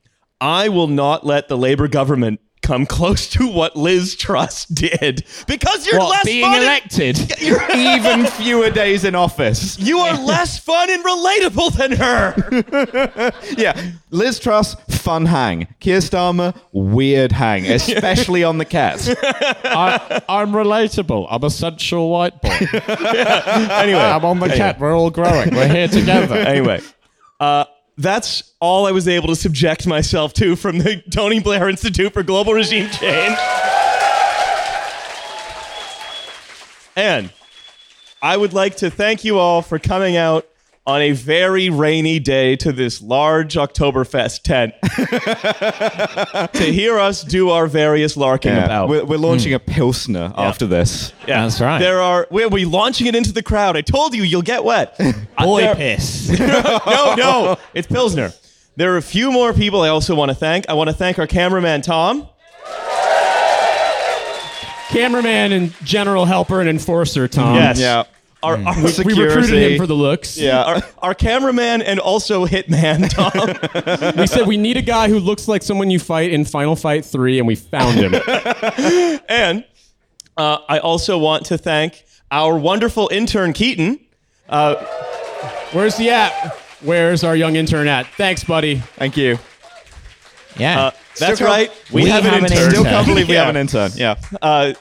[0.40, 5.86] I will not let the Labor government come close to what Liz Truss did because
[5.86, 6.54] you're What less being fun.
[6.56, 7.40] and- elected?
[7.40, 9.78] you're Even fewer days in office.
[9.78, 13.32] you are less fun and relatable than her.
[13.56, 13.80] Yeah.
[14.10, 15.66] Liz Truss, fun hang.
[15.80, 19.08] Keir Starmer, weird hang, especially on the cats.
[19.08, 21.26] I, I'm relatable.
[21.30, 22.48] I'm a sensual white boy.
[22.50, 24.78] anyway, I'm on the cat.
[24.78, 25.54] We're all growing.
[25.54, 26.36] We're here together.
[26.36, 26.80] anyway,
[27.40, 27.64] uh,
[27.98, 32.22] that's all I was able to subject myself to from the Tony Blair Institute for
[32.22, 33.36] Global Regime Change.
[36.96, 37.30] And
[38.22, 40.48] I would like to thank you all for coming out
[40.88, 44.72] on a very rainy day to this large Oktoberfest tent
[46.54, 48.64] to hear us do our various larking Yeah.
[48.64, 48.88] about.
[48.88, 49.56] We're, we're launching hmm.
[49.56, 51.12] a Pilsner after this.
[51.26, 51.78] Yeah, That's right.
[51.78, 53.76] There are we'll be launching it into the crowd.
[53.76, 54.98] I told you you'll get wet.
[55.38, 56.30] Boy There- piss.
[56.38, 58.32] no, no, it's Pilsner.
[58.76, 60.70] There are a few more people I also want to thank.
[60.70, 62.26] I want to thank our cameraman Tom.
[64.88, 67.56] Cameraman and general helper and enforcer, Tom.
[67.56, 67.78] Yes.
[67.78, 68.04] Yeah.
[68.42, 68.66] Our, Hmm.
[68.68, 70.38] our, We recruited him for the looks.
[70.38, 70.62] Yeah.
[70.62, 74.14] our, our cameraman and also hitman Tom.
[74.16, 77.04] We said we need a guy who looks like someone you fight in Final Fight
[77.04, 78.14] 3, and we found him.
[79.28, 79.64] and
[80.36, 83.98] uh, I also want to thank our wonderful intern Keaton.
[85.72, 86.32] Where's he at?
[86.82, 88.06] Where's our young intern at?
[88.16, 88.76] Thanks, buddy.
[88.96, 89.38] Thank you.
[90.56, 90.80] Yeah.
[90.86, 91.70] Uh, that's can't- right.
[91.92, 92.70] We, we have, have an an intern.
[92.70, 93.46] Still can't believe we Yeah.
[93.46, 93.90] have an intern.
[93.96, 94.14] Yeah.
[94.40, 94.74] Uh,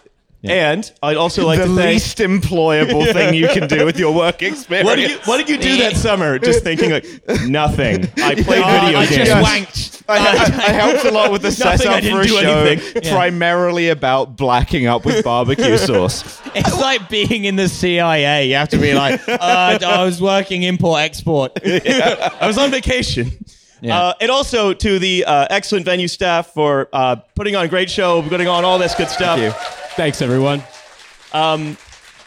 [0.50, 1.94] And I'd also like the to thank.
[1.94, 4.86] least employable thing you can do with your work experience.
[4.86, 6.40] What did you What did you do that summer?
[6.40, 7.06] Just thinking like
[7.46, 8.06] nothing.
[8.18, 9.12] I played video games.
[9.12, 9.30] I games.
[9.30, 10.04] just wanked.
[10.10, 10.32] I, I,
[10.70, 13.02] I helped a lot with the Nothing, I setup for didn't a do show, anything.
[13.12, 16.42] primarily about blacking up with barbecue sauce.
[16.56, 18.48] It's like being in the CIA.
[18.48, 21.52] You have to be like, uh, I was working import export.
[21.66, 23.32] I was on vacation.
[23.82, 24.00] Yeah.
[24.00, 27.90] Uh, and also to the uh, excellent venue staff for uh, putting on a great
[27.92, 29.40] show, putting on all this good stuff.
[29.40, 29.52] you.
[29.98, 30.62] Thanks, everyone.
[31.34, 31.76] Um,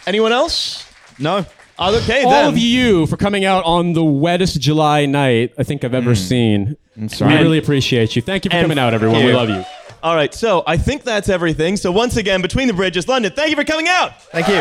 [0.04, 0.92] anyone else?
[1.20, 1.46] No.
[1.78, 2.48] Okay, All then.
[2.48, 6.16] of you for coming out on the wettest July night I think I've ever mm.
[6.16, 6.76] seen.
[6.96, 8.22] That's We really appreciate you.
[8.22, 9.20] Thank you for And coming out, everyone.
[9.20, 9.36] We you.
[9.36, 9.64] love you.
[10.02, 11.76] All right, so I think that's everything.
[11.76, 14.20] So once again, between the bridges, London, thank you for coming out.
[14.32, 14.60] Thank you.